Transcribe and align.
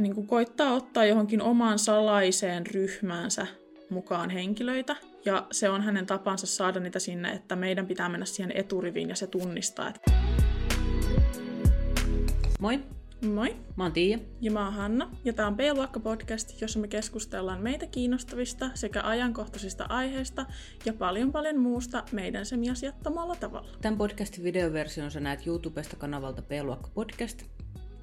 niin 0.00 0.14
kuin 0.14 0.26
koittaa 0.26 0.72
ottaa 0.72 1.04
johonkin 1.04 1.42
omaan 1.42 1.78
salaiseen 1.78 2.66
ryhmäänsä 2.66 3.46
mukaan 3.90 4.30
henkilöitä. 4.30 4.96
Ja 5.24 5.46
se 5.52 5.68
on 5.68 5.82
hänen 5.82 6.06
tapansa 6.06 6.46
saada 6.46 6.80
niitä 6.80 6.98
sinne, 6.98 7.32
että 7.32 7.56
meidän 7.56 7.86
pitää 7.86 8.08
mennä 8.08 8.26
siihen 8.26 8.52
eturiviin 8.54 9.08
ja 9.08 9.16
se 9.16 9.26
tunnistaa. 9.26 9.88
Että... 9.88 10.12
Moi, 12.60 12.80
Moi! 13.34 13.56
mä 13.76 13.84
oon 13.84 13.92
Tiia. 13.92 14.18
Ja 14.40 14.50
mä 14.50 14.64
oon 14.64 14.74
Hanna, 14.74 15.10
ja 15.24 15.32
tää 15.32 15.46
on 15.46 15.56
B-luokka 15.56 16.00
podcast, 16.00 16.60
jossa 16.60 16.78
me 16.78 16.88
keskustellaan 16.88 17.62
meitä 17.62 17.86
kiinnostavista 17.86 18.70
sekä 18.74 19.02
ajankohtaisista 19.02 19.86
aiheista 19.88 20.46
ja 20.84 20.92
paljon 20.92 21.32
paljon 21.32 21.58
muusta 21.58 22.04
meidän 22.12 22.46
semiasiattomalla 22.46 23.36
tavalla. 23.36 23.68
Tämän 23.82 23.98
podcastin 23.98 24.44
videoversion 24.44 25.10
sä 25.10 25.20
näet 25.20 25.46
YouTubesta 25.46 25.96
kanavalta 25.96 26.42
B-luokka 26.42 26.90
podcast, 26.94 27.42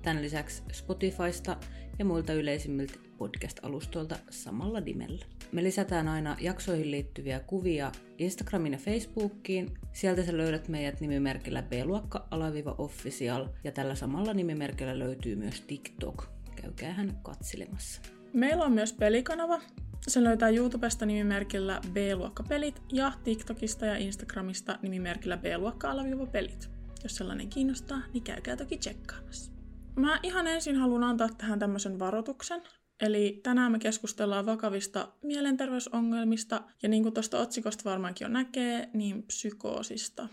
tämän 0.02 0.22
lisäksi 0.22 0.64
Spotifysta 0.72 1.58
ja 2.00 2.06
muilta 2.06 2.34
yleisimmiltä 2.34 2.94
podcast-alustoilta 3.18 4.16
samalla 4.30 4.80
nimellä. 4.80 5.26
Me 5.52 5.64
lisätään 5.64 6.08
aina 6.08 6.38
jaksoihin 6.40 6.92
liittyviä 6.92 7.40
kuvia 7.40 7.92
Instagramiin 8.18 8.74
ja 8.74 8.80
Facebookiin. 8.80 9.74
Sieltä 9.94 10.26
sä 10.26 10.38
löydät 10.38 10.68
meidät 10.68 11.02
nimimerkillä 11.02 11.62
b-luokka-official 11.62 13.48
ja 13.64 13.72
tällä 13.72 13.96
samalla 13.96 14.34
nimimerkillä 14.34 15.00
löytyy 15.00 15.36
myös 15.36 15.62
TikTok. 15.62 16.28
Käykää 16.62 16.94
hän 16.94 17.20
katselemassa. 17.24 18.02
Meillä 18.34 18.66
on 18.66 18.72
myös 18.72 18.94
pelikanava. 18.94 19.62
Se 20.08 20.24
löytää 20.24 20.50
YouTubesta 20.50 21.06
nimimerkillä 21.06 21.82
B-luokkapelit 21.94 22.82
ja 22.92 23.12
TikTokista 23.24 23.86
ja 23.86 23.98
Instagramista 23.98 24.80
nimimerkillä 24.82 25.38
B-luokka-pelit. 25.38 26.70
Jos 27.04 27.16
sellainen 27.16 27.50
kiinnostaa, 27.50 28.02
niin 28.14 28.24
käykää 28.24 28.56
toki 28.56 28.78
tsekkaamassa. 28.78 29.53
Mä 29.96 30.20
ihan 30.24 30.48
ensin 30.48 30.76
haluan 30.76 31.04
antaa 31.04 31.30
tähän 31.38 31.60
tämmöisen 31.60 32.00
varoituksen. 32.00 32.62
Eli 33.02 33.40
tänään 33.44 33.72
me 33.72 33.80
keskustellaan 33.80 34.46
vakavista 34.46 35.08
mielenterveysongelmista 35.24 36.62
ja 36.84 36.90
niin 36.90 37.04
kuin 37.04 37.14
tuosta 37.14 37.40
otsikosta 37.40 37.90
varmaankin 37.90 38.26
jo 38.26 38.30
näkee, 38.30 38.90
niin 38.94 39.24
psykoosista. 39.24 40.28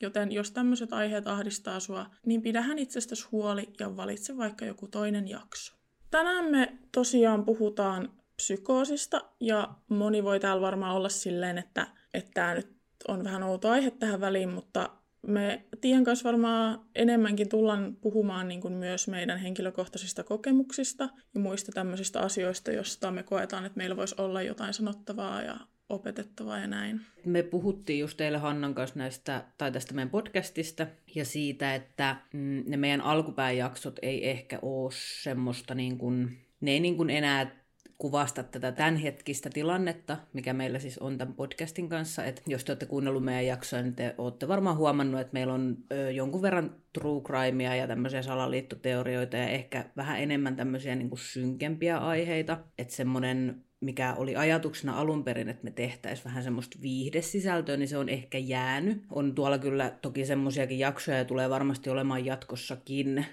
Joten 0.00 0.32
jos 0.32 0.50
tämmöiset 0.50 0.92
aiheet 0.92 1.26
ahdistaa 1.26 1.80
sua, 1.80 2.06
niin 2.26 2.42
pidähän 2.42 2.78
itsestäsi 2.78 3.26
huoli 3.32 3.72
ja 3.80 3.96
valitse 3.96 4.36
vaikka 4.36 4.64
joku 4.64 4.88
toinen 4.88 5.28
jakso. 5.28 5.74
Tänään 6.10 6.50
me 6.50 6.78
tosiaan 6.92 7.44
puhutaan 7.44 8.12
psykoosista 8.36 9.20
ja 9.40 9.74
moni 9.88 10.24
voi 10.24 10.40
täällä 10.40 10.62
varmaan 10.62 10.96
olla 10.96 11.08
silleen, 11.08 11.58
että 11.58 11.86
että 12.14 12.30
tämä 12.34 12.54
nyt 12.54 12.76
on 13.08 13.24
vähän 13.24 13.42
outo 13.42 13.68
aihe 13.68 13.90
tähän 13.90 14.20
väliin, 14.20 14.48
mutta 14.48 14.90
me 15.28 15.64
Tiian 15.80 16.04
kanssa 16.04 16.24
varmaan 16.24 16.80
enemmänkin 16.94 17.48
tullaan 17.48 17.96
puhumaan 18.00 18.48
niin 18.48 18.60
kuin 18.60 18.74
myös 18.74 19.08
meidän 19.08 19.38
henkilökohtaisista 19.38 20.24
kokemuksista 20.24 21.08
ja 21.34 21.40
muista 21.40 21.72
tämmöisistä 21.72 22.20
asioista, 22.20 22.72
joista 22.72 23.10
me 23.10 23.22
koetaan, 23.22 23.64
että 23.64 23.76
meillä 23.76 23.96
voisi 23.96 24.14
olla 24.18 24.42
jotain 24.42 24.74
sanottavaa 24.74 25.42
ja 25.42 25.56
opetettavaa 25.88 26.58
ja 26.58 26.66
näin. 26.66 27.00
Me 27.24 27.42
puhuttiin 27.42 28.00
just 28.00 28.16
teille 28.16 28.38
Hannan 28.38 28.74
kanssa 28.74 28.98
näistä, 28.98 29.44
tai 29.58 29.72
tästä 29.72 29.94
meidän 29.94 30.10
podcastista 30.10 30.86
ja 31.14 31.24
siitä, 31.24 31.74
että 31.74 32.16
mm, 32.32 32.62
ne 32.66 32.76
meidän 32.76 33.00
alkupääjaksot 33.00 33.98
ei 34.02 34.30
ehkä 34.30 34.58
ole 34.62 34.90
semmoista 35.22 35.74
niin 35.74 35.98
kuin, 35.98 36.38
ne 36.60 36.70
ei 36.70 36.80
niin 36.80 36.96
kuin 36.96 37.10
enää 37.10 37.67
kuvasta 37.98 38.42
tätä 38.42 38.72
tämänhetkistä 38.72 39.50
tilannetta, 39.50 40.16
mikä 40.32 40.52
meillä 40.52 40.78
siis 40.78 40.98
on 40.98 41.18
tämän 41.18 41.34
podcastin 41.34 41.88
kanssa. 41.88 42.24
Et 42.24 42.42
jos 42.46 42.64
te 42.64 42.72
olette 42.72 42.86
kuunnellut 42.86 43.24
meidän 43.24 43.46
jaksoa, 43.46 43.82
niin 43.82 43.94
te 43.94 44.14
olette 44.18 44.48
varmaan 44.48 44.76
huomannut, 44.76 45.20
että 45.20 45.32
meillä 45.32 45.54
on 45.54 45.76
ö, 45.92 46.10
jonkun 46.10 46.42
verran 46.42 46.76
true 46.92 47.22
crimea 47.22 47.74
ja 47.74 47.86
tämmöisiä 47.86 48.22
salaliittoteorioita 48.22 49.36
ja 49.36 49.48
ehkä 49.48 49.90
vähän 49.96 50.20
enemmän 50.20 50.56
tämmöisiä 50.56 50.94
niin 50.94 51.08
kuin 51.08 51.18
synkempiä 51.18 51.98
aiheita. 51.98 52.58
Että 52.78 52.94
semmoinen 52.94 53.64
mikä 53.80 54.14
oli 54.14 54.36
ajatuksena 54.36 54.98
alun 54.98 55.24
perin, 55.24 55.48
että 55.48 55.64
me 55.64 55.70
tehtäisiin 55.70 56.24
vähän 56.24 56.42
semmoista 56.42 56.78
viihdesisältöä, 56.82 57.76
niin 57.76 57.88
se 57.88 57.98
on 57.98 58.08
ehkä 58.08 58.38
jäänyt. 58.38 59.02
On 59.10 59.34
tuolla 59.34 59.58
kyllä 59.58 59.90
toki 60.02 60.24
semmoisiakin 60.24 60.78
jaksoja 60.78 61.18
ja 61.18 61.24
tulee 61.24 61.50
varmasti 61.50 61.90
olemaan 61.90 62.24
jatkossakin, 62.24 63.26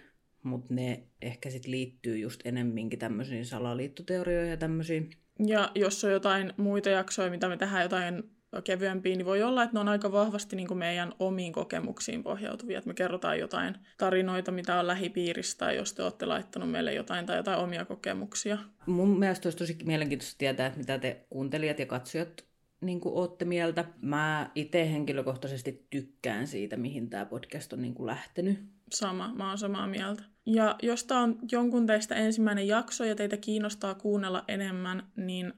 mutta 0.45 0.73
ne 0.73 1.03
ehkä 1.21 1.49
sitten 1.49 1.71
liittyy 1.71 2.17
just 2.17 2.41
enemminkin 2.45 2.99
tämmöisiin 2.99 3.45
salaliittoteorioihin 3.45 4.51
ja 4.51 4.57
tämmöisiin. 4.57 5.09
Ja 5.47 5.71
jos 5.75 6.03
on 6.03 6.11
jotain 6.11 6.53
muita 6.57 6.89
jaksoja, 6.89 7.29
mitä 7.29 7.49
me 7.49 7.57
tehdään 7.57 7.83
jotain 7.83 8.23
kevyempiä, 8.63 9.15
niin 9.15 9.25
voi 9.25 9.43
olla, 9.43 9.63
että 9.63 9.73
ne 9.73 9.79
on 9.79 9.87
aika 9.87 10.11
vahvasti 10.11 10.55
niin 10.55 10.67
kuin 10.67 10.77
meidän 10.77 11.13
omiin 11.19 11.53
kokemuksiin 11.53 12.23
pohjautuvia. 12.23 12.77
Että 12.77 12.87
me 12.87 12.93
kerrotaan 12.93 13.39
jotain 13.39 13.75
tarinoita, 13.97 14.51
mitä 14.51 14.79
on 14.79 14.87
lähipiiristä, 14.87 15.71
jos 15.71 15.93
te 15.93 16.03
olette 16.03 16.25
laittanut 16.25 16.71
meille 16.71 16.93
jotain 16.93 17.25
tai 17.25 17.37
jotain 17.37 17.59
omia 17.59 17.85
kokemuksia. 17.85 18.57
Mun 18.85 19.19
mielestä 19.19 19.47
olisi 19.47 19.57
tosi 19.57 19.77
mielenkiintoista 19.83 20.37
tietää, 20.37 20.67
että 20.67 20.79
mitä 20.79 20.97
te 20.99 21.25
kuuntelijat 21.29 21.79
ja 21.79 21.85
katsojat 21.85 22.45
niin 22.81 23.01
kuin 23.01 23.15
ootte 23.15 23.45
mieltä. 23.45 23.85
Mä 24.01 24.51
itse 24.55 24.91
henkilökohtaisesti 24.91 25.87
tykkään 25.89 26.47
siitä, 26.47 26.77
mihin 26.77 27.09
tämä 27.09 27.25
podcast 27.25 27.73
on 27.73 27.81
niin 27.81 27.93
kuin 27.93 28.07
lähtenyt. 28.07 28.74
Sama, 28.93 29.33
mä 29.33 29.49
oon 29.49 29.57
samaa 29.57 29.87
mieltä. 29.87 30.23
Ja 30.45 30.75
jos 30.81 31.03
tämä 31.03 31.21
on 31.21 31.39
jonkun 31.51 31.87
teistä 31.87 32.15
ensimmäinen 32.15 32.67
jakso 32.67 33.03
ja 33.03 33.15
teitä 33.15 33.37
kiinnostaa 33.37 33.95
kuunnella 33.95 34.43
enemmän, 34.47 35.11
niin 35.15 35.53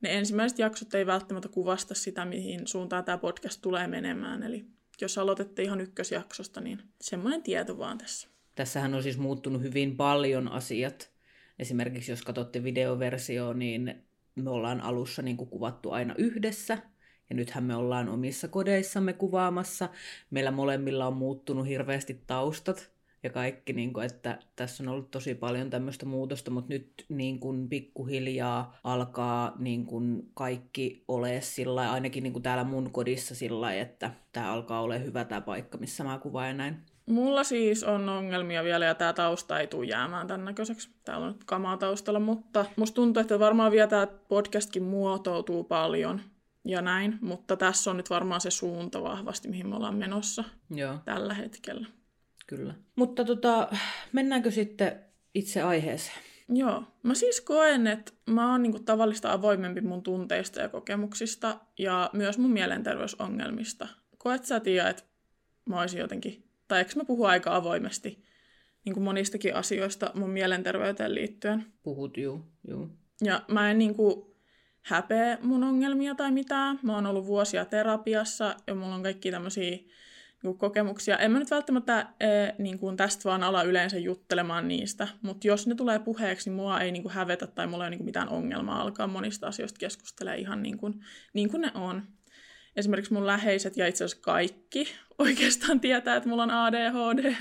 ne 0.00 0.18
ensimmäiset 0.18 0.58
jaksot 0.58 0.94
ei 0.94 1.06
välttämättä 1.06 1.48
kuvasta 1.48 1.94
sitä, 1.94 2.24
mihin 2.24 2.66
suuntaan 2.66 3.04
tämä 3.04 3.18
podcast 3.18 3.62
tulee 3.62 3.86
menemään. 3.86 4.42
Eli 4.42 4.66
jos 5.00 5.18
aloitette 5.18 5.62
ihan 5.62 5.80
ykkösjaksosta, 5.80 6.60
niin 6.60 6.82
semmoinen 7.00 7.42
tieto 7.42 7.78
vaan 7.78 7.98
tässä. 7.98 8.28
Tässähän 8.54 8.94
on 8.94 9.02
siis 9.02 9.18
muuttunut 9.18 9.62
hyvin 9.62 9.96
paljon 9.96 10.48
asiat. 10.48 11.12
Esimerkiksi 11.58 12.12
jos 12.12 12.22
katsotte 12.22 12.64
videoversio, 12.64 13.52
niin 13.52 14.04
me 14.34 14.50
ollaan 14.50 14.80
alussa 14.80 15.22
niin 15.22 15.36
kuin 15.36 15.50
kuvattu 15.50 15.90
aina 15.90 16.14
yhdessä. 16.18 16.78
Ja 17.32 17.36
nythän 17.36 17.64
me 17.64 17.76
ollaan 17.76 18.08
omissa 18.08 18.48
kodeissamme 18.48 19.12
kuvaamassa. 19.12 19.88
Meillä 20.30 20.50
molemmilla 20.50 21.06
on 21.06 21.16
muuttunut 21.16 21.66
hirveästi 21.66 22.22
taustat 22.26 22.90
ja 23.22 23.30
kaikki, 23.30 23.72
niin 23.72 23.92
kuin, 23.92 24.06
että 24.06 24.38
tässä 24.56 24.82
on 24.82 24.88
ollut 24.88 25.10
tosi 25.10 25.34
paljon 25.34 25.70
tämmöistä 25.70 26.06
muutosta, 26.06 26.50
mutta 26.50 26.72
nyt 26.72 27.04
niin 27.08 27.40
kuin 27.40 27.68
pikkuhiljaa 27.68 28.78
alkaa 28.84 29.56
niin 29.58 29.86
kuin 29.86 30.30
kaikki 30.34 31.04
ole 31.08 31.40
sillä 31.40 31.92
ainakin 31.92 32.22
niin 32.22 32.32
kuin 32.32 32.42
täällä 32.42 32.64
mun 32.64 32.90
kodissa 32.90 33.34
sillä 33.34 33.74
että 33.74 34.10
tämä 34.32 34.52
alkaa 34.52 34.82
olla 34.82 34.94
hyvä 34.94 35.24
tämä 35.24 35.40
paikka, 35.40 35.78
missä 35.78 36.04
mä 36.04 36.18
kuvaan 36.18 36.48
ja 36.48 36.54
näin. 36.54 36.76
Mulla 37.06 37.44
siis 37.44 37.84
on 37.84 38.08
ongelmia 38.08 38.64
vielä 38.64 38.84
ja 38.84 38.94
tämä 38.94 39.12
tausta 39.12 39.60
ei 39.60 39.66
tule 39.66 39.86
jäämään 39.86 40.26
tämän 40.26 40.44
näköiseksi. 40.44 40.90
Täällä 41.04 41.26
on 41.26 41.32
nyt 41.32 41.44
kamaa 41.44 41.76
taustalla, 41.76 42.20
mutta 42.20 42.64
musta 42.76 42.94
tuntuu, 42.94 43.20
että 43.20 43.38
varmaan 43.38 43.72
vielä 43.72 43.86
tämä 43.86 44.06
podcastkin 44.06 44.82
muotoutuu 44.82 45.64
paljon 45.64 46.20
ja 46.64 46.82
näin, 46.82 47.18
mutta 47.20 47.56
tässä 47.56 47.90
on 47.90 47.96
nyt 47.96 48.10
varmaan 48.10 48.40
se 48.40 48.50
suunta 48.50 49.02
vahvasti, 49.02 49.48
mihin 49.48 49.68
me 49.68 49.76
ollaan 49.76 49.96
menossa 49.96 50.44
Joo, 50.70 50.98
tällä 51.04 51.34
hetkellä. 51.34 51.86
kyllä. 52.46 52.74
Mutta 52.96 53.24
tota, 53.24 53.68
mennäänkö 54.12 54.50
sitten 54.50 55.00
itse 55.34 55.62
aiheeseen? 55.62 56.18
Joo. 56.48 56.84
Mä 57.02 57.14
siis 57.14 57.40
koen, 57.40 57.86
että 57.86 58.12
mä 58.26 58.50
oon 58.52 58.62
niinku 58.62 58.78
tavallista 58.78 59.32
avoimempi 59.32 59.80
mun 59.80 60.02
tunteista 60.02 60.60
ja 60.60 60.68
kokemuksista 60.68 61.60
ja 61.78 62.10
myös 62.12 62.38
mun 62.38 62.50
mielenterveysongelmista. 62.50 63.88
Koet 64.18 64.44
sä, 64.44 64.60
Tiia, 64.60 64.88
että 64.88 65.02
mä 65.64 65.80
oisin 65.80 66.00
jotenkin, 66.00 66.48
tai 66.68 66.78
eikö 66.78 66.92
mä 66.96 67.04
puhu 67.04 67.24
aika 67.24 67.56
avoimesti 67.56 68.24
niin 68.84 68.94
kuin 68.94 69.04
monistakin 69.04 69.54
asioista 69.54 70.10
mun 70.14 70.30
mielenterveyteen 70.30 71.14
liittyen. 71.14 71.66
Puhut, 71.82 72.16
juu, 72.16 72.40
juu. 72.68 72.88
Ja 73.24 73.42
mä 73.48 73.70
en 73.70 73.78
niinku 73.78 74.31
häpeä 74.82 75.38
mun 75.42 75.64
ongelmia 75.64 76.14
tai 76.14 76.30
mitään. 76.30 76.78
Mä 76.82 76.94
oon 76.94 77.06
ollut 77.06 77.26
vuosia 77.26 77.64
terapiassa 77.64 78.56
ja 78.66 78.74
mulla 78.74 78.94
on 78.94 79.02
kaikki 79.02 79.30
tämmöisiä 79.30 79.78
niin 80.42 80.58
kokemuksia. 80.58 81.18
En 81.18 81.32
mä 81.32 81.38
nyt 81.38 81.50
välttämättä 81.50 82.06
e, 82.20 82.26
niin 82.58 82.78
kuin 82.78 82.96
tästä 82.96 83.24
vaan 83.24 83.42
ala 83.42 83.62
yleensä 83.62 83.98
juttelemaan 83.98 84.68
niistä, 84.68 85.08
mutta 85.22 85.46
jos 85.46 85.66
ne 85.66 85.74
tulee 85.74 85.98
puheeksi, 85.98 86.50
niin 86.50 86.56
mua 86.56 86.80
ei 86.80 86.92
niin 86.92 87.02
kuin 87.02 87.12
hävetä 87.12 87.46
tai 87.46 87.66
mulla 87.66 87.84
ei 87.84 87.86
ole 87.86 87.90
niin 87.90 87.98
kuin 87.98 88.06
mitään 88.06 88.28
ongelmaa 88.28 88.80
alkaa 88.80 89.06
monista 89.06 89.46
asioista 89.46 89.78
keskustelemaan 89.78 90.40
ihan 90.40 90.62
niin 90.62 90.78
kuin, 90.78 91.00
niin 91.34 91.50
kuin 91.50 91.60
ne 91.60 91.70
on. 91.74 92.02
Esimerkiksi 92.76 93.12
mun 93.12 93.26
läheiset 93.26 93.76
ja 93.76 93.86
itse 93.86 94.04
asiassa 94.04 94.22
kaikki 94.24 94.88
oikeastaan 95.18 95.80
tietää, 95.80 96.16
että 96.16 96.28
mulla 96.28 96.42
on 96.42 96.50
ADHD 96.50 97.34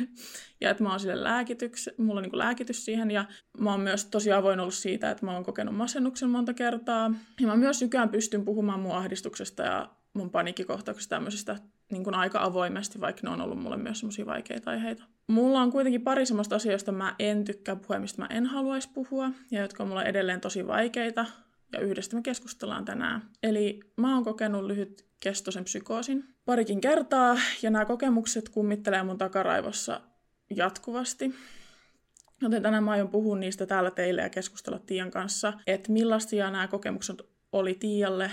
ja 0.62 0.70
että 0.70 0.84
mä 0.84 0.90
oon 0.90 1.00
sille 1.00 1.24
lääkityks, 1.24 1.90
mulla 1.98 2.20
on 2.20 2.24
niin 2.24 2.38
lääkitys 2.38 2.86
siihen 2.86 3.12
ja 3.12 3.26
mä 3.58 3.72
oon 3.72 3.80
myös 3.80 4.06
tosi 4.06 4.32
avoin 4.32 4.60
ollut 4.60 4.74
siitä, 4.74 5.12
että 5.12 5.26
mä 5.26 5.34
oon 5.34 5.44
kokenut 5.44 5.76
masennuksen 5.76 6.30
monta 6.30 6.54
kertaa. 6.54 7.14
Ja 7.40 7.48
mä 7.48 7.56
myös 7.56 7.82
nykyään 7.82 8.10
pystyn 8.10 8.46
puhumaan 8.46 8.80
mun 8.80 8.96
ahdistuksesta 8.96 9.64
ja 9.64 9.90
mun 10.14 10.30
paniikkikohtauksista 10.30 11.16
tämmöisistä 11.16 11.58
niin 11.92 12.04
kuin 12.04 12.16
aika 12.16 12.44
avoimesti, 12.44 13.02
vaikka 13.02 13.22
ne 13.24 13.30
on 13.30 13.42
ollut 13.42 13.60
mulle 13.60 13.78
myös 13.78 14.00
semmoisia 14.00 14.26
vaikeita 14.26 14.72
aiheita. 14.72 15.04
Mulla 15.28 15.62
on 15.62 15.72
kuitenkin 15.72 16.02
pari 16.02 16.26
semmoista 16.26 16.56
asioista, 16.56 16.92
mä 16.92 17.16
en 17.20 17.44
tykkää 17.44 17.76
puhua, 17.76 18.00
mistä 18.00 18.22
mä 18.22 18.28
en 18.30 18.46
haluaisi 18.46 18.90
puhua, 18.94 19.32
ja 19.52 19.62
jotka 19.62 19.84
on 19.84 19.90
mulle 19.90 20.04
edelleen 20.04 20.42
tosi 20.42 20.68
vaikeita, 20.68 21.26
ja 21.74 21.80
yhdestä 21.80 22.16
me 22.16 22.22
keskustellaan 22.22 22.86
tänään. 22.86 23.30
Eli 23.44 23.80
mä 23.98 24.16
oon 24.16 24.24
kokenut 24.24 24.66
lyhyt 24.66 25.06
kestoisen 25.20 25.64
psykoosin 25.64 26.24
parikin 26.46 26.82
kertaa, 26.82 27.38
ja 27.62 27.70
nämä 27.70 27.86
kokemukset 27.86 28.50
kummittelee 28.50 29.04
mun 29.04 29.18
takaraivossa 29.18 30.02
jatkuvasti. 30.56 31.36
Joten 32.42 32.64
tänään 32.64 32.84
mä 32.84 32.92
aion 32.92 33.10
puhua 33.10 33.38
niistä 33.38 33.66
täällä 33.66 33.92
teille 33.92 34.22
ja 34.22 34.30
keskustella 34.30 34.80
Tiian 34.80 35.12
kanssa, 35.12 35.54
että 35.68 35.92
millaisia 35.92 36.52
nämä 36.52 36.68
kokemukset 36.68 37.22
oli 37.52 37.74
Tiialle, 37.74 38.32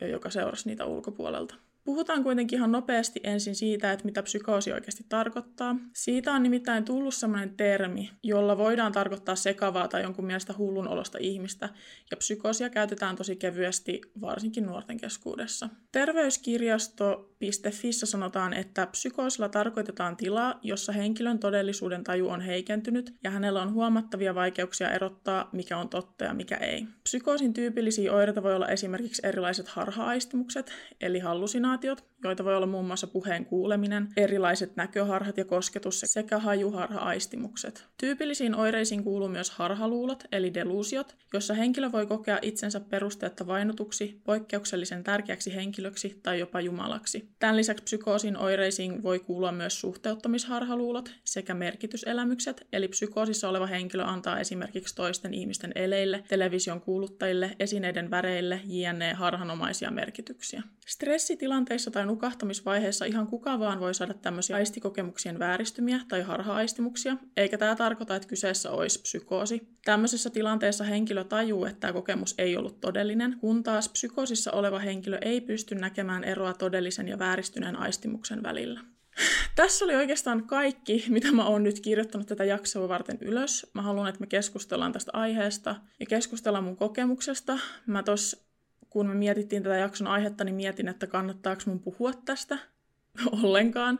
joka 0.00 0.30
seurasi 0.30 0.68
niitä 0.68 0.84
ulkopuolelta. 0.84 1.54
Puhutaan 1.84 2.22
kuitenkin 2.22 2.58
ihan 2.58 2.72
nopeasti 2.72 3.20
ensin 3.24 3.54
siitä, 3.54 3.92
että 3.92 4.04
mitä 4.04 4.22
psykoosi 4.22 4.72
oikeasti 4.72 5.04
tarkoittaa. 5.08 5.76
Siitä 5.94 6.32
on 6.32 6.42
nimittäin 6.42 6.84
tullut 6.84 7.14
sellainen 7.14 7.56
termi, 7.56 8.10
jolla 8.22 8.58
voidaan 8.58 8.92
tarkoittaa 8.92 9.36
sekavaa 9.36 9.88
tai 9.88 10.02
jonkun 10.02 10.26
mielestä 10.26 10.54
hullun 10.58 10.88
olosta 10.88 11.18
ihmistä, 11.20 11.68
ja 12.10 12.16
psykoosia 12.16 12.70
käytetään 12.70 13.16
tosi 13.16 13.36
kevyesti 13.36 14.00
varsinkin 14.20 14.66
nuorten 14.66 14.96
keskuudessa. 14.96 15.68
Terveyskirjasto.fissä 15.92 18.06
sanotaan, 18.06 18.52
että 18.52 18.86
psykoosilla 18.86 19.48
tarkoitetaan 19.48 20.16
tilaa, 20.16 20.58
jossa 20.62 20.92
henkilön 20.92 21.38
todellisuuden 21.38 22.04
taju 22.04 22.28
on 22.28 22.40
heikentynyt 22.40 23.14
ja 23.24 23.30
hänellä 23.30 23.62
on 23.62 23.72
huomattavia 23.72 24.34
vaikeuksia 24.34 24.90
erottaa, 24.90 25.48
mikä 25.52 25.78
on 25.78 25.88
totta 25.88 26.24
ja 26.24 26.34
mikä 26.34 26.56
ei. 26.56 26.86
Psykoosin 27.02 27.52
tyypillisiä 27.52 28.12
oireita 28.12 28.42
voi 28.42 28.54
olla 28.54 28.68
esimerkiksi 28.68 29.22
erilaiset 29.24 29.68
harha-aistimukset, 29.68 30.72
eli 31.00 31.18
hallusinaatiot, 31.18 31.71
kombinaatiot, 31.72 32.11
joita 32.24 32.44
voi 32.44 32.56
olla 32.56 32.66
muun 32.66 32.86
muassa 32.86 33.06
puheen 33.06 33.44
kuuleminen, 33.44 34.08
erilaiset 34.16 34.76
näköharhat 34.76 35.36
ja 35.36 35.44
kosketus 35.44 36.00
sekä 36.04 36.38
hajuharha-aistimukset. 36.38 37.86
Tyypillisiin 37.98 38.54
oireisiin 38.54 39.04
kuuluu 39.04 39.28
myös 39.28 39.50
harhaluulot, 39.50 40.24
eli 40.32 40.54
delusiot, 40.54 41.16
jossa 41.32 41.54
henkilö 41.54 41.92
voi 41.92 42.06
kokea 42.06 42.38
itsensä 42.42 42.80
perusteetta 42.80 43.46
vainotuksi, 43.46 44.20
poikkeuksellisen 44.24 45.04
tärkeäksi 45.04 45.54
henkilöksi 45.54 46.20
tai 46.22 46.38
jopa 46.38 46.60
jumalaksi. 46.60 47.28
Tämän 47.38 47.56
lisäksi 47.56 47.84
psykoosin 47.84 48.36
oireisiin 48.36 49.02
voi 49.02 49.18
kuulua 49.18 49.52
myös 49.52 49.80
suhteuttomisharhaluulot 49.80 51.14
sekä 51.24 51.54
merkityselämykset, 51.54 52.66
eli 52.72 52.88
psykoosissa 52.88 53.48
oleva 53.48 53.66
henkilö 53.66 54.04
antaa 54.04 54.40
esimerkiksi 54.40 54.94
toisten 54.94 55.34
ihmisten 55.34 55.72
eleille, 55.74 56.24
television 56.28 56.80
kuuluttajille, 56.80 57.56
esineiden 57.58 58.10
väreille, 58.10 58.60
jne. 58.64 59.12
harhanomaisia 59.12 59.90
merkityksiä. 59.90 60.62
Stressitilan 60.86 61.62
tilanteissa 61.62 61.90
tai 61.90 62.06
nukahtamisvaiheessa 62.12 63.04
ihan 63.04 63.26
kuka 63.26 63.58
vaan 63.58 63.80
voi 63.80 63.94
saada 63.94 64.14
tämmöisiä 64.14 64.56
aistikokemuksien 64.56 65.38
vääristymiä 65.38 66.00
tai 66.08 66.22
harha-aistimuksia, 66.22 67.16
eikä 67.36 67.58
tämä 67.58 67.76
tarkoita, 67.76 68.16
että 68.16 68.28
kyseessä 68.28 68.70
olisi 68.70 69.00
psykoosi. 69.02 69.68
Tämmöisessä 69.84 70.30
tilanteessa 70.30 70.84
henkilö 70.84 71.24
tajuu, 71.24 71.64
että 71.64 71.80
tämä 71.80 71.92
kokemus 71.92 72.34
ei 72.38 72.56
ollut 72.56 72.80
todellinen, 72.80 73.36
kun 73.40 73.62
taas 73.62 73.88
psykoosissa 73.88 74.52
oleva 74.52 74.78
henkilö 74.78 75.18
ei 75.20 75.40
pysty 75.40 75.74
näkemään 75.74 76.24
eroa 76.24 76.54
todellisen 76.54 77.08
ja 77.08 77.18
vääristyneen 77.18 77.76
aistimuksen 77.76 78.42
välillä. 78.42 78.80
Tässä 79.56 79.84
oli 79.84 79.94
oikeastaan 79.94 80.46
kaikki, 80.46 81.04
mitä 81.08 81.32
mä 81.32 81.46
oon 81.46 81.62
nyt 81.62 81.80
kirjoittanut 81.80 82.26
tätä 82.26 82.44
jaksoa 82.44 82.88
varten 82.88 83.18
ylös. 83.20 83.66
Mä 83.74 83.82
haluan, 83.82 84.08
että 84.08 84.20
me 84.20 84.26
keskustellaan 84.26 84.92
tästä 84.92 85.10
aiheesta 85.14 85.76
ja 86.00 86.06
keskustellaan 86.06 86.64
mun 86.64 86.76
kokemuksesta. 86.76 87.58
Mä 87.86 88.02
tos 88.02 88.51
kun 88.92 89.06
me 89.06 89.14
mietittiin 89.14 89.62
tätä 89.62 89.76
jakson 89.76 90.06
aihetta, 90.06 90.44
niin 90.44 90.54
mietin, 90.54 90.88
että 90.88 91.06
kannattaako 91.06 91.62
mun 91.66 91.80
puhua 91.80 92.12
tästä 92.12 92.58
ollenkaan, 93.42 93.98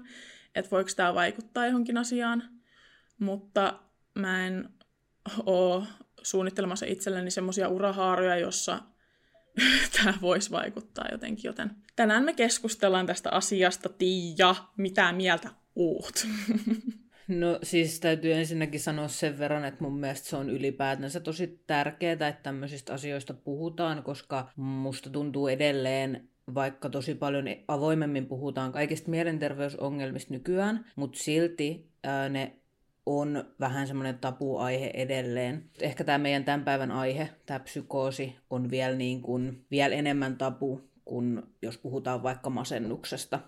että 0.54 0.70
voiko 0.70 0.90
tämä 0.96 1.14
vaikuttaa 1.14 1.66
johonkin 1.66 1.98
asiaan, 1.98 2.42
mutta 3.18 3.80
mä 4.14 4.46
en 4.46 4.68
ole 5.46 5.84
suunnittelemassa 6.22 6.86
itselleni 6.86 7.30
semmoisia 7.30 7.68
urahaaroja, 7.68 8.36
jossa 8.36 8.78
tämä 9.96 10.14
voisi 10.20 10.50
vaikuttaa 10.50 11.04
jotenkin, 11.12 11.48
joten 11.48 11.70
tänään 11.96 12.24
me 12.24 12.32
keskustellaan 12.32 13.06
tästä 13.06 13.30
asiasta. 13.30 13.88
Tiia, 13.88 14.54
mitä 14.76 15.12
mieltä 15.12 15.50
oot? 15.76 16.26
No 17.38 17.58
siis 17.62 18.00
täytyy 18.00 18.32
ensinnäkin 18.32 18.80
sanoa 18.80 19.08
sen 19.08 19.38
verran, 19.38 19.64
että 19.64 19.84
mun 19.84 20.00
mielestä 20.00 20.28
se 20.28 20.36
on 20.36 20.50
ylipäätänsä 20.50 21.20
tosi 21.20 21.62
tärkeää, 21.66 22.12
että 22.12 22.42
tämmöisistä 22.42 22.94
asioista 22.94 23.34
puhutaan, 23.34 24.02
koska 24.02 24.48
musta 24.56 25.10
tuntuu 25.10 25.48
edelleen, 25.48 26.28
vaikka 26.54 26.90
tosi 26.90 27.14
paljon 27.14 27.44
avoimemmin 27.68 28.26
puhutaan 28.26 28.72
kaikista 28.72 29.10
mielenterveysongelmista 29.10 30.34
nykyään, 30.34 30.84
mutta 30.96 31.18
silti 31.18 31.90
ää, 32.04 32.28
ne 32.28 32.56
on 33.06 33.44
vähän 33.60 33.86
semmoinen 33.86 34.18
tapuaihe 34.18 34.90
edelleen. 34.94 35.70
Ehkä 35.80 36.04
tämä 36.04 36.18
meidän 36.18 36.44
tämän 36.44 36.64
päivän 36.64 36.90
aihe, 36.90 37.30
tämä 37.46 37.60
psykoosi, 37.60 38.36
on 38.50 38.70
vielä, 38.70 38.96
niin 38.96 39.22
kuin, 39.22 39.66
vielä 39.70 39.94
enemmän 39.94 40.36
tapu 40.36 40.80
kuin 41.04 41.42
jos 41.62 41.78
puhutaan 41.78 42.22
vaikka 42.22 42.50
masennuksesta. 42.50 43.40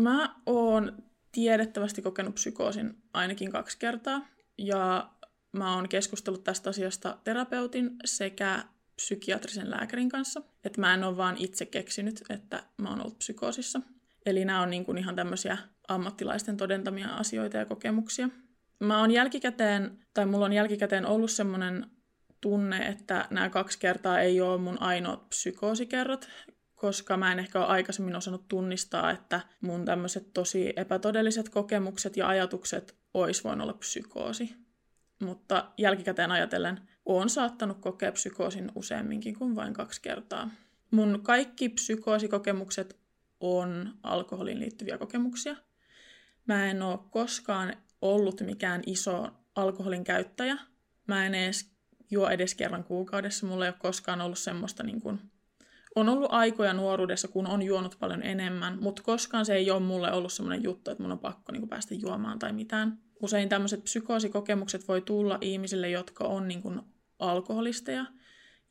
Mä 0.00 0.34
oon 0.46 1.02
tiedettävästi 1.34 2.02
kokenut 2.02 2.34
psykoosin 2.34 3.02
ainakin 3.12 3.50
kaksi 3.50 3.78
kertaa. 3.78 4.26
Ja 4.58 5.10
mä 5.52 5.74
oon 5.74 5.88
keskustellut 5.88 6.44
tästä 6.44 6.70
asiasta 6.70 7.18
terapeutin 7.24 7.96
sekä 8.04 8.64
psykiatrisen 8.96 9.70
lääkärin 9.70 10.08
kanssa. 10.08 10.42
Että 10.64 10.80
mä 10.80 10.94
en 10.94 11.04
ole 11.04 11.16
vaan 11.16 11.36
itse 11.38 11.66
keksinyt, 11.66 12.22
että 12.30 12.62
mä 12.78 12.90
oon 12.90 13.00
ollut 13.00 13.18
psykoosissa. 13.18 13.80
Eli 14.26 14.44
nämä 14.44 14.62
on 14.62 14.70
niin 14.70 14.84
kuin 14.84 14.98
ihan 14.98 15.16
tämmöisiä 15.16 15.58
ammattilaisten 15.88 16.56
todentamia 16.56 17.08
asioita 17.08 17.56
ja 17.56 17.66
kokemuksia. 17.66 18.28
Mä 18.80 19.00
oon 19.00 19.10
jälkikäteen, 19.10 19.98
tai 20.14 20.26
mulla 20.26 20.44
on 20.44 20.52
jälkikäteen 20.52 21.06
ollut 21.06 21.30
semmoinen 21.30 21.86
tunne, 22.40 22.86
että 22.86 23.26
nämä 23.30 23.50
kaksi 23.50 23.78
kertaa 23.78 24.20
ei 24.20 24.40
ole 24.40 24.60
mun 24.60 24.82
ainoat 24.82 25.28
psykoosikerrot, 25.28 26.28
koska 26.84 27.16
mä 27.16 27.32
en 27.32 27.38
ehkä 27.38 27.58
ole 27.58 27.66
aikaisemmin 27.66 28.16
osannut 28.16 28.48
tunnistaa, 28.48 29.10
että 29.10 29.40
mun 29.60 29.84
tämmöiset 29.84 30.32
tosi 30.34 30.72
epätodelliset 30.76 31.48
kokemukset 31.48 32.16
ja 32.16 32.28
ajatukset 32.28 32.96
olisi 33.14 33.44
voinut 33.44 33.62
olla 33.62 33.78
psykoosi. 33.78 34.56
Mutta 35.20 35.70
jälkikäteen 35.78 36.32
ajatellen 36.32 36.80
olen 37.04 37.28
saattanut 37.28 37.78
kokea 37.80 38.12
psykoosin 38.12 38.72
useamminkin 38.74 39.38
kuin 39.38 39.56
vain 39.56 39.74
kaksi 39.74 40.02
kertaa. 40.02 40.50
Mun 40.90 41.20
kaikki 41.22 41.68
psykoosikokemukset 41.68 42.96
on 43.40 43.94
alkoholiin 44.02 44.60
liittyviä 44.60 44.98
kokemuksia. 44.98 45.56
Mä 46.46 46.70
en 46.70 46.82
ole 46.82 46.98
koskaan 47.10 47.76
ollut 48.02 48.40
mikään 48.40 48.82
iso 48.86 49.28
alkoholin 49.54 50.04
käyttäjä. 50.04 50.58
Mä 51.06 51.26
en 51.26 51.34
edes 51.34 51.70
juo 52.10 52.28
edes 52.28 52.54
kerran 52.54 52.84
kuukaudessa. 52.84 53.46
Mulla 53.46 53.64
ei 53.64 53.70
ole 53.70 53.78
koskaan 53.78 54.20
ollut 54.20 54.38
semmoista 54.38 54.82
niin 54.82 55.00
kuin 55.00 55.33
on 55.96 56.08
ollut 56.08 56.32
aikoja 56.32 56.72
nuoruudessa, 56.72 57.28
kun 57.28 57.46
on 57.46 57.62
juonut 57.62 57.96
paljon 58.00 58.22
enemmän, 58.22 58.78
mutta 58.80 59.02
koskaan 59.02 59.46
se 59.46 59.54
ei 59.54 59.70
ole 59.70 59.80
mulle 59.80 60.12
ollut 60.12 60.32
semmoinen 60.32 60.62
juttu, 60.64 60.90
että 60.90 61.02
mun 61.02 61.12
on 61.12 61.18
pakko 61.18 61.52
niin 61.52 61.60
kuin, 61.60 61.70
päästä 61.70 61.94
juomaan 61.94 62.38
tai 62.38 62.52
mitään. 62.52 62.98
Usein 63.22 63.48
tämmöiset 63.48 63.84
psykoosikokemukset 63.84 64.88
voi 64.88 65.00
tulla 65.00 65.38
ihmisille, 65.40 65.90
jotka 65.90 66.24
on 66.24 66.48
niin 66.48 66.62
kuin, 66.62 66.80
alkoholisteja 67.18 68.06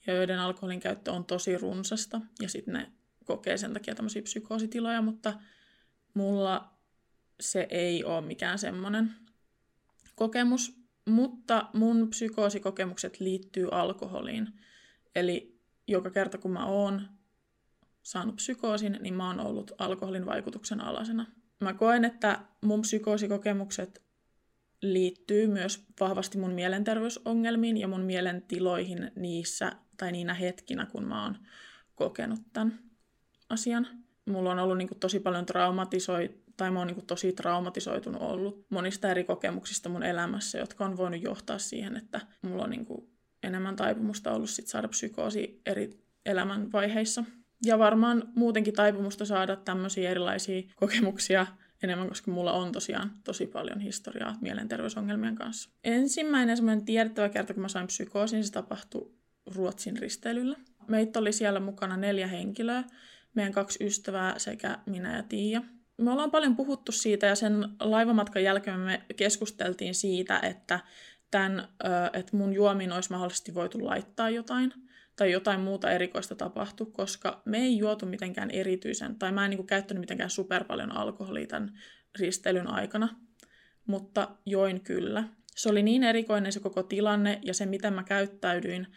ja 0.07 0.13
joiden 0.13 0.39
alkoholin 0.39 0.79
käyttö 0.79 1.11
on 1.11 1.25
tosi 1.25 1.57
runsasta 1.57 2.21
ja 2.41 2.49
sitten 2.49 2.73
ne 2.73 2.91
kokee 3.25 3.57
sen 3.57 3.73
takia 3.73 3.95
tämmöisiä 3.95 4.21
psykoositiloja, 4.21 5.01
mutta 5.01 5.33
mulla 6.13 6.73
se 7.39 7.67
ei 7.69 8.03
ole 8.03 8.21
mikään 8.21 8.59
semmoinen 8.59 9.13
kokemus, 10.15 10.83
mutta 11.05 11.69
mun 11.73 12.09
psykoosikokemukset 12.09 13.19
liittyy 13.19 13.67
alkoholiin. 13.71 14.47
Eli 15.15 15.59
joka 15.87 16.09
kerta 16.09 16.37
kun 16.37 16.51
mä 16.51 16.65
oon 16.65 17.01
saanut 18.03 18.35
psykoosin, 18.35 18.97
niin 19.01 19.13
mä 19.13 19.27
oon 19.27 19.39
ollut 19.39 19.71
alkoholin 19.77 20.25
vaikutuksen 20.25 20.81
alasena. 20.81 21.25
Mä 21.61 21.73
koen, 21.73 22.05
että 22.05 22.39
mun 22.61 22.81
psykoosikokemukset 22.81 24.03
liittyy 24.81 25.47
myös 25.47 25.85
vahvasti 25.99 26.37
mun 26.37 26.51
mielenterveysongelmiin 26.53 27.77
ja 27.77 27.87
mun 27.87 28.01
mielentiloihin 28.01 29.11
niissä 29.15 29.71
tai 29.97 30.11
niinä 30.11 30.33
hetkinä, 30.33 30.85
kun 30.85 31.07
mä 31.07 31.23
oon 31.23 31.37
kokenut 31.95 32.41
tämän 32.53 32.79
asian. 33.49 33.87
Mulla 34.25 34.51
on 34.51 34.59
ollut 34.59 34.77
niin 34.77 34.87
kuin, 34.87 34.99
tosi 34.99 35.19
paljon 35.19 35.45
traumatisoi, 35.45 36.29
tai 36.57 36.71
mä 36.71 36.79
oon 36.79 36.87
niin 36.87 36.95
kuin, 36.95 37.07
tosi 37.07 37.33
traumatisoitunut 37.33 38.21
ollut 38.21 38.65
monista 38.69 39.09
eri 39.09 39.23
kokemuksista 39.23 39.89
mun 39.89 40.03
elämässä, 40.03 40.57
jotka 40.57 40.85
on 40.85 40.97
voinut 40.97 41.21
johtaa 41.21 41.59
siihen, 41.59 41.97
että 41.97 42.21
mulla 42.41 42.63
on 42.63 42.69
niin 42.69 42.85
kuin, 42.85 43.09
enemmän 43.43 43.75
taipumusta 43.75 44.33
ollut 44.33 44.49
sit 44.49 44.67
saada 44.67 44.87
psykoosi 44.87 45.61
eri 45.65 45.89
elämänvaiheissa. 46.25 47.23
Ja 47.65 47.79
varmaan 47.79 48.23
muutenkin 48.35 48.73
taipumusta 48.73 49.25
saada 49.25 49.55
tämmöisiä 49.55 50.09
erilaisia 50.09 50.61
kokemuksia 50.75 51.47
enemmän, 51.83 52.07
koska 52.07 52.31
mulla 52.31 52.53
on 52.53 52.71
tosiaan 52.71 53.11
tosi 53.23 53.47
paljon 53.47 53.79
historiaa 53.79 54.35
mielenterveysongelmien 54.41 55.35
kanssa. 55.35 55.69
Ensimmäinen 55.83 56.57
semmoinen 56.57 56.85
tiedettävä 56.85 57.29
kerta, 57.29 57.53
kun 57.53 57.61
mä 57.61 57.67
sain 57.67 57.87
psykoosin, 57.87 58.43
se 58.43 58.51
tapahtui 58.51 59.11
Ruotsin 59.55 59.97
risteilyllä. 59.97 60.57
Meitä 60.87 61.19
oli 61.19 61.31
siellä 61.31 61.59
mukana 61.59 61.97
neljä 61.97 62.27
henkilöä, 62.27 62.83
meidän 63.33 63.53
kaksi 63.53 63.85
ystävää 63.85 64.39
sekä 64.39 64.77
minä 64.85 65.15
ja 65.15 65.23
Tiia. 65.23 65.61
Me 65.97 66.11
ollaan 66.11 66.31
paljon 66.31 66.55
puhuttu 66.55 66.91
siitä 66.91 67.27
ja 67.27 67.35
sen 67.35 67.69
laivamatkan 67.79 68.43
jälkeen 68.43 68.79
me 68.79 69.01
keskusteltiin 69.15 69.95
siitä, 69.95 70.39
että 70.39 70.79
tämän, 71.31 71.67
että 72.13 72.37
mun 72.37 72.53
juomiin 72.53 72.91
olisi 72.91 73.11
mahdollisesti 73.11 73.53
voitu 73.53 73.85
laittaa 73.85 74.29
jotain 74.29 74.73
tai 75.15 75.31
jotain 75.31 75.59
muuta 75.59 75.91
erikoista 75.91 76.35
tapahtu, 76.35 76.85
koska 76.85 77.41
me 77.45 77.57
ei 77.57 77.77
juotu 77.77 78.05
mitenkään 78.05 78.51
erityisen, 78.51 79.15
tai 79.15 79.31
mä 79.31 79.45
en 79.45 79.49
niin 79.49 79.67
käyttänyt 79.67 80.01
mitenkään 80.01 80.29
super 80.29 80.63
paljon 80.63 80.91
alkoholia 80.91 81.47
tämän 81.47 81.79
risteilyn 82.19 82.67
aikana, 82.67 83.09
mutta 83.85 84.29
join 84.45 84.81
kyllä. 84.81 85.23
se 85.55 85.69
oli 85.69 85.83
niin 85.83 86.03
erikoinen 86.03 86.51
se 86.51 86.59
koko 86.59 86.83
tilanne 86.83 87.39
ja 87.43 87.53
se, 87.53 87.65
miten 87.65 87.93
mä 87.93 88.03
käyttäydyin, 88.03 88.87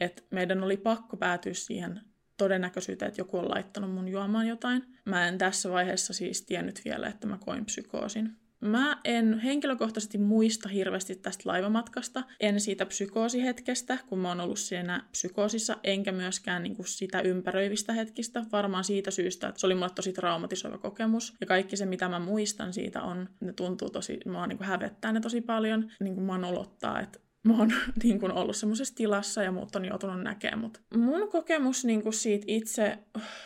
että 0.00 0.22
meidän 0.30 0.62
oli 0.62 0.76
pakko 0.76 1.16
päätyä 1.16 1.54
siihen 1.54 2.00
todennäköisyyteen, 2.36 3.08
että 3.08 3.20
joku 3.20 3.38
on 3.38 3.50
laittanut 3.50 3.90
mun 3.94 4.08
juomaan 4.08 4.46
jotain. 4.46 4.98
Mä 5.04 5.28
en 5.28 5.38
tässä 5.38 5.70
vaiheessa 5.70 6.12
siis 6.12 6.42
tiennyt 6.42 6.80
vielä, 6.84 7.06
että 7.06 7.26
mä 7.26 7.38
koin 7.44 7.64
psykoosin. 7.64 8.41
Mä 8.62 9.00
en 9.04 9.38
henkilökohtaisesti 9.38 10.18
muista 10.18 10.68
hirveästi 10.68 11.16
tästä 11.16 11.42
laivamatkasta, 11.46 12.22
en 12.40 12.60
siitä 12.60 12.86
psykoosihetkestä, 12.86 13.98
kun 14.06 14.18
mä 14.18 14.28
oon 14.28 14.40
ollut 14.40 14.58
siinä 14.58 15.04
psykoosissa, 15.10 15.76
enkä 15.84 16.12
myöskään 16.12 16.62
niin 16.62 16.76
kuin 16.76 16.86
sitä 16.86 17.20
ympäröivistä 17.20 17.92
hetkistä, 17.92 18.44
varmaan 18.52 18.84
siitä 18.84 19.10
syystä, 19.10 19.48
että 19.48 19.60
se 19.60 19.66
oli 19.66 19.74
mulle 19.74 19.90
tosi 19.94 20.12
traumatisoiva 20.12 20.78
kokemus. 20.78 21.34
Ja 21.40 21.46
kaikki 21.46 21.76
se, 21.76 21.86
mitä 21.86 22.08
mä 22.08 22.18
muistan 22.18 22.72
siitä 22.72 23.02
on, 23.02 23.28
ne 23.40 23.52
tuntuu 23.52 23.90
tosi, 23.90 24.20
mä 24.26 24.46
niin 24.46 24.58
kuin 24.58 24.68
hävettää 24.68 25.12
ne 25.12 25.20
tosi 25.20 25.40
paljon, 25.40 25.90
niin 26.00 26.14
kuin 26.14 26.24
mä 26.24 26.32
oon 26.32 26.44
olottaa, 26.44 27.00
että 27.00 27.18
mä 27.44 27.58
oon 27.58 27.72
niin 28.02 28.20
kuin 28.20 28.32
ollut 28.32 28.56
semmoisessa 28.56 28.94
tilassa 28.94 29.42
ja 29.42 29.52
muut 29.52 29.76
on 29.76 29.84
joutunut 29.84 30.22
näkemään. 30.22 30.58
Mut 30.58 30.80
mun 30.96 31.28
kokemus 31.28 31.84
niin 31.84 32.02
kuin 32.02 32.12
siitä 32.12 32.44
itse 32.48 32.98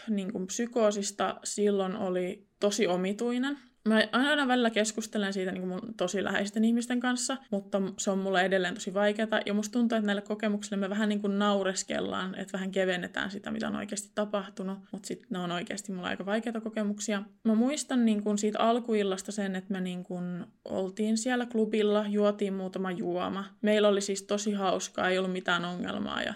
niin 0.09 0.33
kuin 0.33 0.47
psykoosista 0.47 1.41
silloin 1.45 1.97
oli 1.97 2.47
tosi 2.61 2.87
omituinen. 2.87 3.59
Mä 3.87 4.09
aina 4.13 4.49
välillä 4.49 4.71
keskustelen 4.71 5.33
siitä 5.33 5.53
niin 5.53 5.69
mun 5.69 5.95
tosi 5.97 6.25
läheisten 6.25 6.65
ihmisten 6.65 7.01
kanssa, 7.01 7.37
mutta 7.51 7.83
se 7.99 8.11
on 8.11 8.19
mulle 8.19 8.43
edelleen 8.43 8.75
tosi 8.75 8.95
vaikeaa. 8.95 9.41
Ja 9.47 9.55
musta 9.55 9.73
tuntuu, 9.73 9.97
että 9.97 10.07
näille 10.07 10.23
kokemuksille 10.23 10.77
me 10.77 10.91
vähän 10.91 11.09
niin 11.09 11.21
kuin 11.21 11.39
naureskellaan, 11.39 12.35
että 12.35 12.53
vähän 12.53 12.71
kevennetään 12.71 13.31
sitä, 13.31 13.51
mitä 13.51 13.69
on 13.69 13.77
oikeasti 13.77 14.11
tapahtunut. 14.15 14.79
Mutta 14.93 15.07
sitten 15.07 15.29
ne 15.31 15.39
on 15.39 15.53
oikeasti 15.53 15.93
mulle 15.93 16.09
aika 16.09 16.27
vaikeita 16.27 16.61
kokemuksia. 16.61 17.23
Mä 17.45 17.55
muistan 17.55 18.05
niin 18.05 18.23
kuin 18.23 18.39
siitä 18.39 18.61
alkuillasta 18.61 19.33
sen, 19.33 19.57
että 19.57 19.73
me 19.73 19.81
niin 19.81 20.05
kuin 20.05 20.45
oltiin 20.65 21.19
siellä 21.19 21.47
klubilla, 21.47 22.05
juotiin 22.09 22.55
muutama 22.55 22.91
juoma. 22.91 23.45
Meillä 23.63 23.89
oli 23.89 24.01
siis 24.01 24.23
tosi 24.23 24.53
hauskaa, 24.53 25.09
ei 25.09 25.19
ollut 25.19 25.33
mitään 25.33 25.65
ongelmaa 25.65 26.23
ja 26.23 26.35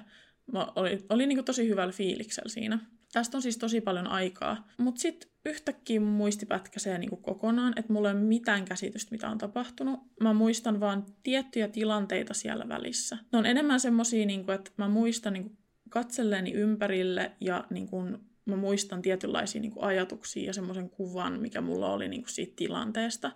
oli, 0.76 1.07
oli 1.09 1.26
niin 1.26 1.37
kuin 1.37 1.45
tosi 1.45 1.69
hyvällä 1.69 1.92
fiiliksellä 1.92 2.49
siinä. 2.49 2.78
Tästä 3.12 3.36
on 3.36 3.42
siis 3.42 3.58
tosi 3.58 3.80
paljon 3.80 4.06
aikaa. 4.06 4.68
Mutta 4.78 5.00
sitten 5.00 5.30
yhtäkkiä 5.44 6.00
muisti 6.00 6.46
pätkäsee 6.46 6.98
niinku 6.98 7.16
kokonaan, 7.16 7.72
että 7.76 7.92
mulla 7.92 8.08
ei 8.08 8.16
ole 8.16 8.24
mitään 8.24 8.64
käsitystä, 8.64 9.12
mitä 9.12 9.30
on 9.30 9.38
tapahtunut. 9.38 10.00
Mä 10.20 10.32
muistan 10.32 10.80
vaan 10.80 11.06
tiettyjä 11.22 11.68
tilanteita 11.68 12.34
siellä 12.34 12.68
välissä. 12.68 13.18
Ne 13.32 13.38
on 13.38 13.46
enemmän 13.46 13.80
semmosia, 13.80 14.26
niinku, 14.26 14.52
että 14.52 14.70
mä 14.76 14.88
muistan 14.88 15.32
niinku, 15.32 15.56
katselleeni 15.88 16.52
ympärille 16.52 17.32
ja 17.40 17.64
niinku, 17.70 18.02
mä 18.44 18.56
muistan 18.56 19.02
tietynlaisia 19.02 19.60
niinku, 19.60 19.82
ajatuksia 19.82 20.46
ja 20.46 20.52
semmoisen 20.52 20.90
kuvan, 20.90 21.40
mikä 21.40 21.60
mulla 21.60 21.92
oli 21.92 22.08
niinku, 22.08 22.28
siitä 22.28 22.52
tilanteesta. 22.56 23.32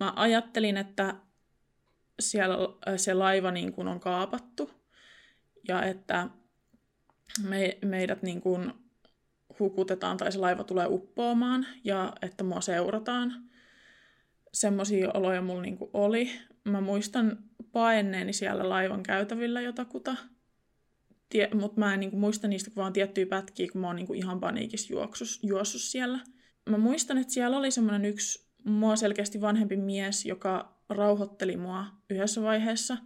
Mä 0.00 0.12
ajattelin, 0.16 0.76
että 0.76 1.14
siellä 2.20 2.56
se 2.96 3.14
laiva 3.14 3.50
niin 3.50 3.72
kuin 3.72 3.88
on 3.88 4.00
kaapattu 4.00 4.70
ja 5.68 5.82
että 5.82 6.28
me, 7.48 7.78
meidät 7.84 8.22
niin 8.22 8.40
kuin 8.40 8.72
hukutetaan 9.58 10.16
tai 10.16 10.32
se 10.32 10.38
laiva 10.38 10.64
tulee 10.64 10.86
uppoamaan 10.90 11.66
ja 11.84 12.12
että 12.22 12.44
mua 12.44 12.60
seurataan. 12.60 13.32
Semmoisia 14.52 15.10
oloja 15.14 15.42
mulla 15.42 15.62
niin 15.62 15.78
kuin 15.78 15.90
oli. 15.92 16.30
Mä 16.64 16.80
muistan 16.80 17.38
paenneeni 17.72 18.32
siellä 18.32 18.68
laivan 18.68 19.02
käytävillä 19.02 19.60
jotakuta, 19.60 20.16
Tie, 21.28 21.50
mutta 21.54 21.80
mä 21.80 21.94
en 21.94 22.00
niin 22.00 22.10
kuin, 22.10 22.20
muista 22.20 22.48
niistä 22.48 22.70
vaan 22.76 22.92
tiettyjä 22.92 23.26
pätkiä, 23.26 23.68
kun 23.72 23.80
mä 23.80 23.86
oon 23.86 23.96
niin 23.96 24.06
kuin, 24.06 24.18
ihan 24.18 24.40
paniikissa 24.40 24.92
juoksus, 24.92 25.40
juossut 25.42 25.80
siellä. 25.80 26.18
Mä 26.70 26.78
muistan, 26.78 27.18
että 27.18 27.32
siellä 27.32 27.56
oli 27.56 27.70
semmoinen 27.70 28.04
yksi 28.04 28.46
mua 28.64 28.96
selkeästi 28.96 29.40
vanhempi 29.40 29.76
mies, 29.76 30.24
joka 30.26 30.78
rauhoitteli 30.88 31.56
mua 31.56 31.86
yhdessä 32.10 32.42
vaiheessa 32.42 32.96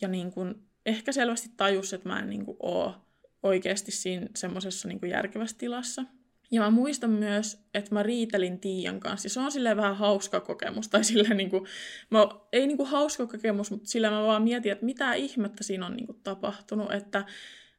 ja 0.00 0.08
niin 0.08 0.32
kuin, 0.32 0.54
ehkä 0.86 1.12
selvästi 1.12 1.50
tajus, 1.56 1.92
että 1.92 2.08
mä 2.08 2.18
en 2.18 2.30
niin 2.30 2.44
kuin, 2.44 2.56
oo 2.60 2.94
oikeasti 3.42 3.92
siinä 3.92 4.26
semmoisessa 4.36 4.88
niin 4.88 5.10
järkevässä 5.10 5.58
tilassa. 5.58 6.04
Ja 6.52 6.60
mä 6.60 6.70
muistan 6.70 7.10
myös, 7.10 7.58
että 7.74 7.94
mä 7.94 8.02
riitelin 8.02 8.60
Tiian 8.60 9.00
kanssa. 9.00 9.26
Ja 9.26 9.30
se 9.30 9.40
on 9.40 9.52
silleen 9.52 9.76
vähän 9.76 9.96
hauska 9.96 10.40
kokemus. 10.40 10.88
Tai 10.88 11.04
silleen 11.04 11.36
niin 11.36 11.50
kuin, 11.50 11.64
mä, 12.10 12.18
ei 12.52 12.66
niin 12.66 12.76
kuin 12.76 12.88
hauska 12.88 13.26
kokemus, 13.26 13.70
mutta 13.70 13.88
sillä 13.88 14.10
mä 14.10 14.22
vaan 14.22 14.42
mietin, 14.42 14.72
että 14.72 14.84
mitä 14.84 15.14
ihmettä 15.14 15.64
siinä 15.64 15.86
on 15.86 15.96
niin 15.96 16.06
kuin 16.06 16.20
tapahtunut. 16.22 16.92
Että 16.92 17.24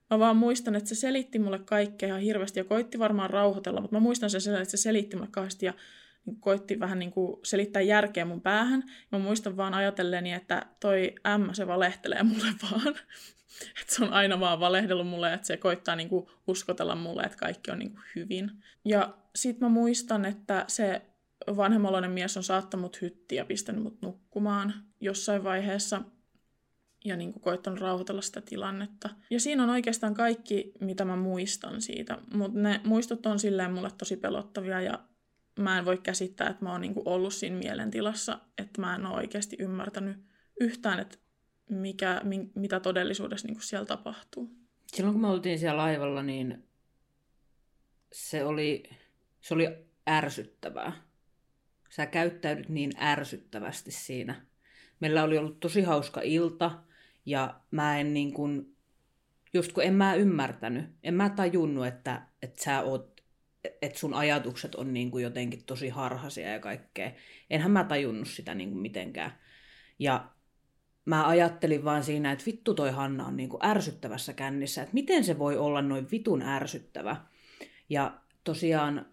mä 0.09 0.19
vaan 0.19 0.37
muistan, 0.37 0.75
että 0.75 0.89
se 0.89 0.95
selitti 0.95 1.39
mulle 1.39 1.59
kaikkea 1.59 2.07
ihan 2.07 2.21
hirveästi 2.21 2.59
ja 2.59 2.63
koitti 2.63 2.99
varmaan 2.99 3.29
rauhoitella. 3.29 3.81
Mutta 3.81 3.95
mä 3.95 3.99
muistan 3.99 4.29
sen, 4.29 4.55
että 4.55 4.71
se 4.71 4.77
selitti 4.77 5.15
mulle 5.15 5.29
kauheasti 5.31 5.65
ja 5.65 5.73
niin 6.25 6.39
koitti 6.39 6.79
vähän 6.79 6.99
niin 6.99 7.11
kuin 7.11 7.39
selittää 7.43 7.81
järkeä 7.81 8.25
mun 8.25 8.41
päähän. 8.41 8.83
Mä 9.11 9.19
muistan 9.19 9.57
vaan 9.57 9.73
ajatelleni, 9.73 10.33
että 10.33 10.65
toi 10.79 11.15
ämmä 11.27 11.53
se 11.53 11.67
valehtelee 11.67 12.23
mulle 12.23 12.51
vaan. 12.71 12.95
että 13.81 13.95
se 13.95 14.03
on 14.03 14.13
aina 14.13 14.39
vaan 14.39 14.59
valehdellut 14.59 15.07
mulle, 15.07 15.33
että 15.33 15.47
se 15.47 15.57
koittaa 15.57 15.95
niinku 15.95 16.31
uskotella 16.47 16.95
mulle, 16.95 17.23
että 17.23 17.37
kaikki 17.37 17.71
on 17.71 17.79
niinku 17.79 17.99
hyvin. 18.15 18.51
Ja 18.85 19.13
sit 19.35 19.59
mä 19.59 19.69
muistan, 19.69 20.25
että 20.25 20.65
se 20.67 21.01
vanhemmaloinen 21.47 22.11
mies 22.11 22.37
on 22.37 22.43
saattanut 22.43 23.01
hyttiä 23.01 23.41
ja 23.41 23.45
pistänyt 23.45 23.83
mut 23.83 24.01
nukkumaan 24.01 24.73
jossain 24.99 25.43
vaiheessa 25.43 26.01
ja 27.05 27.15
niin 27.15 27.33
kuin 27.33 27.43
koittanut 27.43 27.79
rauhoitella 27.79 28.21
sitä 28.21 28.41
tilannetta. 28.41 29.09
Ja 29.29 29.39
siinä 29.39 29.63
on 29.63 29.69
oikeastaan 29.69 30.13
kaikki, 30.13 30.71
mitä 30.79 31.05
mä 31.05 31.15
muistan 31.15 31.81
siitä, 31.81 32.17
mutta 32.33 32.59
ne 32.59 32.81
muistot 32.83 33.25
on 33.25 33.39
silleen 33.39 33.73
mulle 33.73 33.89
tosi 33.97 34.17
pelottavia 34.17 34.81
ja 34.81 34.99
mä 35.59 35.79
en 35.79 35.85
voi 35.85 35.97
käsittää, 35.97 36.49
että 36.49 36.65
mä 36.65 36.71
oon 36.71 36.81
niin 36.81 36.93
kuin 36.93 37.07
ollut 37.07 37.33
siinä 37.33 37.55
mielentilassa, 37.55 38.39
että 38.57 38.81
mä 38.81 38.95
en 38.95 39.05
ole 39.05 39.15
oikeasti 39.15 39.55
ymmärtänyt 39.59 40.17
yhtään, 40.59 40.99
että 40.99 41.17
mikä, 41.73 42.21
mi, 42.23 42.49
mitä 42.55 42.79
todellisuudessa 42.79 43.47
niin 43.47 43.61
siellä 43.61 43.85
tapahtuu. 43.85 44.51
Silloin 44.87 45.13
kun 45.13 45.21
me 45.21 45.27
oltiin 45.27 45.59
siellä 45.59 45.81
laivalla, 45.81 46.23
niin 46.23 46.63
se 48.13 48.43
oli, 48.43 48.83
se 49.41 49.53
oli 49.53 49.67
ärsyttävää. 50.09 50.93
Sä 51.89 52.05
käyttäydyt 52.05 52.69
niin 52.69 52.91
ärsyttävästi 53.01 53.91
siinä. 53.91 54.45
Meillä 54.99 55.23
oli 55.23 55.37
ollut 55.37 55.59
tosi 55.59 55.81
hauska 55.81 56.21
ilta 56.23 56.83
ja 57.25 57.59
mä 57.71 57.99
en 57.99 58.13
niin 58.13 58.33
kuin, 58.33 58.75
just 59.53 59.71
kun 59.71 59.83
en 59.83 59.93
mä 59.93 60.15
ymmärtänyt, 60.15 60.85
en 61.03 61.13
mä 61.13 61.29
tajunnut, 61.29 61.87
että, 61.87 62.21
että 62.41 62.63
sä 62.63 62.81
oot, 62.81 63.21
että 63.81 63.99
sun 63.99 64.13
ajatukset 64.13 64.75
on 64.75 64.93
niin 64.93 65.11
kuin 65.11 65.23
jotenkin 65.23 65.63
tosi 65.65 65.89
harhaisia 65.89 66.51
ja 66.51 66.59
kaikkea. 66.59 67.11
Enhän 67.49 67.71
mä 67.71 67.83
tajunnut 67.83 68.27
sitä 68.27 68.55
niin 68.55 68.69
kuin 68.69 68.81
mitenkään. 68.81 69.31
Ja 69.99 70.29
mä 71.05 71.27
ajattelin 71.27 71.83
vaan 71.83 72.03
siinä, 72.03 72.31
että 72.31 72.45
vittu 72.45 72.73
toi 72.73 72.91
Hanna 72.91 73.25
on 73.25 73.37
niinku 73.37 73.59
ärsyttävässä 73.63 74.33
kännissä, 74.33 74.81
että 74.81 74.93
miten 74.93 75.23
se 75.23 75.39
voi 75.39 75.57
olla 75.57 75.81
noin 75.81 76.07
vitun 76.11 76.41
ärsyttävä. 76.41 77.15
Ja 77.89 78.19
tosiaan 78.43 79.05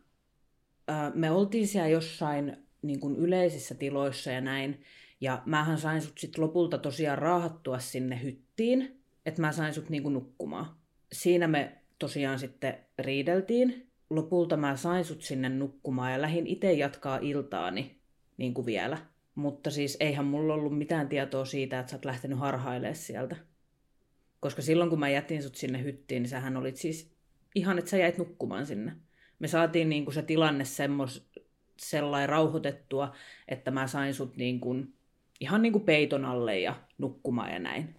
me 1.15 1.31
oltiin 1.31 1.67
siellä 1.67 1.89
jossain 1.89 2.57
niin 2.83 3.01
kuin 3.01 3.17
yleisissä 3.17 3.75
tiloissa 3.75 4.31
ja 4.31 4.41
näin, 4.41 4.83
ja 5.21 5.43
mähän 5.47 5.79
sain 5.79 6.03
sut 6.03 6.19
sit 6.19 6.39
lopulta 6.39 6.79
tosiaan 6.79 7.19
raahattua 7.19 7.79
sinne 7.79 8.23
hyttiin, 8.23 9.01
että 9.27 9.41
mä 9.41 9.53
sain 9.53 9.75
sut 9.75 9.91
niin 9.91 10.03
kuin 10.03 10.13
nukkumaan. 10.13 10.67
Siinä 11.13 11.49
me 11.49 11.79
tosiaan 11.99 12.39
sitten 12.39 12.79
riideltiin. 12.99 13.91
Lopulta 14.11 14.57
mä 14.57 14.77
sain 14.77 15.05
sut 15.05 15.23
sinne 15.23 15.49
nukkumaan 15.49 16.13
ja 16.13 16.23
lähdin 16.23 16.47
itse 16.47 16.73
jatkaa 16.73 17.19
iltaani 17.23 17.97
niin 18.37 18.55
kuin 18.55 18.67
vielä. 18.67 18.99
Mutta 19.39 19.71
siis 19.71 19.97
eihän 20.01 20.25
mulla 20.25 20.55
ollut 20.55 20.79
mitään 20.79 21.09
tietoa 21.09 21.45
siitä, 21.45 21.79
että 21.81 21.91
sä 21.91 21.97
oot 21.97 22.05
lähtenyt 22.05 22.39
harhailemaan 22.39 22.95
sieltä. 22.95 23.37
Koska 24.41 24.63
silloin 24.63 24.91
kun 24.91 24.99
mä 24.99 25.09
jätin 25.09 25.43
sut 25.43 25.55
sinne 25.55 25.83
hyttiin, 25.83 26.23
niin 26.23 26.31
sähän 26.31 26.57
olit 26.57 26.77
siis 26.77 27.13
ihan, 27.55 27.79
että 27.79 27.91
sä 27.91 27.97
jäit 27.97 28.19
nukkumaan 28.19 28.67
sinne. 28.67 28.93
Me 29.39 29.49
saatiin 29.49 29.89
niin 29.89 30.05
kuin 30.05 30.15
se 30.15 30.23
tilanne 30.23 30.65
semmos, 30.65 31.31
sellainen 31.77 32.29
rauhoitettua, 32.29 33.15
että 33.49 33.71
mä 33.71 33.87
sain 33.87 34.15
sut 34.15 34.37
niin 34.37 34.61
kuin, 34.61 34.95
ihan 35.41 35.63
niin 35.63 35.73
kuin 35.73 35.85
peiton 35.85 36.25
alle 36.25 36.59
ja 36.59 36.75
nukkumaan 36.99 37.53
ja 37.53 37.59
näin 37.59 37.98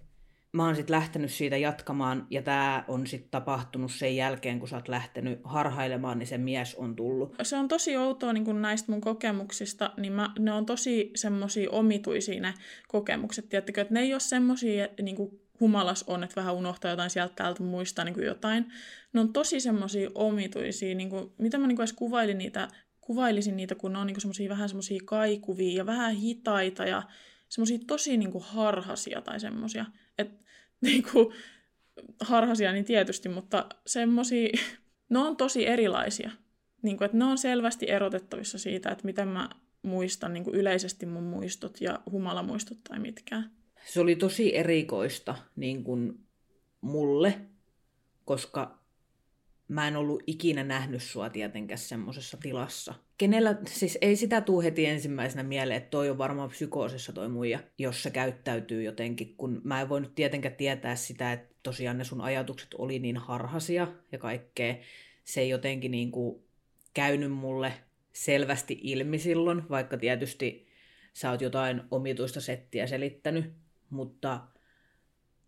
mä 0.51 0.65
oon 0.65 0.75
sitten 0.75 0.95
lähtenyt 0.95 1.31
siitä 1.31 1.57
jatkamaan, 1.57 2.27
ja 2.29 2.41
tämä 2.41 2.83
on 2.87 3.07
sitten 3.07 3.31
tapahtunut 3.31 3.91
sen 3.91 4.15
jälkeen, 4.15 4.59
kun 4.59 4.67
sä 4.67 4.75
oot 4.75 4.87
lähtenyt 4.87 5.39
harhailemaan, 5.43 6.19
niin 6.19 6.27
se 6.27 6.37
mies 6.37 6.75
on 6.75 6.95
tullut. 6.95 7.35
Se 7.43 7.55
on 7.55 7.67
tosi 7.67 7.97
outoa 7.97 8.33
niin 8.33 8.45
kun 8.45 8.61
näistä 8.61 8.91
mun 8.91 9.01
kokemuksista, 9.01 9.93
niin 9.97 10.13
mä, 10.13 10.31
ne 10.39 10.51
on 10.51 10.65
tosi 10.65 11.11
semmosia 11.15 11.69
omituisia 11.69 12.41
ne 12.41 12.53
kokemukset, 12.87 13.49
tiedättekö, 13.49 13.81
että 13.81 13.93
ne 13.93 13.99
ei 13.99 14.13
ole 14.13 14.19
semmosia, 14.19 14.87
niin 15.01 15.17
humalas 15.59 16.03
on, 16.07 16.23
että 16.23 16.35
vähän 16.35 16.55
unohtaa 16.55 16.91
jotain 16.91 17.09
sieltä 17.09 17.33
täältä, 17.35 17.63
muistaa 17.63 18.05
niin 18.05 18.23
jotain. 18.23 18.65
Ne 19.13 19.19
on 19.19 19.33
tosi 19.33 19.59
semmosia 19.59 20.09
omituisia, 20.15 20.95
niin 20.95 21.09
kuin, 21.09 21.31
mitä 21.37 21.57
mä 21.57 21.67
niin 21.67 21.81
edes 21.81 21.93
kuvailin 21.93 22.37
niitä, 22.37 22.67
kuvailisin 23.01 23.57
niitä, 23.57 23.75
kun 23.75 23.93
ne 23.93 23.99
on 23.99 24.07
niin 24.07 24.21
semmosia 24.21 24.49
vähän 24.49 24.69
semmosia 24.69 25.01
kaikuvia 25.05 25.77
ja 25.77 25.85
vähän 25.85 26.15
hitaita 26.15 26.85
ja 26.85 27.03
semmosia 27.49 27.79
tosi 27.87 28.17
niin 28.17 28.31
kuin 28.31 28.43
harhasia 28.43 29.21
tai 29.21 29.39
semmosia. 29.39 29.85
Että 30.19 30.43
niin 30.81 31.03
kuin, 31.11 31.33
harhasia 32.21 32.71
niin 32.71 32.85
tietysti, 32.85 33.29
mutta 33.29 33.65
semmosia, 33.85 34.49
ne 35.09 35.19
on 35.19 35.37
tosi 35.37 35.67
erilaisia. 35.67 36.31
Niin 36.81 36.97
kuin, 36.97 37.05
että 37.05 37.17
ne 37.17 37.25
on 37.25 37.37
selvästi 37.37 37.89
erotettavissa 37.89 38.57
siitä, 38.57 38.89
että 38.89 39.05
miten 39.05 39.27
mä 39.27 39.49
muista 39.81 40.29
niin 40.29 40.43
kuin 40.43 40.55
yleisesti 40.55 41.05
mun 41.05 41.23
muistot 41.23 41.81
ja 41.81 41.99
humalamuistot 42.11 42.77
tai 42.83 42.99
mitkään. 42.99 43.51
Se 43.85 44.01
oli 44.01 44.15
tosi 44.15 44.55
erikoista 44.55 45.35
niin 45.55 45.83
kuin 45.83 46.27
mulle, 46.81 47.41
koska 48.25 48.78
mä 49.69 49.87
en 49.87 49.95
ollut 49.95 50.23
ikinä 50.27 50.63
nähnyt 50.63 51.03
sua 51.03 51.29
tietenkään 51.29 51.77
semmoisessa 51.77 52.37
tilassa. 52.37 52.93
Kenellä, 53.17 53.55
siis 53.67 53.97
ei 54.01 54.15
sitä 54.15 54.41
tuu 54.41 54.61
heti 54.61 54.85
ensimmäisenä 54.85 55.43
mieleen, 55.43 55.77
että 55.77 55.89
toi 55.89 56.09
on 56.09 56.17
varmaan 56.17 56.49
psykoosissa 56.49 57.13
toi 57.13 57.29
muija, 57.29 57.59
jos 57.77 58.03
se 58.03 58.11
käyttäytyy 58.11 58.83
jotenkin, 58.83 59.35
kun 59.35 59.61
mä 59.63 59.81
en 59.81 59.89
voinut 59.89 60.15
tietenkään 60.15 60.55
tietää 60.55 60.95
sitä, 60.95 61.33
että 61.33 61.55
tosiaan 61.63 61.97
ne 61.97 62.03
sun 62.03 62.21
ajatukset 62.21 62.73
oli 62.77 62.99
niin 62.99 63.17
harhasia 63.17 63.87
ja 64.11 64.17
kaikkea. 64.17 64.75
Se 65.23 65.41
ei 65.41 65.49
jotenkin 65.49 65.91
niin 65.91 66.11
kuin 66.11 66.43
käynyt 66.93 67.31
mulle 67.31 67.73
selvästi 68.13 68.79
ilmi 68.83 69.19
silloin, 69.19 69.69
vaikka 69.69 69.97
tietysti 69.97 70.67
sä 71.13 71.31
oot 71.31 71.41
jotain 71.41 71.81
omituista 71.91 72.41
settiä 72.41 72.87
selittänyt, 72.87 73.53
mutta 73.89 74.47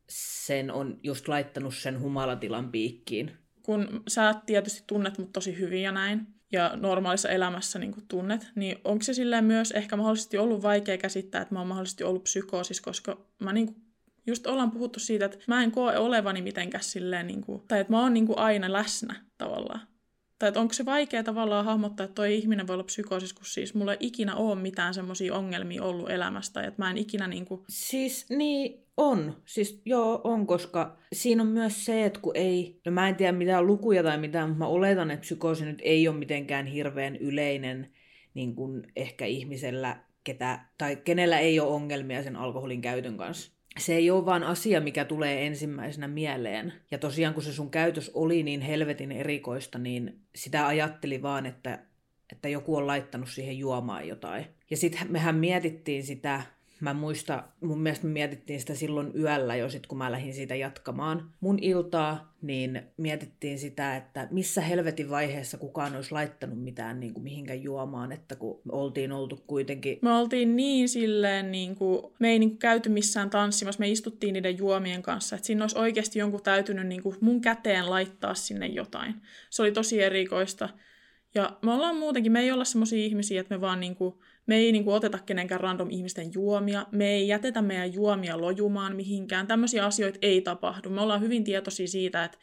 sen 0.09 0.71
on 0.71 0.99
just 1.03 1.27
laittanut 1.27 1.75
sen 1.75 1.99
humalatilan 1.99 2.71
piikkiin. 2.71 3.40
Kun 3.63 4.03
sä 4.07 4.35
tietysti 4.45 4.83
tunnet 4.87 5.17
mut 5.17 5.33
tosi 5.33 5.59
hyvin 5.59 5.83
ja 5.83 5.91
näin, 5.91 6.27
ja 6.51 6.71
normaalissa 6.75 7.29
elämässä 7.29 7.79
niin 7.79 7.93
tunnet, 8.07 8.47
niin 8.55 8.77
onko 8.83 9.03
se 9.03 9.13
silleen 9.13 9.45
myös 9.45 9.71
ehkä 9.71 9.97
mahdollisesti 9.97 10.37
ollut 10.37 10.61
vaikea 10.61 10.97
käsittää, 10.97 11.41
että 11.41 11.55
mä 11.55 11.59
oon 11.59 11.67
mahdollisesti 11.67 12.03
ollut 12.03 12.23
psykoosis, 12.23 12.81
koska 12.81 13.25
mä 13.39 13.53
niin 13.53 13.65
kuin, 13.65 13.81
just 14.27 14.47
ollaan 14.47 14.71
puhuttu 14.71 14.99
siitä, 14.99 15.25
että 15.25 15.37
mä 15.47 15.63
en 15.63 15.71
koe 15.71 15.97
olevani 15.97 16.41
mitenkään 16.41 16.83
silleen, 16.83 17.27
niin 17.27 17.41
kuin, 17.41 17.61
tai 17.67 17.79
että 17.79 17.93
mä 17.93 18.01
oon 18.01 18.13
niin 18.13 18.27
kuin 18.27 18.39
aina 18.39 18.73
läsnä 18.73 19.15
tavallaan. 19.37 19.90
Tai 20.41 20.47
että 20.47 20.59
onko 20.59 20.73
se 20.73 20.85
vaikea 20.85 21.23
tavallaan 21.23 21.65
hahmottaa, 21.65 22.03
että 22.03 22.15
toi 22.15 22.35
ihminen 22.35 22.67
voi 22.67 22.73
olla 22.73 22.83
psykoosis, 22.83 23.33
kun 23.33 23.45
siis 23.45 23.73
mulla 23.73 23.91
ei 23.91 23.97
ikinä 23.99 24.35
ole 24.35 24.55
mitään 24.55 24.93
semmoisia 24.93 25.35
ongelmia 25.35 25.83
ollut 25.83 26.09
elämästä, 26.09 26.61
että 26.61 26.81
mä 26.81 26.91
en 26.91 26.97
ikinä 26.97 27.27
niinku... 27.27 27.65
Siis 27.69 28.29
niin, 28.29 28.85
on. 28.97 29.37
Siis 29.45 29.81
joo, 29.85 30.21
on, 30.23 30.47
koska 30.47 30.97
siinä 31.13 31.43
on 31.43 31.49
myös 31.49 31.85
se, 31.85 32.05
että 32.05 32.19
kun 32.19 32.31
ei, 32.35 32.79
no 32.85 32.91
mä 32.91 33.09
en 33.09 33.15
tiedä 33.15 33.31
mitään 33.31 33.67
lukuja 33.67 34.03
tai 34.03 34.17
mitään, 34.17 34.49
mutta 34.49 34.59
mä 34.59 34.67
oletan, 34.67 35.11
että 35.11 35.21
psykoosi 35.21 35.65
nyt 35.65 35.79
ei 35.81 36.07
ole 36.07 36.17
mitenkään 36.17 36.65
hirveän 36.65 37.15
yleinen 37.15 37.93
niin 38.33 38.55
kuin 38.55 38.83
ehkä 38.95 39.25
ihmisellä, 39.25 40.03
ketä, 40.23 40.59
tai 40.77 40.95
kenellä 40.95 41.39
ei 41.39 41.59
ole 41.59 41.71
ongelmia 41.71 42.23
sen 42.23 42.35
alkoholin 42.35 42.81
käytön 42.81 43.17
kanssa 43.17 43.60
se 43.79 43.95
ei 43.95 44.11
ole 44.11 44.25
vaan 44.25 44.43
asia, 44.43 44.81
mikä 44.81 45.05
tulee 45.05 45.45
ensimmäisenä 45.45 46.07
mieleen. 46.07 46.73
Ja 46.91 46.97
tosiaan 46.97 47.33
kun 47.33 47.43
se 47.43 47.53
sun 47.53 47.71
käytös 47.71 48.11
oli 48.13 48.43
niin 48.43 48.61
helvetin 48.61 49.11
erikoista, 49.11 49.77
niin 49.77 50.19
sitä 50.35 50.67
ajatteli 50.67 51.21
vaan, 51.21 51.45
että, 51.45 51.79
että 52.31 52.49
joku 52.49 52.75
on 52.75 52.87
laittanut 52.87 53.29
siihen 53.29 53.57
juomaan 53.57 54.07
jotain. 54.07 54.45
Ja 54.69 54.77
sitten 54.77 55.11
mehän 55.11 55.35
mietittiin 55.35 56.03
sitä 56.03 56.41
Mä 56.81 56.93
muista, 56.93 57.43
mun 57.61 57.81
mielestä 57.81 58.07
me 58.07 58.13
mietittiin 58.13 58.59
sitä 58.59 58.75
silloin 58.75 59.11
yöllä 59.15 59.55
jo 59.55 59.69
sit, 59.69 59.87
kun 59.87 59.97
mä 59.97 60.11
lähdin 60.11 60.33
siitä 60.33 60.55
jatkamaan 60.55 61.31
mun 61.39 61.59
iltaa, 61.61 62.33
niin 62.41 62.81
mietittiin 62.97 63.59
sitä, 63.59 63.95
että 63.95 64.27
missä 64.31 64.61
helvetin 64.61 65.09
vaiheessa 65.09 65.57
kukaan 65.57 65.95
olisi 65.95 66.11
laittanut 66.11 66.63
mitään 66.63 66.99
niin 66.99 67.13
kuin 67.13 67.23
mihinkään 67.23 67.63
juomaan, 67.63 68.11
että 68.11 68.35
kun 68.35 68.61
me 68.63 68.71
oltiin 68.73 69.11
oltu 69.11 69.43
kuitenkin... 69.47 69.99
Me 70.01 70.11
oltiin 70.11 70.55
niin 70.55 70.89
silleen, 70.89 71.51
niin 71.51 71.75
kuin, 71.75 72.13
me 72.19 72.29
ei 72.29 72.39
niin 72.39 72.49
kuin 72.49 72.59
käyty 72.59 72.89
missään 72.89 73.29
tanssimassa, 73.29 73.79
me 73.79 73.89
istuttiin 73.89 74.33
niiden 74.33 74.57
juomien 74.57 75.01
kanssa, 75.01 75.35
että 75.35 75.45
siinä 75.45 75.63
olisi 75.63 75.77
oikeasti 75.77 76.19
jonkun 76.19 76.43
täytynyt 76.43 76.87
niin 76.87 77.03
kuin 77.03 77.17
mun 77.21 77.41
käteen 77.41 77.89
laittaa 77.89 78.33
sinne 78.33 78.67
jotain. 78.67 79.15
Se 79.49 79.61
oli 79.61 79.71
tosi 79.71 80.01
erikoista. 80.03 80.69
Ja 81.35 81.57
me 81.61 81.73
ollaan 81.73 81.97
muutenkin, 81.97 82.31
me 82.31 82.39
ei 82.39 82.51
olla 82.51 82.65
semmoisia 82.65 83.05
ihmisiä, 83.05 83.41
että 83.41 83.55
me 83.55 83.61
vaan 83.61 83.79
niinku, 83.79 84.21
me 84.51 84.57
ei 84.57 84.71
niinku 84.71 84.91
oteta 84.91 85.19
kenenkään 85.25 85.61
random 85.61 85.89
ihmisten 85.89 86.31
juomia, 86.33 86.85
me 86.91 87.09
ei 87.09 87.27
jätetä 87.27 87.61
meidän 87.61 87.93
juomia 87.93 88.41
lojumaan 88.41 88.95
mihinkään, 88.95 89.47
tämmöisiä 89.47 89.85
asioita 89.85 90.19
ei 90.21 90.41
tapahdu. 90.41 90.89
Me 90.89 91.01
ollaan 91.01 91.21
hyvin 91.21 91.43
tietoisia 91.43 91.87
siitä, 91.87 92.23
että 92.23 92.37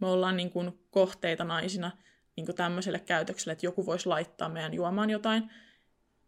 me 0.00 0.06
ollaan 0.06 0.36
niinku 0.36 0.64
kohteita 0.90 1.44
naisina 1.44 1.90
niinku 2.36 2.52
tämmöiselle 2.52 2.98
käytökselle, 2.98 3.52
että 3.52 3.66
joku 3.66 3.86
voisi 3.86 4.08
laittaa 4.08 4.48
meidän 4.48 4.74
juomaan 4.74 5.10
jotain. 5.10 5.50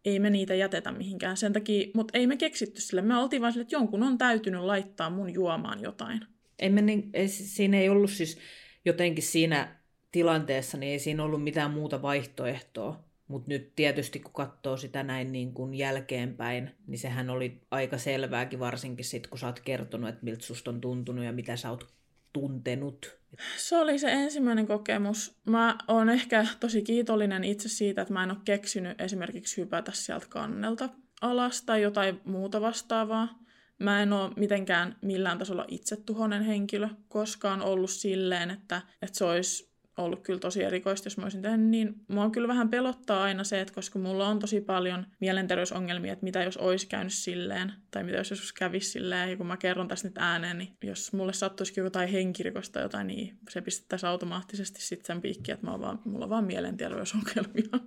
Ei 0.05 0.19
me 0.19 0.29
niitä 0.29 0.55
jätetä 0.55 0.91
mihinkään 0.91 1.37
sen 1.37 1.53
takia, 1.53 1.87
mutta 1.93 2.17
ei 2.17 2.27
me 2.27 2.37
keksitty 2.37 2.81
sille. 2.81 3.01
Me 3.01 3.17
oltiin 3.17 3.41
vaan 3.41 3.53
sille, 3.53 3.61
että 3.61 3.75
jonkun 3.75 4.03
on 4.03 4.17
täytynyt 4.17 4.61
laittaa 4.61 5.09
mun 5.09 5.33
juomaan 5.33 5.81
jotain. 5.83 6.21
Ei 6.59 6.69
me 6.69 6.81
niin, 6.81 7.09
ei, 7.13 7.27
siinä 7.27 7.77
ei 7.77 7.89
ollut 7.89 8.11
siis 8.11 8.37
jotenkin 8.85 9.23
siinä 9.23 9.75
tilanteessa, 10.11 10.77
niin 10.77 10.91
ei 10.91 10.99
siinä 10.99 11.23
ollut 11.23 11.43
mitään 11.43 11.71
muuta 11.71 12.01
vaihtoehtoa. 12.01 13.06
Mutta 13.27 13.49
nyt 13.49 13.75
tietysti 13.75 14.19
kun 14.19 14.33
katsoo 14.33 14.77
sitä 14.77 15.03
näin 15.03 15.31
niin 15.31 15.53
kuin 15.53 15.73
jälkeenpäin, 15.73 16.71
niin 16.87 16.99
sehän 16.99 17.29
oli 17.29 17.61
aika 17.71 17.97
selvääkin 17.97 18.59
varsinkin 18.59 19.05
sit, 19.05 19.27
kun 19.27 19.39
sä 19.39 19.47
oot 19.47 19.59
kertonut, 19.59 20.09
että 20.09 20.23
miltä 20.23 20.45
susta 20.45 20.71
on 20.71 20.81
tuntunut 20.81 21.25
ja 21.25 21.31
mitä 21.31 21.55
sä 21.55 21.69
oot 21.69 21.87
tuntenut. 22.33 23.17
Se 23.57 23.77
oli 23.77 23.99
se 23.99 24.11
ensimmäinen 24.11 24.67
kokemus. 24.67 25.39
Mä 25.45 25.77
oon 25.87 26.09
ehkä 26.09 26.45
tosi 26.59 26.81
kiitollinen 26.81 27.43
itse 27.43 27.69
siitä, 27.69 28.01
että 28.01 28.13
mä 28.13 28.23
en 28.23 28.31
ole 28.31 28.39
keksinyt 28.45 29.01
esimerkiksi 29.01 29.61
hypätä 29.61 29.91
sieltä 29.91 30.25
kannelta 30.29 30.89
alas 31.21 31.61
tai 31.61 31.81
jotain 31.81 32.21
muuta 32.25 32.61
vastaavaa. 32.61 33.39
Mä 33.79 34.01
en 34.01 34.13
ole 34.13 34.31
mitenkään 34.35 34.95
millään 35.01 35.37
tasolla 35.37 35.65
itsetuhonen 35.67 36.43
henkilö, 36.43 36.89
koskaan 37.07 37.61
ollut 37.61 37.89
silleen, 37.89 38.51
että, 38.51 38.81
että 39.01 39.17
se 39.17 39.25
olisi 39.25 39.66
ollut 39.97 40.23
kyllä 40.23 40.39
tosi 40.39 40.63
erikoista, 40.63 41.05
jos 41.07 41.17
mä 41.17 41.23
olisin 41.23 41.41
tehnyt 41.41 41.69
niin. 41.69 41.95
Mua 42.07 42.29
kyllä 42.29 42.47
vähän 42.47 42.69
pelottaa 42.69 43.23
aina 43.23 43.43
se, 43.43 43.61
että 43.61 43.73
koska 43.73 43.99
mulla 43.99 44.27
on 44.27 44.39
tosi 44.39 44.61
paljon 44.61 45.05
mielenterveysongelmia, 45.19 46.13
että 46.13 46.23
mitä 46.23 46.43
jos 46.43 46.57
olisi 46.57 46.87
käynyt 46.87 47.13
silleen, 47.13 47.73
tai 47.91 48.03
mitä 48.03 48.17
jos 48.17 48.29
joskus 48.29 48.53
kävisi 48.53 48.91
silleen, 48.91 49.29
ja 49.29 49.37
kun 49.37 49.47
mä 49.47 49.57
kerron 49.57 49.87
tästä 49.87 50.07
nyt 50.07 50.17
ääneen, 50.17 50.57
niin 50.57 50.77
jos 50.83 51.13
mulle 51.13 51.33
sattuisikin 51.33 51.83
jotain 51.83 52.09
henkirikosta 52.09 52.73
tai 52.73 52.83
jotain, 52.83 53.07
niin 53.07 53.37
se 53.49 53.61
pistettäisiin 53.61 54.09
automaattisesti 54.09 54.81
sitten 54.81 55.05
sen 55.05 55.21
piikki, 55.21 55.51
että 55.51 55.65
mä 55.65 55.71
oon 55.71 55.81
vaan, 55.81 56.01
mulla 56.05 56.25
on 56.25 56.29
vaan 56.29 56.45
mielenterveysongelmia. 56.45 57.79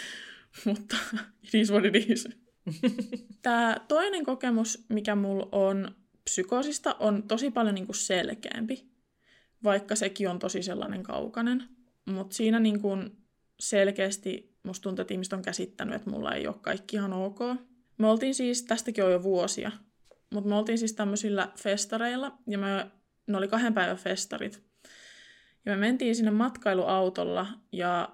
Mutta 0.66 0.96
it 1.42 1.54
is 1.54 1.72
what 1.72 1.84
it 1.84 2.10
is. 2.10 2.28
Tämä 3.42 3.76
toinen 3.88 4.24
kokemus, 4.24 4.86
mikä 4.88 5.14
mulla 5.14 5.48
on 5.52 5.94
psykoosista, 6.24 6.96
on 6.98 7.22
tosi 7.22 7.50
paljon 7.50 7.74
niinku 7.74 7.92
selkeämpi 7.92 8.93
vaikka 9.64 9.96
sekin 9.96 10.28
on 10.28 10.38
tosi 10.38 10.62
sellainen 10.62 11.02
kaukainen. 11.02 11.64
Mutta 12.04 12.36
siinä 12.36 12.60
niin 12.60 12.80
kun 12.80 13.16
selkeästi 13.60 14.54
musta 14.62 14.82
tuntuu, 14.82 15.02
että 15.02 15.14
ihmiset 15.14 15.32
on 15.32 15.42
käsittänyt, 15.42 15.94
että 15.94 16.10
mulla 16.10 16.34
ei 16.34 16.46
ole 16.46 16.56
kaikki 16.60 16.96
ihan 16.96 17.12
ok. 17.12 17.38
Me 17.98 18.06
oltiin 18.06 18.34
siis, 18.34 18.62
tästäkin 18.62 19.04
on 19.04 19.12
jo 19.12 19.22
vuosia, 19.22 19.70
mutta 20.30 20.48
me 20.48 20.54
oltiin 20.54 20.78
siis 20.78 20.92
tämmöisillä 20.92 21.52
festareilla, 21.56 22.38
ja 22.46 22.58
me, 22.58 22.90
ne 23.26 23.36
oli 23.36 23.48
kahden 23.48 23.74
päivän 23.74 23.96
festarit. 23.96 24.62
Ja 25.64 25.72
me 25.72 25.76
mentiin 25.76 26.16
sinne 26.16 26.30
matkailuautolla, 26.30 27.46
ja 27.72 28.08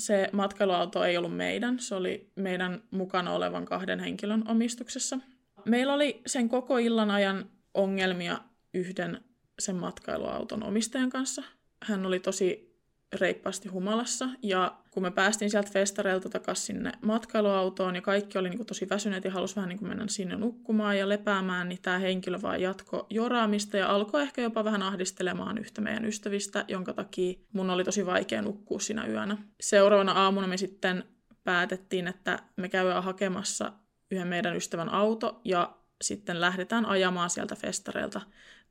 se 0.00 0.28
matkailuauto 0.32 1.04
ei 1.04 1.16
ollut 1.16 1.36
meidän, 1.36 1.78
se 1.78 1.94
oli 1.94 2.32
meidän 2.36 2.82
mukana 2.90 3.32
olevan 3.32 3.64
kahden 3.64 4.00
henkilön 4.00 4.48
omistuksessa. 4.48 5.18
Meillä 5.64 5.94
oli 5.94 6.22
sen 6.26 6.48
koko 6.48 6.78
illan 6.78 7.10
ajan 7.10 7.50
ongelmia 7.74 8.38
yhden 8.74 9.24
sen 9.58 9.76
matkailuauton 9.76 10.62
omistajan 10.62 11.10
kanssa. 11.10 11.42
Hän 11.82 12.06
oli 12.06 12.20
tosi 12.20 12.72
reippaasti 13.12 13.68
humalassa 13.68 14.28
ja 14.42 14.78
kun 14.90 15.02
me 15.02 15.10
päästiin 15.10 15.50
sieltä 15.50 15.70
festareilta 15.72 16.28
takaisin 16.28 16.66
sinne 16.66 16.92
matkailuautoon 17.02 17.94
ja 17.94 18.02
kaikki 18.02 18.38
oli 18.38 18.50
niin 18.50 18.66
tosi 18.66 18.88
väsyneet 18.90 19.24
ja 19.24 19.30
halusi 19.30 19.56
vähän 19.56 19.68
niin 19.68 19.86
mennä 19.86 20.04
sinne 20.08 20.36
nukkumaan 20.36 20.98
ja 20.98 21.08
lepäämään, 21.08 21.68
niin 21.68 21.78
tämä 21.82 21.98
henkilö 21.98 22.38
vaan 22.42 22.60
jatko 22.60 23.06
joraamista 23.10 23.76
ja 23.76 23.88
alkoi 23.88 24.22
ehkä 24.22 24.42
jopa 24.42 24.64
vähän 24.64 24.82
ahdistelemaan 24.82 25.58
yhtä 25.58 25.80
meidän 25.80 26.04
ystävistä, 26.04 26.64
jonka 26.68 26.92
takia 26.92 27.38
mun 27.52 27.70
oli 27.70 27.84
tosi 27.84 28.06
vaikea 28.06 28.42
nukkua 28.42 28.80
siinä 28.80 29.06
yönä. 29.06 29.36
Seuraavana 29.60 30.12
aamuna 30.12 30.46
me 30.46 30.56
sitten 30.56 31.04
päätettiin, 31.44 32.08
että 32.08 32.38
me 32.56 32.68
käydään 32.68 33.04
hakemassa 33.04 33.72
yhden 34.10 34.28
meidän 34.28 34.56
ystävän 34.56 34.88
auto 34.88 35.40
ja 35.44 35.76
sitten 36.02 36.40
lähdetään 36.40 36.86
ajamaan 36.86 37.30
sieltä 37.30 37.56
festareilta 37.56 38.20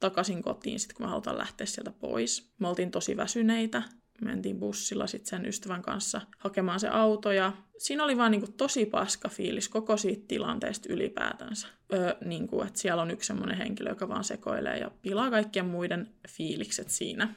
takaisin 0.02 0.42
kotiin, 0.42 0.80
sit 0.80 0.94
kun 0.94 1.06
me 1.06 1.10
halutaan 1.10 1.38
lähteä 1.38 1.68
sieltä 1.68 1.92
pois. 1.92 2.52
Me 2.60 2.68
oltiin 2.68 2.92
tosi 2.92 3.18
väsyneitä, 3.18 3.84
mentiin 4.22 4.60
bussilla 4.60 5.08
sitten 5.08 5.30
sen 5.30 5.46
ystävän 5.46 5.82
kanssa 5.82 6.22
hakemaan 6.38 6.80
se 6.80 6.88
auto 6.88 7.32
ja 7.32 7.54
siinä 7.78 8.04
oli 8.04 8.18
vaan 8.18 8.32
niinku 8.32 8.52
tosi 8.58 8.86
paska 8.86 9.30
fiilis 9.30 9.70
koko 9.70 9.98
siitä 9.98 10.26
tilanteesta 10.28 10.94
ylipäätänsä. 10.94 11.68
Öö, 11.94 12.16
niinku, 12.26 12.62
että 12.62 12.80
siellä 12.80 13.02
on 13.02 13.12
yksi 13.12 13.28
semmoinen 13.28 13.58
henkilö, 13.58 13.90
joka 13.90 14.08
vaan 14.08 14.24
sekoilee 14.24 14.78
ja 14.78 14.92
pilaa 15.02 15.30
kaikkien 15.30 15.66
muiden 15.66 16.10
fiilikset 16.28 16.90
siinä. 16.90 17.34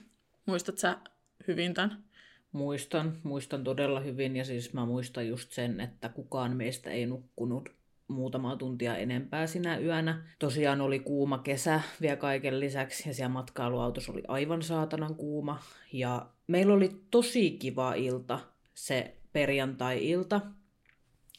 Muistat 0.46 0.78
sä 0.78 0.98
hyvin 1.48 1.74
tämän? 1.74 2.04
Muistan, 2.52 3.16
muistan 3.22 3.64
todella 3.64 4.00
hyvin 4.00 4.36
ja 4.36 4.44
siis 4.44 4.72
mä 4.72 4.86
muistan 4.86 5.28
just 5.28 5.52
sen, 5.52 5.80
että 5.80 6.08
kukaan 6.08 6.56
meistä 6.56 6.90
ei 6.90 7.06
nukkunut 7.06 7.68
muutamaa 8.08 8.56
tuntia 8.56 8.96
enempää 8.96 9.46
sinä 9.46 9.78
yönä. 9.78 10.22
Tosiaan 10.38 10.80
oli 10.80 10.98
kuuma 10.98 11.38
kesä 11.38 11.80
vielä 12.00 12.16
kaiken 12.16 12.60
lisäksi 12.60 13.08
ja 13.08 13.14
siellä 13.14 13.32
matkailuautossa 13.32 14.12
oli 14.12 14.22
aivan 14.28 14.62
saatanan 14.62 15.14
kuuma. 15.14 15.60
Ja 15.92 16.26
meillä 16.46 16.74
oli 16.74 16.90
tosi 17.10 17.50
kiva 17.50 17.94
ilta, 17.94 18.40
se 18.74 19.16
perjantai-ilta. 19.32 20.40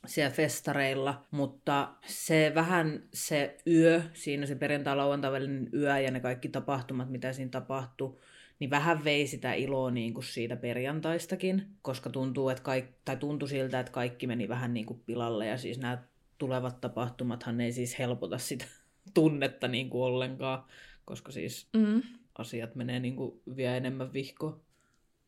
siellä 0.05 0.35
festareilla, 0.35 1.25
mutta 1.31 1.93
se 2.05 2.51
vähän 2.55 3.03
se 3.13 3.57
yö, 3.67 4.01
siinä 4.13 4.45
se 4.45 4.55
perjantai-lauantai 4.55 5.31
välinen 5.31 5.69
yö 5.73 5.99
ja 5.99 6.11
ne 6.11 6.19
kaikki 6.19 6.49
tapahtumat, 6.49 7.09
mitä 7.09 7.33
siinä 7.33 7.51
tapahtui, 7.51 8.17
niin 8.59 8.69
vähän 8.69 9.03
vei 9.03 9.27
sitä 9.27 9.53
iloa 9.53 9.91
niin 9.91 10.13
kuin 10.13 10.23
siitä 10.23 10.55
perjantaistakin, 10.55 11.67
koska 11.81 12.09
tuntuu, 12.09 12.49
että 12.49 12.63
kaik, 12.63 12.85
tai 13.05 13.17
tuntui 13.17 13.49
siltä, 13.49 13.79
että 13.79 13.91
kaikki 13.91 14.27
meni 14.27 14.49
vähän 14.49 14.73
niin 14.73 14.85
kuin 14.85 15.01
pilalle 15.05 15.47
ja 15.47 15.57
siis 15.57 15.79
nämä 15.79 16.03
tulevat 16.37 16.81
tapahtumathan 16.81 17.61
ei 17.61 17.71
siis 17.71 17.99
helpota 17.99 18.37
sitä 18.37 18.65
tunnetta 19.13 19.67
niin 19.67 19.89
kuin 19.89 20.03
ollenkaan, 20.03 20.63
koska 21.05 21.31
siis 21.31 21.67
mm. 21.73 22.01
asiat 22.37 22.75
menee 22.75 22.99
niin 22.99 23.15
kuin 23.15 23.41
vielä 23.55 23.77
enemmän 23.77 24.13
vihkoon. 24.13 24.61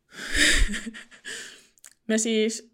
Me 2.08 2.17
siis 2.17 2.72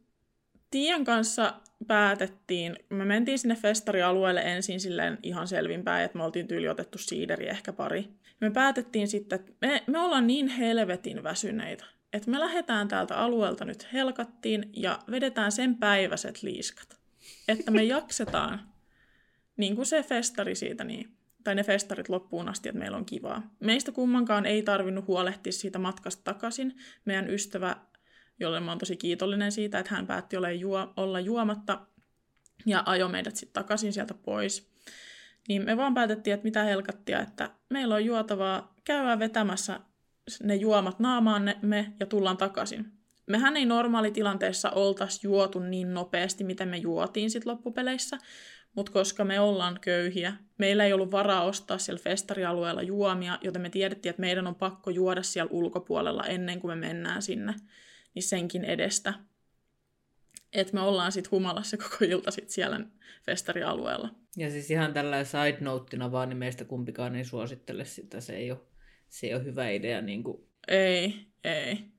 Tiian 0.72 1.04
kanssa 1.04 1.54
päätettiin, 1.88 2.76
me 2.90 3.06
mentiin 3.06 3.40
sinne 3.40 3.56
festarialueelle 3.56 4.42
ensin 4.42 4.80
silleen 4.80 5.18
ihan 5.24 5.48
selvinpäin, 5.48 6.06
että 6.06 6.18
me 6.18 6.24
oltiin 6.24 6.48
tyyli 6.48 6.70
otettu 6.70 6.98
siideri 6.98 7.50
ehkä 7.50 7.74
pari. 7.74 8.10
Me 8.40 8.52
päätettiin 8.52 9.08
sitten, 9.08 9.40
että 9.40 9.52
me, 9.62 9.84
me 9.88 10.00
ollaan 10.00 10.28
niin 10.28 10.48
helvetin 10.48 11.24
väsyneitä, 11.24 11.86
että 12.14 12.32
me 12.32 12.40
lähdetään 12.40 12.88
täältä 12.88 13.18
alueelta 13.18 13.66
nyt 13.66 13.94
helkattiin 13.94 14.70
ja 14.74 15.00
vedetään 15.12 15.52
sen 15.52 15.76
päiväiset 15.76 16.44
liiskat. 16.44 17.03
Että 17.48 17.72
me 17.72 17.84
jaksetaan, 17.84 18.70
niin 19.58 19.76
kuin 19.76 19.86
se 19.86 20.04
festari 20.04 20.56
siitä, 20.56 20.84
niin, 20.84 21.18
tai 21.44 21.56
ne 21.56 21.64
festarit 21.64 22.10
loppuun 22.10 22.50
asti, 22.50 22.70
että 22.70 22.80
meillä 22.80 22.98
on 22.98 23.06
kivaa. 23.06 23.56
Meistä 23.60 23.92
kummankaan 23.92 24.46
ei 24.46 24.64
tarvinnut 24.64 25.08
huolehtia 25.08 25.54
siitä 25.54 25.80
matkasta 25.80 26.24
takaisin. 26.24 26.78
Meidän 27.06 27.30
ystävä 27.30 27.78
jolle 28.40 28.60
mä 28.60 28.72
oon 28.72 28.78
tosi 28.78 28.98
kiitollinen 28.98 29.52
siitä, 29.52 29.80
että 29.80 29.96
hän 29.96 30.08
päätti 30.08 30.38
olla, 30.38 30.52
juo, 30.52 30.94
olla 30.98 31.20
juomatta 31.20 31.80
ja 32.66 32.84
ajoi 32.86 33.10
meidät 33.10 33.36
sitten 33.36 33.54
takaisin 33.54 33.94
sieltä 33.94 34.14
pois. 34.14 34.74
Niin 35.48 35.66
me 35.66 35.78
vaan 35.78 35.94
päätettiin, 35.94 36.34
että 36.34 36.44
mitä 36.44 36.64
helkattia, 36.64 37.20
että 37.20 37.50
meillä 37.70 37.96
on 37.96 38.06
juotavaa, 38.06 38.76
käydään 38.84 39.20
vetämässä 39.20 39.80
ne 40.44 40.56
juomat 40.56 41.00
naamaan 41.00 41.46
ne, 41.46 41.58
me 41.62 41.94
ja 42.00 42.06
tullaan 42.06 42.38
takaisin. 42.38 42.92
Mehän 43.28 43.58
ei 43.58 43.66
normaalitilanteessa 43.66 44.72
oltaisi 44.72 45.20
juotu 45.24 45.60
niin 45.60 45.94
nopeasti, 45.94 46.44
miten 46.44 46.68
me 46.68 46.78
juotiin 46.78 47.32
sitten 47.32 47.52
loppupeleissä, 47.52 48.18
mutta 48.76 48.92
koska 48.92 49.24
me 49.24 49.40
ollaan 49.40 49.80
köyhiä, 49.82 50.34
meillä 50.58 50.86
ei 50.86 50.94
ollut 50.94 51.12
varaa 51.12 51.44
ostaa 51.44 51.78
siellä 51.78 52.02
festarialueella 52.04 52.82
juomia, 52.82 53.40
joten 53.42 53.62
me 53.62 53.70
tiedettiin, 53.70 54.10
että 54.10 54.22
meidän 54.22 54.48
on 54.48 54.56
pakko 54.56 54.90
juoda 54.90 55.24
siellä 55.24 55.50
ulkopuolella 55.52 56.24
ennen 56.24 56.60
kuin 56.60 56.78
me 56.78 56.88
mennään 56.88 57.22
sinne 57.22 57.54
niin 58.16 58.24
senkin 58.24 58.66
edestä. 58.66 59.14
Että 60.54 60.74
me 60.74 60.82
ollaan 60.82 61.12
sitten 61.12 61.32
humalassa 61.32 61.78
koko 61.78 61.98
ilta 62.02 62.32
sit 62.32 62.50
siellä 62.50 62.80
festarialueella. 63.26 64.10
Ja 64.38 64.50
siis 64.50 64.72
ihan 64.72 64.94
tällä 64.94 65.24
side 65.24 65.58
noteina 65.62 66.12
vaan, 66.12 66.30
niin 66.30 66.38
meistä 66.38 66.66
kumpikaan 66.66 67.16
ei 67.16 67.26
suosittele 67.26 67.86
sitä. 67.86 68.22
Se 68.22 68.36
ei 68.36 68.52
ole, 68.52 68.60
se 69.10 69.28
ei 69.28 69.34
ole 69.34 69.44
hyvä 69.44 69.70
idea. 69.70 70.02
Niin 70.02 70.24
kuin... 70.24 70.48
Ei, 70.68 71.28
ei. 71.44 71.93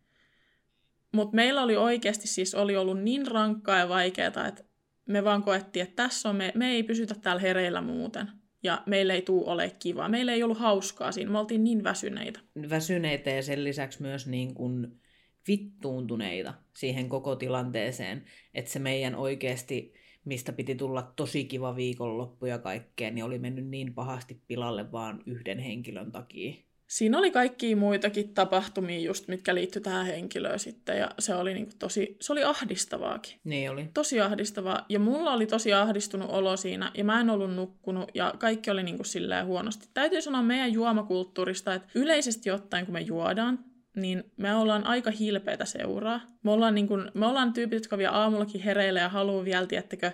Mutta 1.15 1.35
meillä 1.35 1.63
oli 1.63 1.77
oikeasti 1.77 2.29
siis 2.29 2.55
oli 2.55 2.77
ollut 2.77 3.03
niin 3.03 3.27
rankkaa 3.27 3.79
ja 3.79 3.89
vaikeaa, 3.89 4.47
että 4.49 4.65
me 5.07 5.25
vaan 5.25 5.43
koettiin, 5.43 5.83
että 5.83 6.03
tässä 6.03 6.29
on 6.29 6.37
me, 6.37 6.53
me 6.55 6.71
ei 6.71 6.83
pysytä 6.83 7.15
täällä 7.15 7.43
hereillä 7.43 7.81
muuten. 7.81 8.29
Ja 8.63 8.83
meillä 8.87 9.15
ei 9.15 9.23
tule 9.23 9.45
ole 9.47 9.73
kivaa. 9.79 10.09
Meillä 10.09 10.33
ei 10.33 10.43
ollut 10.43 10.59
hauskaa 10.59 11.13
siinä. 11.13 11.31
Me 11.31 11.39
oltiin 11.39 11.65
niin 11.65 11.85
väsyneitä. 11.85 12.41
Väsyneitä 12.71 13.31
ja 13.31 13.43
sen 13.43 13.65
lisäksi 13.65 14.03
myös 14.03 14.27
niin 14.27 14.55
kuin 14.55 15.01
vittuuntuneita 15.49 16.55
siihen 16.77 17.09
koko 17.09 17.37
tilanteeseen, 17.37 18.25
että 18.55 18.71
se 18.71 18.79
meidän 18.79 19.15
oikeasti, 19.15 19.95
mistä 20.25 20.53
piti 20.53 20.75
tulla 20.75 21.13
tosi 21.17 21.45
kiva 21.45 21.77
viikonloppu 21.77 22.47
ja 22.47 22.59
kaikkea, 22.59 23.11
niin 23.11 23.25
oli 23.25 23.39
mennyt 23.39 23.67
niin 23.67 23.95
pahasti 23.95 24.43
pilalle 24.47 24.93
vaan 24.93 25.23
yhden 25.27 25.59
henkilön 25.59 26.13
takia. 26.13 26.55
Siinä 26.87 27.19
oli 27.19 27.31
kaikki 27.31 27.75
muitakin 27.75 28.35
tapahtumia 28.35 29.01
just, 29.01 29.29
mitkä 29.29 29.55
liittyi 29.55 29.83
tähän 29.83 30.07
henkilöön 30.07 30.59
sitten, 30.59 30.99
ja 30.99 31.11
se 31.19 31.35
oli 31.35 31.55
niinku 31.55 31.73
tosi, 31.79 32.17
se 32.21 32.33
oli 32.33 32.45
ahdistavaakin. 32.45 33.39
Niin 33.45 33.71
oli. 33.71 33.91
Tosi 33.95 34.21
ahdistavaa, 34.21 34.87
ja 34.89 34.99
mulla 34.99 35.33
oli 35.33 35.47
tosi 35.47 35.73
ahdistunut 35.73 36.31
olo 36.31 36.57
siinä, 36.57 36.91
ja 36.95 37.05
mä 37.05 37.21
en 37.21 37.31
ollut 37.31 37.55
nukkunut, 37.55 38.11
ja 38.15 38.35
kaikki 38.39 38.71
oli 38.71 38.83
niinku 38.83 39.05
silleen 39.05 39.47
huonosti. 39.47 39.89
Täytyy 39.95 40.23
sanoa 40.23 40.43
meidän 40.43 40.73
juomakulttuurista, 40.73 41.75
että 41.75 41.89
yleisesti 41.95 42.51
ottaen, 42.51 42.87
kun 42.87 42.93
me 42.93 43.01
juodaan, 43.01 43.59
niin 43.97 44.25
me 44.37 44.55
ollaan 44.55 44.87
aika 44.87 45.11
hilpeitä 45.11 45.65
seuraa. 45.65 46.21
Me 46.43 46.51
ollaan, 46.51 46.75
niin 46.75 46.89
kun, 46.89 47.11
me 47.15 47.27
ollaan 47.27 47.53
tyypit, 47.53 47.77
jotka 47.77 47.99
vielä 47.99 48.13
aamullakin 48.13 48.61
hereillä 48.61 49.01
ja 49.01 49.09
haluaa 49.09 49.45
vielä, 49.45 49.67
tiettäkö, 49.67 50.13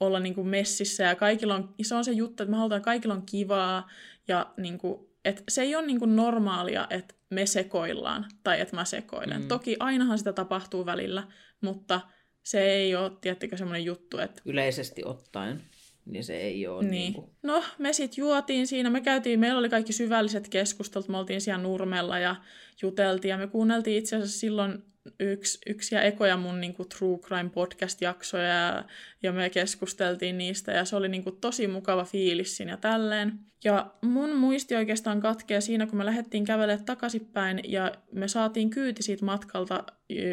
olla 0.00 0.20
niin 0.20 0.34
kuin 0.34 0.48
messissä 0.48 1.04
ja 1.04 1.14
kaikilla 1.14 1.54
on, 1.54 1.74
se 1.82 1.94
on 1.94 2.04
se 2.04 2.12
juttu, 2.12 2.42
että 2.42 2.50
me 2.50 2.56
halutaan, 2.56 2.82
kaikilla 2.82 3.14
on 3.14 3.26
kivaa 3.26 3.88
ja 4.28 4.52
niin 4.56 4.78
kuin, 4.78 5.09
että 5.24 5.42
se 5.48 5.62
ei 5.62 5.76
ole 5.76 5.86
niin 5.86 5.98
kuin 5.98 6.16
normaalia, 6.16 6.86
että 6.90 7.14
me 7.30 7.46
sekoillaan 7.46 8.26
tai 8.42 8.60
että 8.60 8.76
mä 8.76 8.84
sekoilen. 8.84 9.42
Mm. 9.42 9.48
Toki 9.48 9.76
ainahan 9.80 10.18
sitä 10.18 10.32
tapahtuu 10.32 10.86
välillä, 10.86 11.22
mutta 11.60 12.00
se 12.42 12.72
ei 12.72 12.96
ole, 12.96 13.12
tiettäkö, 13.20 13.56
semmoinen 13.56 13.84
juttu, 13.84 14.18
että... 14.18 14.42
Yleisesti 14.44 15.02
ottaen 15.04 15.62
niin 16.04 16.24
se 16.24 16.36
ei 16.36 16.66
ole 16.66 16.82
niin. 16.82 16.90
niin 16.90 17.14
kuin... 17.14 17.30
No, 17.42 17.64
me 17.78 17.92
sitten 17.92 18.22
juotiin 18.22 18.66
siinä, 18.66 18.90
me 18.90 19.00
käytiin, 19.00 19.40
meillä 19.40 19.58
oli 19.58 19.68
kaikki 19.68 19.92
syvälliset 19.92 20.48
keskustelut, 20.48 21.08
me 21.08 21.18
oltiin 21.18 21.40
siellä 21.40 21.62
nurmella 21.62 22.18
ja 22.18 22.36
juteltiin 22.82 23.30
ja 23.30 23.38
me 23.38 23.46
kuunneltiin 23.46 23.98
itse 23.98 24.16
asiassa 24.16 24.38
silloin 24.38 24.82
yksi, 25.20 25.58
yksi 25.66 25.94
ja 25.94 26.02
ekoja 26.02 26.36
mun 26.36 26.60
niin 26.60 26.74
kuin, 26.74 26.88
True 26.88 27.18
Crime 27.18 27.50
podcast-jaksoja 27.50 28.48
ja, 28.48 28.84
ja 29.22 29.32
me 29.32 29.50
keskusteltiin 29.50 30.38
niistä 30.38 30.72
ja 30.72 30.84
se 30.84 30.96
oli 30.96 31.08
niin 31.08 31.24
kuin, 31.24 31.36
tosi 31.40 31.66
mukava 31.66 32.04
fiilis 32.04 32.56
siinä 32.56 32.76
tälleen. 32.76 33.38
Ja 33.64 33.94
mun 34.02 34.36
muisti 34.36 34.74
oikeastaan 34.74 35.20
katkea 35.20 35.60
siinä, 35.60 35.86
kun 35.86 35.98
me 35.98 36.04
lähdettiin 36.04 36.44
kävelemään 36.44 36.84
takaisinpäin 36.84 37.60
ja 37.64 37.92
me 38.12 38.28
saatiin 38.28 38.70
kyyti 38.70 39.02
siitä 39.02 39.24
matkalta 39.24 39.84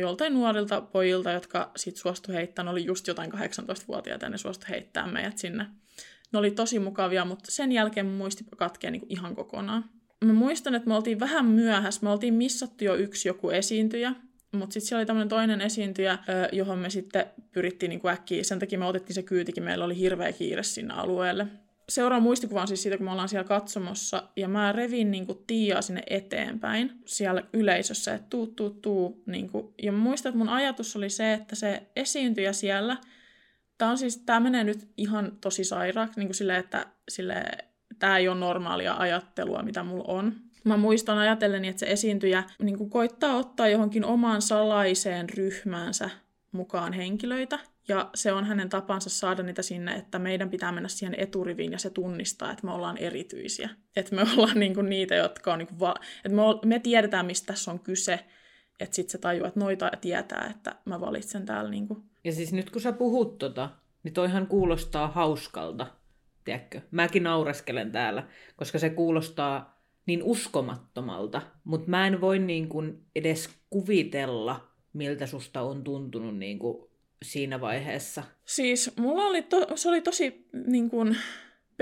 joltain 0.01 0.33
nuorilta 0.33 0.81
pojilta, 0.81 1.31
jotka 1.31 1.71
sit 1.75 1.97
suostu 1.97 2.31
heittämään, 2.31 2.71
oli 2.71 2.85
just 2.85 3.07
jotain 3.07 3.33
18-vuotiaita 3.33 4.25
ja 4.25 4.29
ne 4.29 4.37
suostu 4.37 4.65
heittämään 4.69 5.13
meidät 5.13 5.37
sinne. 5.37 5.65
Ne 6.33 6.39
oli 6.39 6.51
tosi 6.51 6.79
mukavia, 6.79 7.25
mutta 7.25 7.51
sen 7.51 7.71
jälkeen 7.71 8.05
mun 8.05 8.15
muisti 8.15 8.45
katkea 8.57 8.91
niin 8.91 9.05
ihan 9.09 9.35
kokonaan. 9.35 9.85
Mä 10.25 10.33
muistan, 10.33 10.75
että 10.75 10.87
me 10.87 10.95
oltiin 10.95 11.19
vähän 11.19 11.45
myöhässä, 11.45 12.01
me 12.03 12.09
oltiin 12.09 12.33
missattu 12.33 12.83
jo 12.83 12.95
yksi 12.95 13.27
joku 13.27 13.49
esiintyjä, 13.49 14.15
mutta 14.57 14.73
sitten 14.73 14.87
siellä 14.87 14.99
oli 14.99 15.05
tämmöinen 15.05 15.29
toinen 15.29 15.61
esiintyjä, 15.61 16.17
johon 16.51 16.79
me 16.79 16.89
sitten 16.89 17.25
pyrittiin 17.51 17.89
niin 17.89 18.07
äkkiä, 18.07 18.43
sen 18.43 18.59
takia 18.59 18.79
me 18.79 18.85
otettiin 18.85 19.15
se 19.15 19.23
kyytikin, 19.23 19.63
meillä 19.63 19.85
oli 19.85 19.97
hirveä 19.97 20.31
kiire 20.31 20.63
sinne 20.63 20.93
alueelle. 20.93 21.47
Seuraava 21.89 22.23
muistikuva 22.23 22.61
on 22.61 22.67
siis 22.67 22.83
siitä, 22.83 22.97
kun 22.97 23.05
me 23.05 23.11
ollaan 23.11 23.29
siellä 23.29 23.47
katsomossa, 23.47 24.23
ja 24.35 24.47
mä 24.47 24.71
revin 24.71 25.11
niin 25.11 25.25
kuin 25.25 25.39
Tiiaa 25.47 25.81
sinne 25.81 26.03
eteenpäin 26.09 26.91
siellä 27.05 27.43
yleisössä, 27.53 28.13
että 28.13 28.27
tuu, 28.29 28.47
tuu, 28.47 28.69
tuu. 28.69 29.23
Niin 29.25 29.49
kuin. 29.49 29.73
Ja 29.83 29.91
mä 29.91 29.97
muistan, 29.97 30.29
että 30.29 30.37
mun 30.37 30.49
ajatus 30.49 30.95
oli 30.95 31.09
se, 31.09 31.33
että 31.33 31.55
se 31.55 31.83
esiintyjä 31.95 32.53
siellä, 32.53 32.97
tämä 33.77 33.91
on 33.91 33.97
siis, 33.97 34.23
menee 34.39 34.63
nyt 34.63 34.87
ihan 34.97 35.37
tosi 35.41 35.63
sairaaksi, 35.63 36.19
niin 36.19 36.27
kuin 36.27 36.35
silleen, 36.35 36.59
että 36.59 36.85
silleen, 37.09 37.67
tämä 37.99 38.17
ei 38.17 38.27
ole 38.27 38.39
normaalia 38.39 38.95
ajattelua, 38.97 39.63
mitä 39.63 39.83
mulla 39.83 40.05
on. 40.07 40.35
Mä 40.67 40.77
muistan 40.77 41.17
ajatelleni, 41.17 41.67
että 41.67 41.79
se 41.79 41.85
esiintyjä 41.91 42.43
niin 42.61 42.77
kuin 42.77 42.89
koittaa 42.89 43.35
ottaa 43.35 43.67
johonkin 43.67 44.05
omaan 44.05 44.41
salaiseen 44.41 45.29
ryhmäänsä 45.29 46.09
mukaan 46.51 46.93
henkilöitä, 46.93 47.59
ja 47.87 48.09
se 48.15 48.33
on 48.33 48.45
hänen 48.45 48.69
tapansa 48.69 49.09
saada 49.09 49.43
niitä 49.43 49.61
sinne, 49.61 49.95
että 49.95 50.19
meidän 50.19 50.49
pitää 50.49 50.71
mennä 50.71 50.89
siihen 50.89 51.15
eturiviin 51.17 51.71
ja 51.71 51.79
se 51.79 51.89
tunnistaa, 51.89 52.51
että 52.51 52.65
me 52.65 52.71
ollaan 52.71 52.97
erityisiä. 52.97 53.69
Että 53.95 54.15
me 54.15 54.21
ollaan 54.33 54.59
niinku 54.59 54.81
niitä, 54.81 55.15
jotka 55.15 55.53
on... 55.53 55.59
Niinku 55.59 55.79
va- 55.79 55.95
että 56.25 56.35
me, 56.35 56.41
ol- 56.41 56.59
me 56.65 56.79
tiedetään, 56.79 57.25
mistä 57.25 57.53
tässä 57.53 57.71
on 57.71 57.79
kyse. 57.79 58.19
Että 58.79 58.95
sitten 58.95 59.11
se 59.11 59.17
tajuaa, 59.17 59.47
että 59.47 59.59
noita 59.59 59.91
tietää, 60.01 60.47
että 60.55 60.75
mä 60.85 61.01
valitsen 61.01 61.45
täällä. 61.45 61.69
Niinku. 61.69 62.03
Ja 62.23 62.31
siis 62.31 62.53
nyt 62.53 62.69
kun 62.69 62.81
sä 62.81 62.91
puhut 62.91 63.37
tota, 63.37 63.69
niin 64.03 64.13
toihan 64.13 64.47
kuulostaa 64.47 65.07
hauskalta, 65.07 65.87
tiedätkö? 66.43 66.81
Mäkin 66.91 67.23
naureskelen 67.23 67.91
täällä, 67.91 68.27
koska 68.55 68.79
se 68.79 68.89
kuulostaa 68.89 69.76
niin 70.07 70.23
uskomattomalta, 70.23 71.41
mutta 71.63 71.89
mä 71.89 72.07
en 72.07 72.21
voi 72.21 72.39
niin 72.39 72.69
kuin 72.69 73.05
edes 73.15 73.49
kuvitella, 73.69 74.67
miltä 74.93 75.27
susta 75.27 75.61
on 75.61 75.83
tuntunut 75.83 76.37
niin 76.37 76.59
kuin 76.59 76.87
siinä 77.23 77.61
vaiheessa. 77.61 78.23
Siis 78.45 78.91
mulla 78.97 79.23
oli, 79.23 79.41
to, 79.41 79.67
se 79.75 79.89
oli 79.89 80.01
tosi 80.01 80.47
niin 80.67 80.89
kuin, 80.89 81.17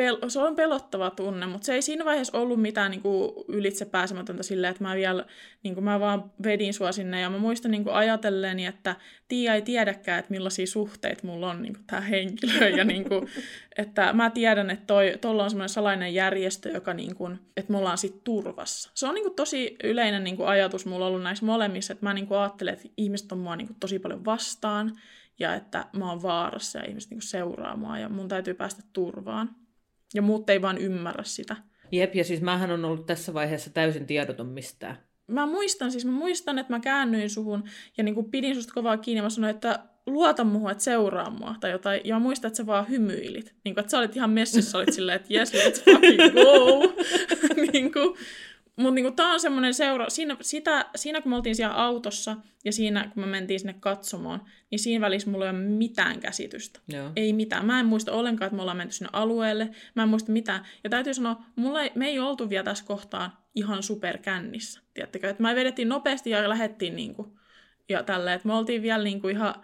pel- 0.01 0.29
se 0.29 0.39
on 0.39 0.55
pelottava 0.55 1.09
tunne, 1.09 1.45
mutta 1.45 1.65
se 1.65 1.73
ei 1.73 1.81
siinä 1.81 2.05
vaiheessa 2.05 2.37
ollut 2.37 2.61
mitään 2.61 2.91
niin 2.91 3.01
kuin, 3.01 3.31
ylitse 3.47 3.85
pääsemätöntä 3.85 4.43
silleen, 4.43 4.71
että 4.71 4.83
mä 4.83 4.95
vielä, 4.95 5.25
niin 5.63 5.73
kuin, 5.73 5.83
mä 5.83 5.99
vaan 5.99 6.31
vedin 6.43 6.73
sua 6.73 6.91
sinne 6.91 7.21
ja 7.21 7.29
mä 7.29 7.37
muistan 7.37 7.71
niin 7.71 7.83
kuin, 7.83 7.93
ajatelleeni, 7.93 8.65
että 8.65 8.95
Tiia 9.27 9.55
ei 9.55 9.61
tiedäkään, 9.61 10.19
että 10.19 10.31
millaisia 10.31 10.67
suhteita 10.67 11.27
mulla 11.27 11.49
on 11.49 11.61
niin 11.61 11.73
kuin, 11.73 11.83
tämä 11.87 12.01
henkilö 12.01 12.69
ja 12.69 12.83
niin 12.83 13.09
kuin, 13.09 13.27
että 13.77 14.13
mä 14.13 14.29
tiedän, 14.29 14.69
että 14.69 14.85
toi, 14.87 15.13
tuolla 15.21 15.43
on 15.43 15.49
semmoinen 15.49 15.69
salainen 15.69 16.13
järjestö, 16.13 16.69
joka 16.69 16.93
niin 16.93 17.15
kuin, 17.15 17.39
että 17.57 17.71
me 17.71 17.77
ollaan 17.77 17.97
sit 17.97 18.23
turvassa. 18.23 18.91
Se 18.93 19.07
on 19.07 19.15
niin 19.15 19.25
kuin, 19.25 19.35
tosi 19.35 19.75
yleinen 19.83 20.23
niin 20.23 20.37
kuin, 20.37 20.49
ajatus 20.49 20.85
mulla 20.85 21.07
ollut 21.07 21.23
näissä 21.23 21.45
molemmissa, 21.45 21.93
että 21.93 22.05
mä 22.05 22.13
niin 22.13 22.27
kuin, 22.27 22.37
ajattelen, 22.37 22.73
että 22.73 22.87
ihmiset 22.97 23.31
on 23.31 23.37
mua 23.37 23.55
niin 23.55 23.67
kuin, 23.67 23.77
tosi 23.79 23.99
paljon 23.99 24.25
vastaan 24.25 24.91
ja 25.39 25.55
että 25.55 25.85
mä 25.93 26.09
oon 26.09 26.21
vaarassa 26.21 26.79
ja 26.79 26.85
ihmiset 26.85 27.09
niin 27.09 27.19
kuin, 27.19 27.27
seuraa 27.27 27.77
mua 27.77 27.99
ja 27.99 28.09
mun 28.09 28.27
täytyy 28.27 28.53
päästä 28.53 28.83
turvaan. 28.93 29.55
Ja 30.15 30.21
muut 30.21 30.49
ei 30.49 30.61
vaan 30.61 30.77
ymmärrä 30.77 31.23
sitä. 31.23 31.55
Jep, 31.91 32.15
ja 32.15 32.23
siis 32.23 32.41
mähän 32.41 32.71
on 32.71 32.85
ollut 32.85 33.05
tässä 33.05 33.33
vaiheessa 33.33 33.69
täysin 33.69 34.05
tiedoton 34.05 34.47
mistään. 34.47 34.97
Mä 35.27 35.45
muistan, 35.45 35.91
siis 35.91 36.05
mä 36.05 36.11
muistan, 36.11 36.59
että 36.59 36.73
mä 36.73 36.79
käännyin 36.79 37.29
suhun 37.29 37.63
ja 37.97 38.03
niin 38.03 38.15
kuin 38.15 38.31
pidin 38.31 38.55
susta 38.55 38.73
kovaa 38.73 38.97
kiinni. 38.97 39.21
Mä 39.21 39.29
sanoin, 39.29 39.55
että 39.55 39.79
luota 40.05 40.43
muuhun, 40.43 40.71
että 40.71 40.83
seuraa 40.83 41.29
mua 41.29 41.55
tai 41.59 41.71
jotain. 41.71 42.01
Ja 42.03 42.15
mä 42.15 42.19
muistan, 42.19 42.47
että 42.47 42.57
sä 42.57 42.65
vaan 42.65 42.89
hymyilit. 42.89 43.55
Niin 43.63 43.75
kuin, 43.75 43.81
että 43.81 43.91
sä 43.91 43.97
olit 43.97 44.15
ihan 44.15 44.29
messissä, 44.29 44.77
olit 44.77 44.93
silleen, 44.93 45.15
että 45.15 45.33
yes, 45.33 45.53
let's 45.53 45.83
fucking 45.83 46.33
go. 46.33 46.93
niin 47.71 47.91
kuin, 47.91 48.17
mutta 48.75 48.95
niinku, 48.95 49.11
tämä 49.11 49.33
on 49.33 49.39
semmoinen 49.39 49.73
seura... 49.73 50.09
Siinä, 50.09 50.37
sitä, 50.41 50.85
siinä 50.95 51.21
kun 51.21 51.29
me 51.29 51.35
oltiin 51.35 51.55
siellä 51.55 51.75
autossa 51.75 52.37
ja 52.65 52.71
siinä 52.71 53.09
kun 53.13 53.23
me 53.23 53.27
mentiin 53.27 53.59
sinne 53.59 53.75
katsomaan, 53.79 54.45
niin 54.71 54.79
siinä 54.79 55.05
välissä 55.05 55.29
mulla 55.29 55.45
ei 55.45 55.51
ole 55.51 55.59
mitään 55.59 56.19
käsitystä. 56.19 56.79
Joo. 56.87 57.11
Ei 57.15 57.33
mitään. 57.33 57.65
Mä 57.65 57.79
en 57.79 57.85
muista 57.85 58.11
ollenkaan, 58.11 58.47
että 58.47 58.55
me 58.55 58.61
ollaan 58.61 58.77
menty 58.77 58.93
sinne 58.93 59.09
alueelle. 59.13 59.69
Mä 59.95 60.03
en 60.03 60.09
muista 60.09 60.31
mitään. 60.31 60.65
Ja 60.83 60.89
täytyy 60.89 61.13
sanoa, 61.13 61.43
mulla 61.55 61.81
ei, 61.81 61.91
me 61.95 62.07
ei 62.07 62.19
oltu 62.19 62.49
vielä 62.49 62.63
tässä 62.63 62.85
kohtaan 62.85 63.31
ihan 63.55 63.83
superkännissä. 63.83 64.81
Tiedättekö? 64.93 65.29
Että 65.29 65.43
me 65.43 65.55
vedettiin 65.55 65.89
nopeasti 65.89 66.29
ja 66.29 66.49
lähettiin 66.49 66.95
niinku, 66.95 67.37
ja 67.89 68.03
tälleen. 68.03 68.35
Että 68.35 68.47
me 68.47 68.53
oltiin 68.53 68.81
vielä 68.81 69.03
niinku 69.03 69.27
ihan... 69.27 69.55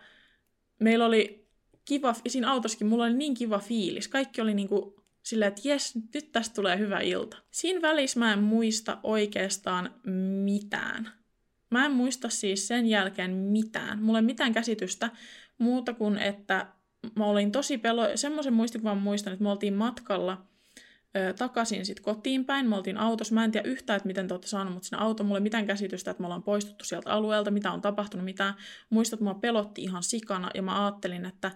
Meillä 0.80 1.06
oli 1.06 1.48
kiva, 1.86 2.16
siinä 2.28 2.52
autossakin 2.52 2.88
mulla 2.88 3.04
oli 3.04 3.14
niin 3.14 3.34
kiva 3.34 3.60
fiilis. 3.60 4.08
Kaikki 4.08 4.42
oli 4.42 4.54
niinku 4.54 5.01
Silleen, 5.24 5.50
että 5.50 5.62
jes, 5.64 5.96
nyt 6.14 6.32
tästä 6.32 6.56
tulee 6.56 6.78
hyvä 6.78 7.00
ilta. 7.00 7.38
Siinä 7.52 7.82
välissä 7.82 8.20
mä 8.20 8.34
en 8.34 8.40
muista 8.40 8.98
oikeastaan 9.04 9.94
mitään. 10.44 11.12
Mä 11.70 11.86
en 11.86 11.92
muista 11.92 12.30
siis 12.30 12.68
sen 12.68 12.86
jälkeen 12.86 13.32
mitään. 13.32 14.04
Mulla 14.04 14.20
ei 14.20 14.26
mitään 14.26 14.54
käsitystä 14.54 15.10
muuta 15.58 15.94
kuin, 15.94 16.18
että 16.18 16.68
mä 17.16 17.26
olin 17.26 17.52
tosi 17.52 17.78
pelo... 17.78 18.04
Semmoisen 18.16 18.54
muistikuvan 18.54 18.98
muistan, 18.98 19.34
että 19.34 19.44
me 19.44 19.50
oltiin 19.50 19.74
matkalla 19.74 20.46
ö, 21.18 21.34
takaisin 21.34 21.86
sitten 21.86 22.04
kotiin 22.04 22.46
päin. 22.46 22.70
Me 22.70 22.76
oltiin 22.76 22.98
autossa. 22.98 23.34
Mä 23.34 23.44
en 23.44 23.52
tiedä 23.52 23.70
yhtään, 23.70 23.98
että 23.98 24.08
miten 24.08 24.28
te 24.28 24.34
olette 24.34 24.48
saanut 24.48 24.74
mut 24.74 24.84
sinne 24.84 25.04
autoon. 25.04 25.28
Mulla 25.28 25.38
ei 25.38 25.44
mitään 25.44 25.68
käsitystä, 25.68 26.12
että 26.12 26.22
me 26.22 26.28
ollaan 26.28 26.44
poistuttu 26.44 26.86
sieltä 26.86 27.12
alueelta, 27.12 27.52
mitä 27.52 27.72
on 27.72 27.82
tapahtunut, 27.82 28.26
mitä. 28.26 28.54
Muistat, 28.90 29.14
että 29.14 29.24
mua 29.24 29.34
pelotti 29.34 29.84
ihan 29.84 30.04
sikana 30.04 30.50
ja 30.54 30.62
mä 30.62 30.86
ajattelin, 30.86 31.26
että 31.26 31.52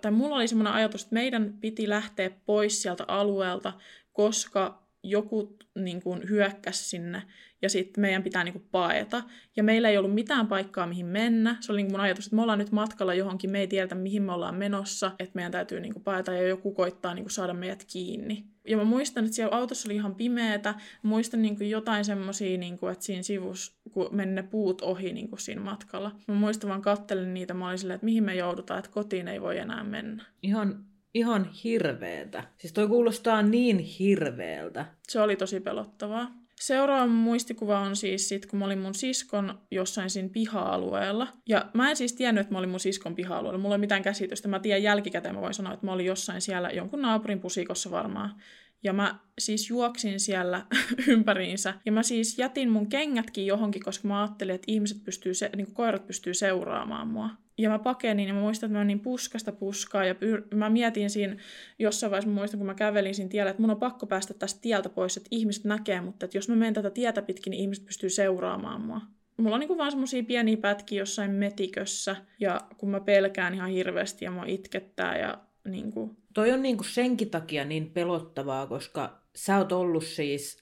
tai 0.00 0.10
mulla 0.10 0.36
oli 0.36 0.48
semmoinen 0.48 0.72
ajatus, 0.72 1.02
että 1.02 1.14
meidän 1.14 1.54
piti 1.60 1.88
lähteä 1.88 2.30
pois 2.46 2.82
sieltä 2.82 3.04
alueelta, 3.08 3.72
koska 4.12 4.82
joku 5.02 5.56
niin 5.78 6.02
kuin, 6.02 6.28
hyökkäsi 6.28 6.84
sinne 6.84 7.22
ja 7.62 7.70
sitten 7.70 8.02
meidän 8.02 8.22
pitää 8.22 8.44
niin 8.44 8.52
kuin, 8.52 8.68
paeta. 8.70 9.22
Ja 9.56 9.62
meillä 9.62 9.88
ei 9.88 9.98
ollut 9.98 10.14
mitään 10.14 10.46
paikkaa, 10.46 10.86
mihin 10.86 11.06
mennä. 11.06 11.56
Se 11.60 11.72
oli 11.72 11.78
niin 11.78 11.86
kuin 11.86 11.92
mun 11.92 12.00
ajatus, 12.00 12.26
että 12.26 12.36
me 12.36 12.42
ollaan 12.42 12.58
nyt 12.58 12.72
matkalla 12.72 13.14
johonkin, 13.14 13.50
me 13.50 13.60
ei 13.60 13.66
tiedetä, 13.66 13.94
mihin 13.94 14.22
me 14.22 14.32
ollaan 14.32 14.54
menossa, 14.54 15.12
että 15.18 15.32
meidän 15.34 15.52
täytyy 15.52 15.80
niin 15.80 15.92
kuin, 15.92 16.02
paeta 16.02 16.32
ja 16.32 16.48
joku 16.48 16.74
koittaa 16.74 17.14
niin 17.14 17.24
kuin, 17.24 17.32
saada 17.32 17.54
meidät 17.54 17.84
kiinni. 17.92 18.44
Ja 18.68 18.76
mä 18.76 18.84
muistan, 18.84 19.24
että 19.24 19.36
siellä 19.36 19.56
autossa 19.56 19.88
oli 19.88 19.94
ihan 19.94 20.14
pimeätä. 20.14 20.74
Muistan 21.02 21.42
niin 21.42 21.56
kuin, 21.56 21.70
jotain 21.70 22.04
semmoisia, 22.04 22.58
niin 22.58 22.78
kuin, 22.78 22.92
että 22.92 23.04
siinä 23.04 23.22
sivussa, 23.22 23.72
kun 23.92 24.08
meni 24.10 24.32
ne 24.32 24.42
puut 24.42 24.82
ohi 24.82 25.12
niin 25.12 25.28
kuin, 25.28 25.40
siinä 25.40 25.60
matkalla. 25.60 26.16
Mä 26.28 26.34
muistan 26.34 26.70
vaan 26.70 26.82
kattelin 26.82 27.34
niitä, 27.34 27.54
mä 27.54 27.68
olin 27.68 27.78
silleen, 27.78 27.94
että 27.94 28.04
mihin 28.04 28.24
me 28.24 28.34
joudutaan, 28.34 28.78
että 28.78 28.90
kotiin 28.90 29.28
ei 29.28 29.40
voi 29.40 29.58
enää 29.58 29.84
mennä. 29.84 30.24
Ihan, 30.42 30.84
ihan 31.14 31.44
hirveetä. 31.64 32.44
Siis 32.58 32.72
toi 32.72 32.88
kuulostaa 32.88 33.42
niin 33.42 33.78
hirveältä. 33.78 34.86
Se 35.08 35.20
oli 35.20 35.36
tosi 35.36 35.60
pelottavaa. 35.60 36.40
Seuraava 36.60 37.06
muistikuva 37.06 37.78
on 37.78 37.96
siis 37.96 38.28
sit, 38.28 38.46
kun 38.46 38.58
mä 38.58 38.64
olin 38.64 38.78
mun 38.78 38.94
siskon 38.94 39.58
jossain 39.70 40.10
siinä 40.10 40.28
piha-alueella. 40.28 41.28
Ja 41.48 41.70
mä 41.74 41.90
en 41.90 41.96
siis 41.96 42.12
tiennyt, 42.12 42.40
että 42.40 42.54
mä 42.54 42.58
olin 42.58 42.70
mun 42.70 42.80
siskon 42.80 43.14
piha-alueella. 43.14 43.58
Mulla 43.58 43.74
ei 43.74 43.78
mitään 43.78 44.02
käsitystä. 44.02 44.48
Mä 44.48 44.60
tiedän 44.60 44.82
jälkikäteen, 44.82 45.34
mä 45.34 45.40
voin 45.40 45.54
sanoa, 45.54 45.72
että 45.72 45.86
mä 45.86 45.92
olin 45.92 46.06
jossain 46.06 46.40
siellä 46.40 46.70
jonkun 46.70 47.02
naapurin 47.02 47.40
pusikossa 47.40 47.90
varmaan. 47.90 48.34
Ja 48.82 48.92
mä 48.92 49.18
siis 49.38 49.70
juoksin 49.70 50.20
siellä 50.20 50.66
ympäriinsä. 51.08 51.74
Ja 51.86 51.92
mä 51.92 52.02
siis 52.02 52.38
jätin 52.38 52.70
mun 52.70 52.88
kengätkin 52.88 53.46
johonkin, 53.46 53.82
koska 53.82 54.08
mä 54.08 54.22
ajattelin, 54.22 54.54
että 54.54 54.72
ihmiset 54.72 55.04
pystyy, 55.04 55.34
se, 55.34 55.50
niin 55.56 55.74
koirat 55.74 56.06
pystyy 56.06 56.34
seuraamaan 56.34 57.08
mua. 57.08 57.30
Ja 57.60 57.70
mä 57.70 57.78
pakenin 57.78 58.28
ja 58.28 58.34
mä 58.34 58.40
muistan, 58.40 58.66
että 58.66 58.78
mä 58.78 58.84
niin 58.84 59.00
puskasta 59.00 59.52
puskaa 59.52 60.04
ja 60.04 60.14
pyr- 60.14 60.56
mä 60.56 60.70
mietin 60.70 61.10
siinä 61.10 61.36
jossain 61.78 62.10
vaiheessa, 62.10 62.30
mä 62.30 62.34
muistan, 62.34 62.58
kun 62.58 62.66
mä 62.66 62.74
kävelin 62.74 63.14
siinä 63.14 63.28
tiellä, 63.28 63.50
että 63.50 63.62
mun 63.62 63.70
on 63.70 63.76
pakko 63.76 64.06
päästä 64.06 64.34
tästä 64.34 64.60
tieltä 64.60 64.88
pois, 64.88 65.16
että 65.16 65.28
ihmiset 65.30 65.64
näkee, 65.64 66.00
mutta 66.00 66.24
että 66.24 66.38
jos 66.38 66.48
mä 66.48 66.56
menen 66.56 66.74
tätä 66.74 66.90
tietä 66.90 67.22
pitkin, 67.22 67.50
niin 67.50 67.60
ihmiset 67.60 67.86
pystyy 67.86 68.10
seuraamaan 68.10 68.80
mua. 68.80 69.00
Mulla 69.36 69.54
on 69.54 69.60
niin 69.60 69.78
vaan 69.78 69.90
semmosia 69.90 70.22
pieniä 70.22 70.56
pätkiä 70.56 70.98
jossain 70.98 71.30
metikössä 71.30 72.16
ja 72.40 72.60
kun 72.78 72.90
mä 72.90 73.00
pelkään 73.00 73.54
ihan 73.54 73.70
hirveästi 73.70 74.24
ja 74.24 74.30
mua 74.30 74.44
itkettää 74.44 75.18
ja 75.18 75.38
niin 75.64 75.92
kuin... 75.92 76.16
Toi 76.34 76.52
on 76.52 76.62
niinku 76.62 76.84
senkin 76.84 77.30
takia 77.30 77.64
niin 77.64 77.90
pelottavaa, 77.90 78.66
koska 78.66 79.22
sä 79.36 79.58
oot 79.58 79.72
ollut 79.72 80.04
siis 80.04 80.59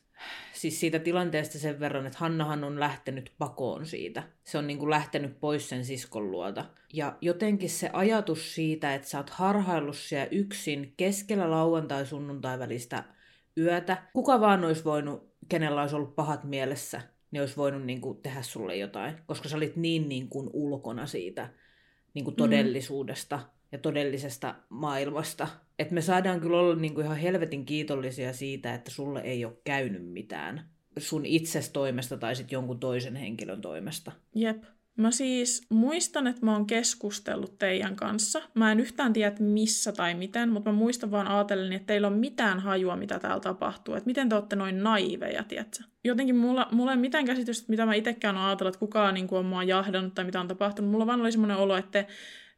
siis 0.53 0.81
siitä 0.81 0.99
tilanteesta 0.99 1.59
sen 1.59 1.81
verran, 1.81 2.07
että 2.07 2.19
Hannahan 2.19 2.65
on 2.65 2.81
lähtenyt 2.81 3.33
pakoon 3.39 3.87
siitä. 3.87 4.23
Se 4.45 4.59
on 4.59 4.67
niin 4.67 4.79
kuin 4.79 4.91
lähtenyt 4.91 5.41
pois 5.41 5.69
sen 5.69 5.85
siskon 5.85 6.31
luota. 6.31 6.65
Ja 6.93 7.17
jotenkin 7.21 7.71
se 7.71 7.91
ajatus 7.93 8.55
siitä, 8.55 8.95
että 8.95 9.09
sä 9.09 9.19
oot 9.19 9.31
harhaillut 9.31 9.97
siellä 9.97 10.29
yksin 10.31 10.95
keskellä 10.97 11.51
lauantai-sunnuntai 11.51 12.59
välistä 12.59 13.05
yötä. 13.59 14.03
Kuka 14.13 14.41
vaan 14.41 14.65
olisi 14.65 14.85
voinut, 14.85 15.33
kenellä 15.49 15.81
olisi 15.81 15.97
ollut 15.97 16.17
pahat 16.17 16.45
mielessä, 16.45 17.01
niin 17.31 17.41
olisi 17.41 17.57
voinut 17.57 17.85
niin 17.85 18.01
kuin 18.01 18.23
tehdä 18.23 18.43
sulle 18.43 18.77
jotain. 18.77 19.15
Koska 19.27 19.49
sä 19.49 19.57
olit 19.57 19.77
niin, 19.77 20.09
niin 20.09 20.29
kuin 20.29 20.51
ulkona 20.53 21.07
siitä 21.07 21.51
niin 22.15 22.25
kuin 22.25 22.37
todellisuudesta. 22.37 23.37
Mm 23.37 23.58
ja 23.73 23.79
todellisesta 23.79 24.55
maailmasta. 24.69 25.49
Että 25.79 25.95
me 25.95 26.01
saadaan 26.01 26.41
kyllä 26.41 26.59
olla 26.59 26.75
niinku 26.75 27.01
ihan 27.01 27.17
helvetin 27.17 27.65
kiitollisia 27.65 28.33
siitä, 28.33 28.75
että 28.75 28.91
sulle 28.91 29.21
ei 29.21 29.45
ole 29.45 29.59
käynyt 29.65 30.13
mitään 30.13 30.71
sun 30.99 31.27
itses 31.27 31.71
toimesta 31.71 32.17
tai 32.17 32.37
sitten 32.37 32.57
jonkun 32.57 32.81
toisen 32.81 33.17
henkilön 33.17 33.61
toimesta. 33.61 34.13
Jep. 34.35 34.63
Mä 34.97 35.11
siis 35.11 35.67
muistan, 35.71 36.27
että 36.27 36.45
mä 36.45 36.53
oon 36.53 36.67
keskustellut 36.67 37.59
teidän 37.59 37.97
kanssa. 37.97 38.43
Mä 38.55 38.73
en 38.73 38.81
yhtään 38.81 39.13
tiedä, 39.13 39.37
missä 39.39 39.93
tai 39.93 40.15
miten, 40.15 40.49
mutta 40.49 40.73
mä 40.73 40.79
muistan 40.79 41.11
vaan 41.11 41.29
ajatellen, 41.29 41.73
että 41.73 41.87
teillä 41.87 42.07
on 42.07 42.19
mitään 42.19 42.61
hajua, 42.61 42.97
mitä 42.97 43.19
täällä 43.19 43.41
tapahtuu. 43.41 43.95
Että 43.95 44.07
miten 44.07 44.29
te 44.29 44.35
olette 44.35 44.57
noin 44.57 44.83
naiveja, 44.83 45.45
tiedätkö? 45.45 45.85
Jotenkin 46.05 46.37
mulla, 46.37 46.69
mulla 46.73 46.91
ei 46.91 46.95
ole 46.95 47.01
mitään 47.01 47.25
käsitystä, 47.25 47.67
mitä 47.69 47.87
mä 47.87 47.95
itsekään 47.95 48.37
oon 48.37 48.47
ajatellut, 48.47 48.75
että 48.75 48.81
kukaan 48.81 49.15
niin 49.15 49.27
kuin, 49.27 49.39
on 49.39 49.47
mua 49.47 49.63
jahdannut 49.63 50.15
tai 50.15 50.25
mitä 50.25 50.41
on 50.41 50.49
tapahtunut. 50.49 50.91
Mulla 50.91 51.07
vaan 51.07 51.21
oli 51.21 51.33
semmoinen 51.33 51.57
olo, 51.57 51.77
että 51.77 52.05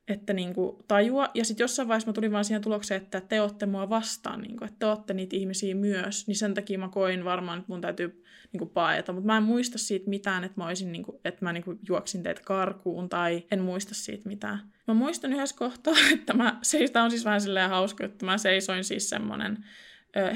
että 0.08 0.32
niin 0.32 0.54
kuin, 0.54 0.76
tajua. 0.88 1.28
Ja 1.34 1.44
sitten 1.44 1.64
jossain 1.64 1.88
vaiheessa 1.88 2.10
mä 2.10 2.12
tulin 2.12 2.32
vaan 2.32 2.44
siihen 2.44 2.62
tulokseen, 2.62 3.02
että 3.02 3.20
te 3.20 3.40
olette 3.40 3.66
mua 3.66 3.88
vastaan, 3.88 4.40
niin 4.40 4.56
kuin, 4.56 4.68
että 4.68 4.78
te 4.78 4.86
olette 4.86 5.14
niitä 5.14 5.36
ihmisiä 5.36 5.74
myös. 5.74 6.26
Niin 6.26 6.36
sen 6.36 6.54
takia 6.54 6.78
mä 6.78 6.88
koin 6.88 7.24
varmaan, 7.24 7.58
että 7.58 7.72
mun 7.72 7.80
täytyy 7.80 8.24
niin 8.52 8.58
kuin, 8.58 8.70
paeta. 8.70 9.12
Mutta 9.12 9.26
mä 9.26 9.36
en 9.36 9.42
muista 9.42 9.78
siitä 9.78 10.10
mitään, 10.10 10.44
että 10.44 10.60
mä, 10.60 10.66
olisin, 10.66 10.92
niin 10.92 11.02
kuin, 11.02 11.18
että 11.24 11.44
mä 11.44 11.52
niin 11.52 11.64
kuin, 11.64 11.78
juoksin 11.88 12.22
teitä 12.22 12.40
karkuun 12.44 13.08
tai 13.08 13.42
en 13.50 13.60
muista 13.60 13.94
siitä 13.94 14.28
mitään. 14.28 14.58
Mä 14.88 14.94
muistan 14.94 15.32
yhdessä 15.32 15.56
kohtaa, 15.58 15.94
että 16.14 16.32
mä, 16.32 16.58
se 16.62 16.90
on 17.02 17.10
siis 17.10 17.24
vähän 17.24 17.40
silleen 17.40 17.70
hauska, 17.70 18.04
että 18.04 18.26
mä 18.26 18.38
seisoin 18.38 18.84
siis 18.84 19.10
semmonen 19.10 19.64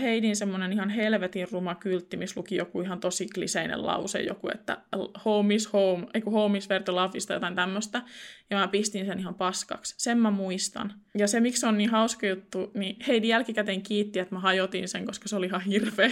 Heidin 0.00 0.37
semmoinen 0.37 0.72
ihan 0.72 0.90
helvetin 0.90 1.46
ruma 1.52 1.74
kyltti, 1.74 2.16
missä 2.16 2.40
luki 2.40 2.56
joku 2.56 2.80
ihan 2.80 3.00
tosi 3.00 3.28
kliseinen 3.34 3.87
lause, 3.87 4.20
joku, 4.20 4.48
että 4.54 4.78
home 5.24 5.54
is 5.54 5.72
home, 5.72 6.06
eiku 6.14 6.30
home 6.30 6.58
is 6.58 6.68
where 6.68 6.84
to 6.84 6.94
love 6.94 7.18
is, 7.18 7.26
tai 7.26 7.37
jotain 7.37 7.54
tämmöistä. 7.54 8.02
Ja 8.50 8.56
mä 8.56 8.68
pistin 8.68 9.06
sen 9.06 9.18
ihan 9.18 9.34
paskaksi. 9.34 9.94
Sen 9.98 10.18
mä 10.18 10.30
muistan. 10.30 10.92
Ja 11.18 11.28
se, 11.28 11.40
miksi 11.40 11.66
on 11.66 11.78
niin 11.78 11.90
hauska 11.90 12.26
juttu, 12.26 12.70
niin 12.74 12.96
Heidi 13.06 13.28
jälkikäteen 13.28 13.82
kiitti, 13.82 14.18
että 14.18 14.34
mä 14.34 14.40
hajotin 14.40 14.88
sen, 14.88 15.06
koska 15.06 15.28
se 15.28 15.37
oli 15.37 15.46
ihan 15.46 15.60
hirveä. 15.60 16.10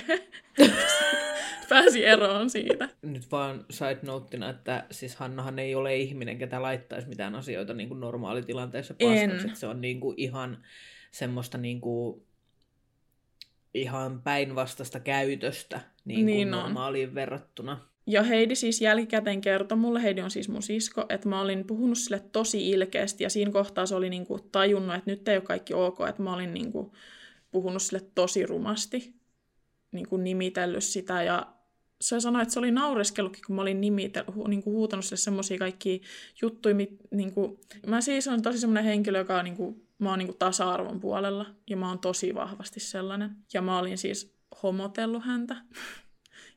Pääsi 1.68 2.07
eroon 2.07 2.51
siitä. 2.51 2.88
Nyt 3.03 3.31
vaan 3.31 3.64
side 3.70 3.98
noteina, 4.03 4.51
että 4.51 4.85
siis 4.90 5.16
Hannahan 5.16 5.59
ei 5.59 5.75
ole 5.75 5.96
ihminen, 5.96 6.38
ketä 6.38 6.62
laittaisi 6.62 7.09
mitään 7.09 7.35
asioita 7.35 7.75
niin 7.75 7.88
kuin 7.88 8.01
normaalitilanteessa 8.01 8.94
paskaksi. 8.94 9.61
Se 9.61 9.66
on 9.66 9.81
niin 9.81 10.01
kuin 10.01 10.14
ihan 10.18 10.59
semmoista 11.11 11.59
niin 11.59 11.81
kuin 11.81 12.22
ihan 13.75 14.23
päinvastaista 14.23 15.01
käytöstä 15.01 15.81
niin 16.05 16.17
kuin 16.17 16.27
niin 16.27 16.51
normaaliin 16.51 17.15
verrattuna. 17.15 17.81
Ja 18.07 18.23
Heidi 18.23 18.55
siis 18.55 18.81
jälkikäteen 18.81 19.41
kertoi 19.41 19.79
mulle, 19.79 20.03
Heidi 20.03 20.21
on 20.21 20.31
siis 20.31 20.49
mun 20.49 20.63
sisko, 20.63 21.07
että 21.09 21.29
mä 21.29 21.41
olin 21.41 21.67
puhunut 21.67 21.99
sille 21.99 22.25
tosi 22.33 22.71
ilkeästi 22.71 23.25
ja 23.25 23.31
siinä 23.31 23.53
kohtaa 23.53 23.87
se 23.87 23.95
oli 23.95 24.11
niinku 24.11 24.39
tajunnut, 24.53 24.97
että 24.97 25.11
nyt 25.11 25.29
ei 25.29 25.37
ole 25.37 25.45
kaikki 25.45 25.75
ok, 25.75 25.99
että 26.09 26.23
mä 26.23 26.35
olin 26.35 26.55
niinku 26.55 26.93
puhunut 27.51 27.83
sille 27.83 28.07
tosi 28.15 28.47
rumasti, 28.47 29.15
niin 29.93 30.09
kuin 30.09 30.25
nimitellyt 30.25 30.85
sitä 30.85 31.23
ja 31.23 31.47
se 32.01 32.21
sanoi, 32.21 32.43
että 32.43 32.55
se 32.55 32.59
oli 32.59 32.71
naureskellutkin, 32.71 33.45
kun 33.47 33.57
mä 33.57 33.63
olin 33.63 33.81
nimite, 33.81 34.25
hu, 34.35 34.47
niin 34.47 34.63
kuin 34.63 34.75
huutanut 34.75 35.05
sille 35.05 35.17
semmoisia 35.17 35.59
kaikki 35.59 36.03
juttuja. 36.43 36.75
Niin 37.11 37.33
kuin, 37.33 37.59
mä 37.87 38.01
siis 38.01 38.29
on 38.29 38.43
tosi 38.43 38.59
semmoinen 38.59 38.85
henkilö, 38.85 39.19
joka 39.19 39.39
on, 39.39 39.45
niin 39.45 39.57
kuin, 39.57 39.87
mä 40.03 40.11
oon 40.11 40.19
niin 40.19 40.27
kuin 40.27 40.38
tasa-arvon 40.38 41.01
puolella 41.01 41.47
ja 41.71 41.77
mä 41.77 41.88
oon 41.88 41.99
tosi 41.99 42.35
vahvasti 42.35 42.81
sellainen. 42.81 43.31
Ja 43.55 43.62
mä 43.62 43.79
olin 43.79 43.99
siis 43.99 44.38
homotellut 44.62 45.25
häntä. 45.25 45.57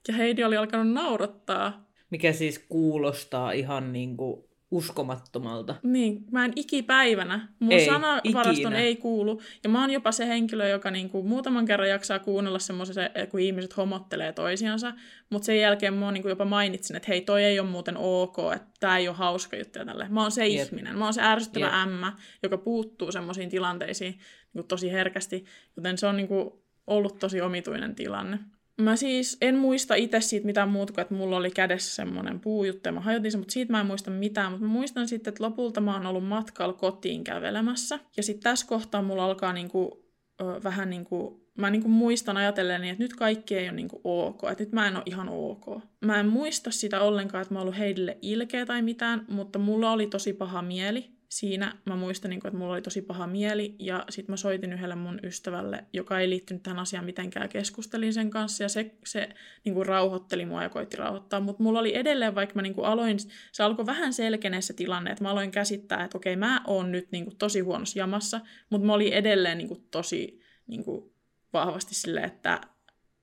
Ja 0.08 0.14
Heidi 0.14 0.44
oli 0.44 0.58
alkanut 0.58 0.94
naurattaa. 0.94 1.90
Mikä 2.10 2.34
siis 2.34 2.66
kuulostaa 2.70 3.52
ihan 3.52 3.94
niin 3.94 4.18
kuin 4.18 4.44
uskomattomalta. 4.76 5.76
Niin, 5.84 6.24
mä 6.32 6.46
en 6.46 6.54
ikipäivänä. 6.56 7.48
Mun 7.60 7.72
ei, 7.72 7.86
sanavaraston 7.86 8.54
ikinä. 8.74 8.80
ei 8.80 8.96
kuulu. 8.96 9.42
Ja 9.64 9.70
mä 9.70 9.82
oon 9.82 9.92
jopa 9.92 10.12
se 10.12 10.28
henkilö, 10.28 10.68
joka 10.68 10.92
niinku 10.92 11.24
muutaman 11.24 11.66
kerran 11.66 11.90
jaksaa 11.90 12.20
kuunnella 12.20 12.60
semmoisen, 12.60 13.10
kun 13.30 13.40
ihmiset 13.40 13.78
homottelee 13.78 14.34
toisiansa. 14.34 14.94
Mutta 15.30 15.46
sen 15.46 15.60
jälkeen 15.60 15.94
mä 15.94 16.06
oon 16.06 16.14
niinku 16.14 16.30
jopa 16.30 16.46
mainitsin, 16.46 16.96
että 16.96 17.08
hei, 17.08 17.22
toi 17.22 17.44
ei 17.44 17.60
ole 17.60 17.70
muuten 17.70 17.98
ok, 17.98 18.38
että 18.56 18.68
tää 18.80 18.98
ei 18.98 19.08
ole 19.08 19.18
hauska 19.18 19.58
juttu 19.58 19.80
ja 19.80 19.86
tälle. 19.86 20.08
Mä 20.10 20.22
oon 20.22 20.32
se 20.32 20.48
Jep. 20.48 20.68
ihminen. 20.68 20.98
Mä 20.98 21.06
oon 21.06 21.14
se 21.14 21.22
ärsyttävä 21.22 21.66
Jep. 21.66 21.76
ämmä, 21.76 22.14
joka 22.44 22.58
puuttuu 22.58 23.12
semmoisiin 23.12 23.50
tilanteisiin 23.50 24.20
niinku 24.54 24.68
tosi 24.68 24.92
herkästi. 24.92 25.46
Joten 25.78 25.98
se 25.98 26.08
on 26.08 26.18
niinku 26.18 26.66
ollut 26.88 27.20
tosi 27.20 27.42
omituinen 27.42 27.96
tilanne. 27.96 28.40
Mä 28.82 28.96
siis 28.96 29.38
en 29.42 29.58
muista 29.58 29.96
itse 29.96 30.22
siitä 30.22 30.46
mitään 30.46 30.70
muuta 30.70 30.94
kuin, 30.94 31.02
että 31.02 31.14
mulla 31.14 31.38
oli 31.38 31.52
kädessä 31.52 31.96
semmoinen 31.96 32.40
puujuttu 32.40 32.90
ja 32.90 32.92
mä 32.92 33.00
hajotin 33.00 33.32
sen, 33.32 33.42
mutta 33.42 33.52
siitä 33.52 33.72
mä 33.72 33.80
en 33.80 33.86
muista 33.86 34.12
mitään. 34.12 34.52
Mutta 34.52 34.66
mä 34.68 34.72
muistan 34.72 35.08
sitten, 35.08 35.32
että 35.32 35.44
lopulta 35.44 35.82
mä 35.82 35.94
oon 35.94 36.06
ollut 36.06 36.28
matkalla 36.28 36.74
kotiin 36.74 37.24
kävelemässä. 37.24 38.00
Ja 38.18 38.24
sitten 38.24 38.44
tässä 38.44 38.68
kohtaa 38.68 39.02
mulla 39.02 39.26
alkaa 39.26 39.54
niinku, 39.54 40.06
ö, 40.42 40.46
vähän 40.64 40.90
niinku, 40.90 41.46
mä 41.58 41.70
niinku 41.70 41.90
muistan 41.90 42.38
ajatellen, 42.38 42.84
että 42.84 43.04
nyt 43.04 43.16
kaikki 43.16 43.58
ei 43.58 43.70
ole 43.70 43.76
niinku 43.76 44.02
ok, 44.04 44.44
että 44.52 44.64
nyt 44.64 44.74
mä 44.74 44.88
en 44.88 44.96
ole 44.96 45.04
ihan 45.06 45.30
ok. 45.30 45.66
Mä 46.06 46.20
en 46.20 46.28
muista 46.28 46.72
sitä 46.72 47.02
ollenkaan, 47.02 47.42
että 47.42 47.54
mä 47.54 47.60
oon 47.60 47.68
ollut 47.68 47.80
heille 47.80 48.18
ilkeä 48.22 48.66
tai 48.66 48.82
mitään, 48.82 49.26
mutta 49.28 49.60
mulla 49.60 49.92
oli 49.92 50.08
tosi 50.08 50.34
paha 50.34 50.62
mieli 50.62 51.15
siinä 51.36 51.78
mä 51.86 51.96
muistan, 51.96 52.30
niin 52.30 52.48
että 52.48 52.58
mulla 52.58 52.74
oli 52.74 52.82
tosi 52.82 53.02
paha 53.02 53.28
mieli, 53.28 53.76
ja 53.80 54.06
sitten 54.10 54.34
mä 54.34 54.38
soitin 54.38 54.74
yhdelle 54.74 54.96
mun 54.96 55.20
ystävälle, 55.24 55.86
joka 55.94 56.20
ei 56.20 56.30
liittynyt 56.30 56.64
tähän 56.64 56.80
asiaan 56.80 57.06
mitenkään, 57.06 57.50
keskustelin 57.50 58.14
sen 58.14 58.30
kanssa, 58.30 58.64
ja 58.64 58.70
se, 58.70 58.96
se 59.06 59.30
niin 59.66 59.76
kuin 59.76 59.86
rauhoitteli 59.86 60.46
mua 60.46 60.64
ja 60.64 60.70
koitti 60.70 60.98
rauhoittaa, 60.98 61.40
mutta 61.40 61.64
mulla 61.64 61.80
oli 61.80 61.96
edelleen, 61.96 62.36
vaikka 62.36 62.56
mä 62.56 62.62
niin 62.62 62.74
kuin 62.74 62.86
aloin, 62.86 63.18
se 63.52 63.64
alkoi 63.64 63.86
vähän 63.86 64.14
selkenee 64.14 64.62
se 64.62 64.74
tilanne, 64.74 65.12
että 65.12 65.24
mä 65.24 65.32
aloin 65.32 65.52
käsittää, 65.52 66.04
että 66.04 66.18
okei, 66.18 66.36
mä 66.36 66.62
oon 66.68 66.92
nyt 66.92 67.12
niin 67.12 67.26
kuin 67.26 67.38
tosi 67.38 67.60
huonossa 67.60 68.00
jamassa, 68.00 68.42
mutta 68.70 68.88
mä 68.88 68.94
olin 68.94 69.14
edelleen 69.14 69.58
niin 69.58 69.68
kuin 69.68 69.88
tosi 69.92 70.40
niin 70.68 70.84
kuin 70.84 71.14
vahvasti 71.54 71.96
silleen, 71.96 72.26
että 72.26 72.62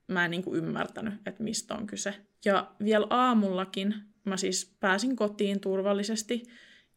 mä 0.07 0.25
en 0.25 0.31
niin 0.31 0.43
kuin 0.43 0.57
ymmärtänyt, 0.57 1.13
että 1.13 1.43
mistä 1.43 1.75
on 1.75 1.87
kyse. 1.87 2.13
Ja 2.45 2.71
vielä 2.83 3.07
aamullakin 3.09 3.95
mä 4.25 4.37
siis 4.37 4.75
pääsin 4.79 5.15
kotiin 5.15 5.59
turvallisesti, 5.59 6.43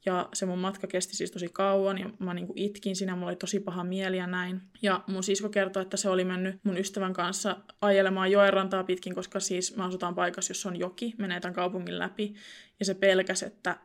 ja 0.07 0.29
se 0.33 0.47
mun 0.47 0.59
matka 0.59 0.87
kesti 0.87 1.17
siis 1.17 1.31
tosi 1.31 1.49
kauan 1.53 1.99
ja 1.99 2.11
mä 2.19 2.35
niinku 2.35 2.53
itkin 2.57 2.97
siinä, 2.97 3.15
mulla 3.15 3.29
oli 3.29 3.37
tosi 3.37 3.61
paha 3.61 3.85
mieli 3.85 4.17
ja 4.17 4.27
näin. 4.27 4.61
Ja 4.83 5.05
mun 5.07 5.23
sisko 5.23 5.49
kertoi, 5.49 5.83
että 5.83 5.97
se 5.97 6.09
oli 6.09 6.25
mennyt 6.25 6.57
mun 6.65 6.79
ystävän 6.79 7.13
kanssa 7.13 7.57
ajelemaan 7.81 8.31
joenrantaa 8.31 8.85
pitkin, 8.85 9.15
koska 9.15 9.41
siis 9.41 9.77
me 9.77 9.85
asutaan 9.85 10.15
paikassa, 10.15 10.51
jossa 10.51 10.69
on 10.69 10.77
joki, 10.77 11.15
menee 11.19 11.41
tämän 11.41 11.55
kaupungin 11.55 11.99
läpi. 11.99 12.35
Ja 12.81 12.87
se 12.87 12.95
pelkäsi, 12.95 13.47
että, 13.47 13.77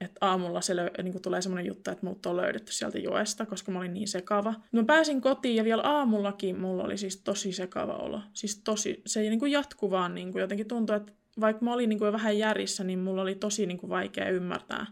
että 0.00 0.18
aamulla 0.20 0.60
se 0.60 0.74
löy- 0.74 1.02
niin 1.02 1.22
tulee 1.22 1.42
semmoinen 1.42 1.66
juttu, 1.66 1.90
että 1.90 2.06
mut 2.06 2.26
on 2.26 2.36
löydetty 2.36 2.72
sieltä 2.72 2.98
joesta, 2.98 3.46
koska 3.46 3.72
mä 3.72 3.78
olin 3.78 3.94
niin 3.94 4.08
sekava. 4.08 4.54
Mä 4.72 4.84
pääsin 4.84 5.20
kotiin 5.20 5.56
ja 5.56 5.64
vielä 5.64 5.82
aamullakin 5.82 6.60
mulla 6.60 6.84
oli 6.84 6.98
siis 6.98 7.16
tosi 7.16 7.52
sekava 7.52 7.92
olo. 7.92 8.20
Siis 8.32 8.60
tosi, 8.64 9.02
se 9.06 9.20
ei 9.20 9.30
niin 9.30 9.40
kuin 9.40 9.52
jatkuvaan 9.52 10.14
niin 10.14 10.32
kuin 10.32 10.40
jotenkin 10.40 10.68
tuntui, 10.68 10.96
että 10.96 11.12
vaikka 11.40 11.64
mä 11.64 11.72
olin 11.72 11.88
niin 11.88 11.98
kuin 11.98 12.12
vähän 12.12 12.38
järissä, 12.38 12.84
niin 12.84 12.98
mulla 12.98 13.22
oli 13.22 13.34
tosi 13.34 13.66
niin 13.66 13.78
kuin 13.78 13.90
vaikea 13.90 14.28
ymmärtää, 14.28 14.86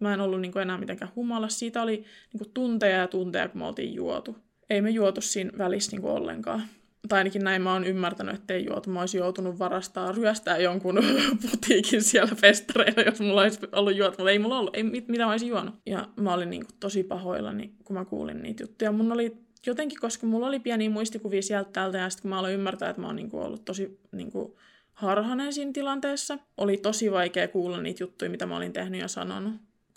Mä 0.00 0.14
en 0.14 0.20
ollut 0.20 0.40
niin 0.40 0.52
kuin 0.52 0.62
enää 0.62 0.78
mitenkään 0.78 1.12
humala. 1.16 1.48
Siitä 1.48 1.82
oli 1.82 1.96
niin 1.96 2.38
kuin 2.38 2.50
tunteja 2.54 2.96
ja 2.96 3.08
tunteja, 3.08 3.48
kun 3.48 3.60
me 3.60 3.66
oltiin 3.66 3.94
juotu. 3.94 4.36
Ei 4.70 4.80
me 4.80 4.90
juotu 4.90 5.20
siinä 5.20 5.50
välissä 5.58 5.92
niin 5.92 6.02
kuin 6.02 6.12
ollenkaan. 6.12 6.62
Tai 7.08 7.18
ainakin 7.18 7.44
näin 7.44 7.62
mä 7.62 7.72
oon 7.72 7.84
ymmärtänyt, 7.84 8.34
että 8.34 8.54
ei 8.54 8.66
juotu. 8.66 8.90
Mä 8.90 9.00
olisin 9.00 9.18
joutunut 9.18 9.58
varastaa, 9.58 10.12
ryöstää 10.12 10.58
jonkun 10.58 10.98
putiikin 11.50 12.02
siellä 12.02 12.34
festareilla, 12.34 13.02
jos 13.02 13.20
mulla 13.20 13.42
olisi 13.42 13.60
ollut 13.72 13.96
juotu. 13.96 14.14
Mutta 14.18 14.30
ei 14.30 14.38
mulla 14.38 14.58
ollut, 14.58 14.76
ei, 14.76 14.82
mit, 14.82 15.08
mitä 15.08 15.24
mä 15.24 15.30
olisin 15.30 15.48
juonut. 15.48 15.74
Ja 15.86 16.08
mä 16.16 16.34
olin 16.34 16.50
niin 16.50 16.66
kuin 16.66 16.76
tosi 16.80 17.02
pahoillani, 17.02 17.72
kun 17.84 17.96
mä 17.96 18.04
kuulin 18.04 18.42
niitä 18.42 18.62
juttuja. 18.62 18.92
Mun 18.92 19.12
oli 19.12 19.36
jotenkin, 19.66 20.00
koska 20.00 20.26
mulla 20.26 20.46
oli 20.46 20.60
pieni 20.60 20.88
muistikuvia 20.88 21.42
sieltä 21.42 21.70
täältä, 21.72 21.98
ja 21.98 22.10
sitten 22.10 22.22
kun 22.22 22.28
mä 22.28 22.38
aloin 22.38 22.54
ymmärtää, 22.54 22.90
että 22.90 23.02
mä 23.02 23.06
oon 23.06 23.16
niin 23.16 23.30
kuin 23.30 23.42
ollut 23.42 23.64
tosi 23.64 24.00
niin 24.12 24.32
kuin 24.32 24.52
harhanen 24.92 25.52
siinä 25.52 25.72
tilanteessa, 25.72 26.38
oli 26.56 26.76
tosi 26.76 27.12
vaikea 27.12 27.48
kuulla 27.48 27.80
niitä 27.80 28.02
juttuja, 28.02 28.30
mitä 28.30 28.46
mä 28.46 28.56
olin 28.56 28.72
tehnyt 28.72 29.00
ja 29.00 29.08
sanonut 29.08 29.52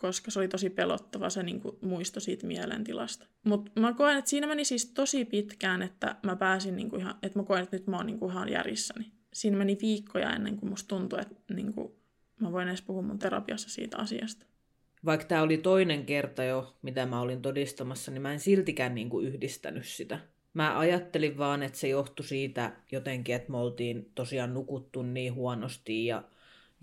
koska 0.08 0.32
se 0.32 0.39
oli 0.39 0.48
tosi 0.48 0.70
pelottava 0.70 1.30
se 1.30 1.44
niin 1.44 1.62
kuin, 1.62 1.78
muisto 1.82 2.20
siitä 2.20 2.48
mielentilasta. 2.48 3.26
Mutta 3.44 3.82
mä 3.82 3.94
koen, 3.94 4.18
että 4.18 4.30
siinä 4.30 4.48
meni 4.48 4.66
siis 4.66 4.86
tosi 4.86 5.26
pitkään, 5.26 5.82
että 5.82 6.16
mä 6.24 6.36
pääsin 6.36 6.76
niin 6.76 6.89
kuin 6.89 7.00
ihan, 7.00 7.16
että 7.24 7.39
mä 7.39 7.46
koen, 7.46 7.63
että 7.63 7.76
nyt 7.76 7.88
mä 7.88 7.98
oon 7.98 8.06
niin 8.06 8.20
kuin 8.20 8.32
ihan 8.32 8.50
järissäni. 8.50 9.12
Siinä 9.34 9.58
meni 9.58 9.78
viikkoja 9.82 10.36
ennen 10.36 10.58
kuin 10.58 10.70
musta 10.70 10.88
tuntui, 10.88 11.22
että 11.22 11.54
niin 11.54 11.74
kuin, 11.74 11.92
mä 12.39 12.52
voin 12.52 12.68
edes 12.68 12.82
puhua 12.82 13.02
mun 13.02 13.20
terapiassa 13.20 13.70
siitä 13.70 13.98
asiasta. 13.98 14.46
Vaikka 15.06 15.28
tämä 15.28 15.42
oli 15.42 15.58
toinen 15.58 16.06
kerta 16.06 16.44
jo, 16.44 16.76
mitä 16.82 17.06
mä 17.06 17.22
olin 17.22 17.42
todistamassa, 17.42 18.12
niin 18.12 18.22
mä 18.22 18.34
en 18.34 18.39
siltikään 18.39 18.96
niin 18.96 19.10
kuin 19.10 19.28
yhdistänyt 19.28 19.86
sitä. 19.86 20.20
Mä 20.54 20.80
ajattelin 20.80 21.38
vaan, 21.38 21.63
että 21.63 21.80
se 21.80 21.88
johtui 21.88 22.26
siitä 22.26 22.72
jotenkin, 22.92 23.36
että 23.36 23.52
me 23.52 23.58
oltiin 23.58 24.12
tosiaan 24.16 24.54
nukuttu 24.54 25.02
niin 25.02 25.34
huonosti 25.34 26.06
ja 26.06 26.24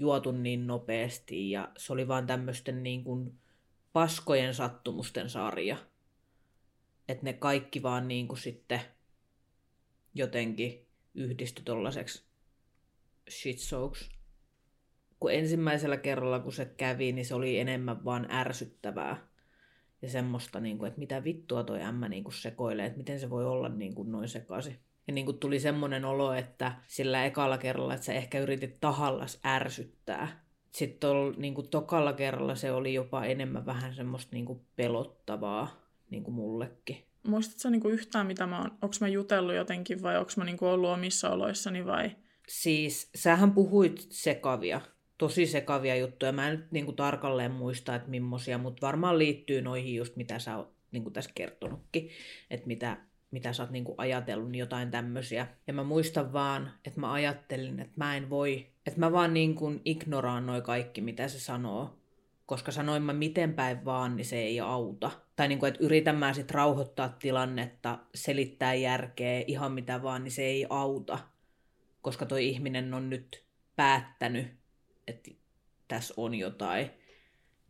juotu 0.01 0.33
niin 0.33 0.67
nopeasti 0.67 1.51
ja 1.51 1.73
se 1.79 1.93
oli 1.93 2.09
vaan 2.09 2.27
tämmöisten 2.27 2.83
niin 2.83 3.05
kuin 3.05 3.39
paskojen 3.93 4.55
sattumusten 4.55 5.31
sarja. 5.31 5.77
Että 7.09 7.25
ne 7.25 7.33
kaikki 7.33 7.83
vaan 7.83 8.09
niin 8.09 8.29
kuin 8.29 8.39
sitten 8.39 8.81
jotenkin 10.15 10.87
yhdistyi 11.15 11.65
tollaseksi 11.65 12.25
shitsouks. 13.31 14.11
Kun 15.21 15.33
ensimmäisellä 15.33 15.97
kerralla, 15.97 16.41
kun 16.41 16.53
se 16.53 16.65
kävi, 16.65 17.13
niin 17.13 17.27
se 17.27 17.35
oli 17.35 17.59
enemmän 17.59 18.05
vaan 18.05 18.31
ärsyttävää. 18.31 19.29
Ja 20.03 20.09
semmoista, 20.09 20.61
niin 20.61 20.79
kuin, 20.79 20.89
että 20.89 20.99
mitä 20.99 21.25
vittua 21.25 21.65
toi 21.65 21.83
ämmä 21.83 22.09
niin 22.09 22.25
kuin 22.25 22.35
sekoilee, 22.35 22.87
että 22.87 22.99
miten 22.99 23.21
se 23.21 23.31
voi 23.31 23.47
olla 23.47 23.69
niin 23.69 23.95
kuin 23.95 24.13
noin 24.13 24.29
sekaisin. 24.29 24.79
Ja 25.11 25.15
niin 25.15 25.27
kuin 25.27 25.39
tuli 25.39 25.61
semmoinen 25.61 26.05
olo, 26.05 26.33
että 26.33 26.73
sillä 26.87 27.25
ekalla 27.25 27.59
kerralla, 27.59 27.95
että 27.95 28.07
sä 28.07 28.13
ehkä 28.13 28.41
yritit 28.41 28.81
tahallas 28.81 29.41
ärsyttää. 29.47 30.45
Sitten 30.73 31.01
tol, 31.01 31.33
niin 31.37 31.55
kuin 31.55 31.69
tokalla 31.69 32.13
kerralla 32.13 32.55
se 32.55 32.73
oli 32.73 32.95
jopa 32.95 33.25
enemmän 33.25 33.67
vähän 33.67 33.95
semmoista 33.95 34.31
niin 34.33 34.45
kuin 34.45 34.61
pelottavaa 34.77 35.81
niin 36.11 36.25
kuin 36.25 36.35
mullekin. 36.35 37.05
Muistatko 37.27 37.71
niin 37.71 37.81
kuin 37.81 37.95
yhtään, 37.95 38.27
mitä 38.27 38.47
mä 38.47 38.59
oon, 38.59 38.71
onko 38.71 38.95
mä 39.01 39.09
jutellut 39.09 39.55
jotenkin 39.55 40.03
vai 40.03 40.19
onko 40.19 40.33
mä 40.37 40.45
niin 40.45 40.57
kuin 40.57 40.69
ollut 40.69 40.91
omissa 40.91 41.31
oloissani 41.31 41.87
vai? 41.87 42.11
Siis 42.49 43.11
sähän 43.15 43.53
puhuit 43.53 44.07
sekavia, 44.11 44.81
tosi 45.19 45.47
sekavia 45.47 45.97
juttuja. 45.97 46.33
Mä 46.33 46.49
en 46.49 46.57
nyt 46.59 46.73
niin 46.73 46.85
kuin 46.85 46.97
tarkalleen 46.97 47.53
muista, 47.53 47.95
että 47.95 48.11
millaisia, 48.11 48.59
mutta 48.59 48.87
varmaan 48.87 49.19
liittyy 49.19 49.63
noihin 49.63 49.95
just 49.95 50.17
mitä 50.17 50.39
sä 50.39 50.57
oot 50.57 50.75
niin 50.93 51.03
kuin 51.03 51.13
tässä 51.13 51.31
kertonutkin, 51.35 52.11
että 52.51 52.67
mitä 52.67 52.97
mitä 53.31 53.53
sä 53.53 53.63
oot 53.63 53.71
niinku 53.71 53.95
ajatellut, 53.99 54.51
niin 54.51 54.61
jotain 54.61 54.91
tämmöisiä. 54.91 55.47
Ja 55.67 55.73
mä 55.73 55.85
muistan 55.85 56.33
vaan, 56.33 56.71
että 56.85 57.01
mä 57.01 57.13
ajattelin, 57.13 57.81
että 57.81 57.93
mä 57.97 58.17
en 58.17 58.31
voi, 58.31 58.67
että 58.87 59.01
mä 59.01 59.13
vaan 59.13 59.35
niinku 59.35 59.73
ignoraan 59.85 60.47
noi 60.47 60.63
kaikki, 60.63 61.01
mitä 61.01 61.29
se 61.29 61.41
sanoo. 61.41 61.97
Koska 62.47 62.73
sanoin 62.73 63.03
mä 63.03 63.13
miten 63.13 63.55
päin 63.55 63.85
vaan, 63.85 64.17
niin 64.17 64.25
se 64.25 64.37
ei 64.37 64.61
auta. 64.61 65.11
Tai 65.37 65.49
niinku, 65.49 65.67
että 65.67 65.85
yritän 65.85 66.17
mä 66.17 66.33
sit 66.33 66.51
rauhoittaa 66.51 67.09
tilannetta, 67.09 67.99
selittää 68.15 68.75
järkeä, 68.75 69.45
ihan 69.47 69.73
mitä 69.73 70.03
vaan, 70.03 70.25
niin 70.25 70.33
se 70.33 70.43
ei 70.43 70.67
auta. 70.71 71.19
Koska 72.03 72.27
toi 72.27 72.49
ihminen 72.49 72.95
on 72.95 73.11
nyt 73.11 73.45
päättänyt, 73.77 74.47
että 75.07 75.31
tässä 75.89 76.15
on 76.17 76.35
jotain 76.35 76.91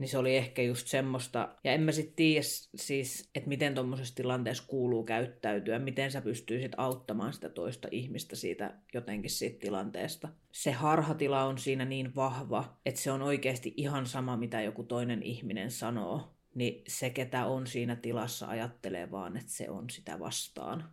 niin 0.00 0.08
se 0.08 0.18
oli 0.18 0.36
ehkä 0.36 0.62
just 0.62 0.86
semmoista. 0.86 1.48
Ja 1.64 1.72
en 1.72 1.82
mä 1.82 1.92
sitten 1.92 2.16
tiedä 2.16 2.42
siis, 2.74 3.30
että 3.34 3.48
miten 3.48 3.74
tuommoisessa 3.74 4.14
tilanteessa 4.14 4.64
kuuluu 4.66 5.04
käyttäytyä, 5.04 5.78
miten 5.78 6.10
sä 6.10 6.20
pystyisit 6.20 6.72
auttamaan 6.76 7.32
sitä 7.32 7.48
toista 7.48 7.88
ihmistä 7.90 8.36
siitä 8.36 8.74
jotenkin 8.94 9.30
siitä 9.30 9.58
tilanteesta. 9.58 10.28
Se 10.52 10.72
harhatila 10.72 11.44
on 11.44 11.58
siinä 11.58 11.84
niin 11.84 12.14
vahva, 12.14 12.76
että 12.86 13.00
se 13.00 13.10
on 13.10 13.22
oikeasti 13.22 13.74
ihan 13.76 14.06
sama, 14.06 14.36
mitä 14.36 14.62
joku 14.62 14.82
toinen 14.82 15.22
ihminen 15.22 15.70
sanoo. 15.70 16.36
Niin 16.54 16.82
se, 16.88 17.10
ketä 17.10 17.46
on 17.46 17.66
siinä 17.66 17.96
tilassa, 17.96 18.46
ajattelee 18.46 19.10
vaan, 19.10 19.36
että 19.36 19.52
se 19.52 19.70
on 19.70 19.90
sitä 19.90 20.18
vastaan. 20.18 20.84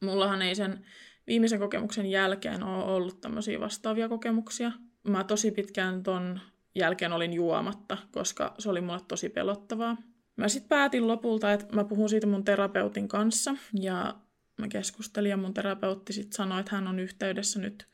Mullahan 0.00 0.42
ei 0.42 0.54
sen 0.54 0.84
viimeisen 1.26 1.58
kokemuksen 1.58 2.06
jälkeen 2.06 2.62
ole 2.62 2.84
ollut 2.84 3.20
tämmöisiä 3.20 3.60
vastaavia 3.60 4.08
kokemuksia. 4.08 4.72
Mä 5.08 5.24
tosi 5.24 5.50
pitkään 5.50 6.02
ton 6.02 6.40
jälkeen 6.74 7.12
olin 7.12 7.32
juomatta, 7.32 7.98
koska 8.10 8.54
se 8.58 8.70
oli 8.70 8.80
mulle 8.80 9.00
tosi 9.08 9.28
pelottavaa. 9.28 9.96
Mä 10.36 10.48
sitten 10.48 10.68
päätin 10.68 11.08
lopulta, 11.08 11.52
että 11.52 11.74
mä 11.74 11.84
puhun 11.84 12.08
siitä 12.08 12.26
mun 12.26 12.44
terapeutin 12.44 13.08
kanssa 13.08 13.54
ja 13.80 14.20
mä 14.58 14.68
keskustelin 14.68 15.30
ja 15.30 15.36
mun 15.36 15.54
terapeutti 15.54 16.12
sitten 16.12 16.36
sanoi, 16.36 16.60
että 16.60 16.76
hän 16.76 16.88
on 16.88 16.98
yhteydessä 16.98 17.60
nyt 17.60 17.88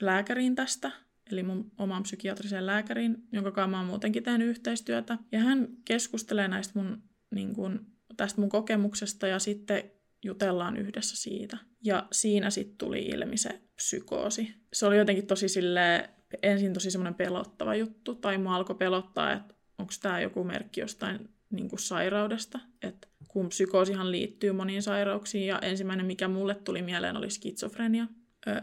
lääkäriin 0.00 0.54
tästä, 0.54 0.90
eli 1.32 1.42
mun 1.42 1.72
omaan 1.78 2.02
psykiatriseen 2.02 2.66
lääkäriin, 2.66 3.16
jonka 3.32 3.50
kanssa 3.50 3.70
mä 3.70 3.76
oon 3.76 3.86
muutenkin 3.86 4.22
tehnyt 4.22 4.48
yhteistyötä. 4.48 5.18
Ja 5.32 5.38
hän 5.38 5.68
keskustelee 5.84 6.48
näistä 6.48 6.78
mun, 6.78 7.02
niin 7.34 7.54
kun, 7.54 7.86
tästä 8.16 8.40
mun 8.40 8.50
kokemuksesta 8.50 9.26
ja 9.26 9.38
sitten 9.38 9.90
jutellaan 10.24 10.76
yhdessä 10.76 11.16
siitä. 11.16 11.58
Ja 11.84 12.08
siinä 12.12 12.50
sitten 12.50 12.76
tuli 12.76 13.02
ilmi 13.02 13.36
se 13.36 13.60
psykoosi. 13.76 14.54
Se 14.72 14.86
oli 14.86 14.98
jotenkin 14.98 15.26
tosi 15.26 15.48
sille 15.48 16.10
ensin 16.42 16.72
tosi 16.72 16.90
semmoinen 16.90 17.14
pelottava 17.14 17.74
juttu, 17.74 18.14
tai 18.14 18.38
mua 18.38 18.54
alkoi 18.54 18.76
pelottaa, 18.76 19.32
että 19.32 19.54
onko 19.78 19.92
tämä 20.02 20.20
joku 20.20 20.44
merkki 20.44 20.80
jostain 20.80 21.30
niin 21.50 21.68
kuin 21.68 21.80
sairaudesta. 21.80 22.60
Et 22.82 23.08
kun 23.28 23.48
psykoosihan 23.48 24.10
liittyy 24.10 24.52
moniin 24.52 24.82
sairauksiin, 24.82 25.46
ja 25.46 25.58
ensimmäinen, 25.58 26.06
mikä 26.06 26.28
mulle 26.28 26.54
tuli 26.54 26.82
mieleen, 26.82 27.16
oli 27.16 27.30
skitsofrenia. 27.30 28.06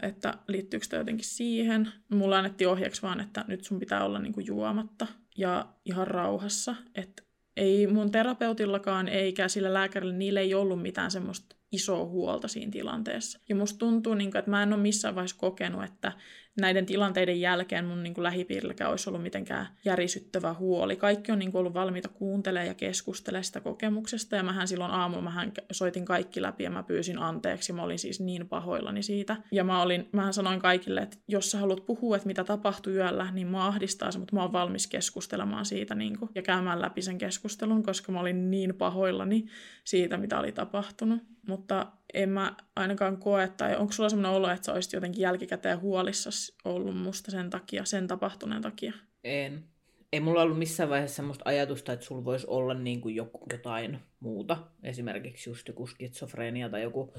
Että 0.02 0.34
liittyykö 0.48 0.86
tämä 0.88 1.00
jotenkin 1.00 1.26
siihen. 1.26 1.92
Mulla 2.08 2.38
annettiin 2.38 2.68
ohjeeksi 2.68 3.02
vaan, 3.02 3.20
että 3.20 3.44
nyt 3.48 3.64
sun 3.64 3.78
pitää 3.78 4.04
olla 4.04 4.18
niin 4.18 4.32
kuin 4.32 4.46
juomatta 4.46 5.06
ja 5.36 5.66
ihan 5.84 6.06
rauhassa. 6.06 6.74
Että 6.94 7.22
ei 7.56 7.86
mun 7.86 8.10
terapeutillakaan 8.10 9.08
eikä 9.08 9.48
sillä 9.48 9.74
lääkärillä, 9.74 10.14
niillä 10.14 10.40
ei 10.40 10.54
ollut 10.54 10.82
mitään 10.82 11.10
semmoista 11.10 11.56
isoa 11.72 12.04
huolta 12.04 12.48
siinä 12.48 12.72
tilanteessa. 12.72 13.40
Ja 13.48 13.56
musta 13.56 13.78
tuntuu, 13.78 14.14
niin 14.14 14.30
kuin, 14.30 14.38
että 14.38 14.50
mä 14.50 14.62
en 14.62 14.72
ole 14.72 14.82
missään 14.82 15.14
vaiheessa 15.14 15.36
kokenut, 15.38 15.84
että 15.84 16.12
näiden 16.60 16.86
tilanteiden 16.86 17.40
jälkeen 17.40 17.84
mun 17.84 18.02
niin 18.02 18.14
kuin 18.14 18.22
lähipiirilläkään 18.22 18.90
olisi 18.90 19.10
ollut 19.10 19.22
mitenkään 19.22 19.66
järisyttävä 19.84 20.54
huoli. 20.54 20.96
Kaikki 20.96 21.32
on 21.32 21.38
niin 21.38 21.52
kuin 21.52 21.60
ollut 21.60 21.74
valmiita 21.74 22.08
kuuntelemaan 22.08 22.68
ja 22.68 22.74
keskustelemaan 22.74 23.44
sitä 23.44 23.60
kokemuksesta. 23.60 24.36
Ja 24.36 24.42
mähän 24.42 24.68
silloin 24.68 24.90
aamulla 24.90 25.22
mähän 25.22 25.52
soitin 25.72 26.04
kaikki 26.04 26.42
läpi 26.42 26.64
ja 26.64 26.70
mä 26.70 26.82
pyysin 26.82 27.18
anteeksi. 27.18 27.72
Mä 27.72 27.82
olin 27.82 27.98
siis 27.98 28.20
niin 28.20 28.48
pahoillani 28.48 29.02
siitä. 29.02 29.36
Ja 29.52 29.64
mä 29.64 29.82
olin, 29.82 30.08
mähän 30.12 30.34
sanoin 30.34 30.60
kaikille, 30.60 31.00
että 31.00 31.16
jos 31.28 31.50
sä 31.50 31.58
haluat 31.58 31.86
puhua, 31.86 32.16
että 32.16 32.26
mitä 32.26 32.44
tapahtui 32.44 32.92
yöllä, 32.92 33.30
niin 33.32 33.46
mä 33.46 33.66
ahdistaa 33.66 34.10
se, 34.10 34.18
mutta 34.18 34.36
mä 34.36 34.42
oon 34.42 34.52
valmis 34.52 34.86
keskustelemaan 34.86 35.64
siitä 35.64 35.94
niin 35.94 36.18
kuin, 36.18 36.30
ja 36.34 36.42
käymään 36.42 36.80
läpi 36.80 37.02
sen 37.02 37.18
keskustelun, 37.18 37.82
koska 37.82 38.12
mä 38.12 38.20
olin 38.20 38.50
niin 38.50 38.74
pahoillani 38.74 39.46
siitä, 39.84 40.16
mitä 40.16 40.38
oli 40.38 40.52
tapahtunut. 40.52 41.22
Mutta 41.48 41.86
en 42.14 42.28
mä 42.28 42.56
ainakaan 42.76 43.16
koe, 43.16 43.48
tai 43.48 43.76
onko 43.76 43.92
sulla 43.92 44.08
sellainen 44.08 44.36
olo, 44.36 44.50
että 44.50 44.66
sä 44.66 44.72
olisit 44.72 44.92
jotenkin 44.92 45.22
jälkikäteen 45.22 45.80
huolissa 45.80 46.30
ollut 46.64 46.96
musta 46.96 47.30
sen 47.30 47.50
takia, 47.50 47.84
sen 47.84 48.06
tapahtuneen 48.06 48.62
takia? 48.62 48.92
En. 49.24 49.64
Ei 50.12 50.20
mulla 50.20 50.42
ollut 50.42 50.58
missään 50.58 50.90
vaiheessa 50.90 51.16
semmoista 51.16 51.42
ajatusta, 51.46 51.92
että 51.92 52.06
sulla 52.06 52.24
voisi 52.24 52.46
olla 52.46 52.74
niin 52.74 53.00
kuin 53.00 53.14
joku, 53.14 53.46
jotain 53.52 53.98
muuta. 54.20 54.56
Esimerkiksi 54.82 55.50
just 55.50 55.68
joku 55.68 55.86
skitsofrenia 55.86 56.68
tai 56.68 56.82
joku. 56.82 57.14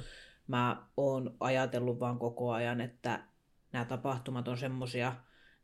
Mä 0.48 0.88
oon 0.98 1.36
ajatellut 1.40 2.00
vaan 2.00 2.20
koko 2.20 2.52
ajan, 2.52 2.82
että 2.82 3.24
nämä 3.72 3.86
tapahtumat 3.86 4.48
on 4.48 4.58
semmosia, 4.58 5.16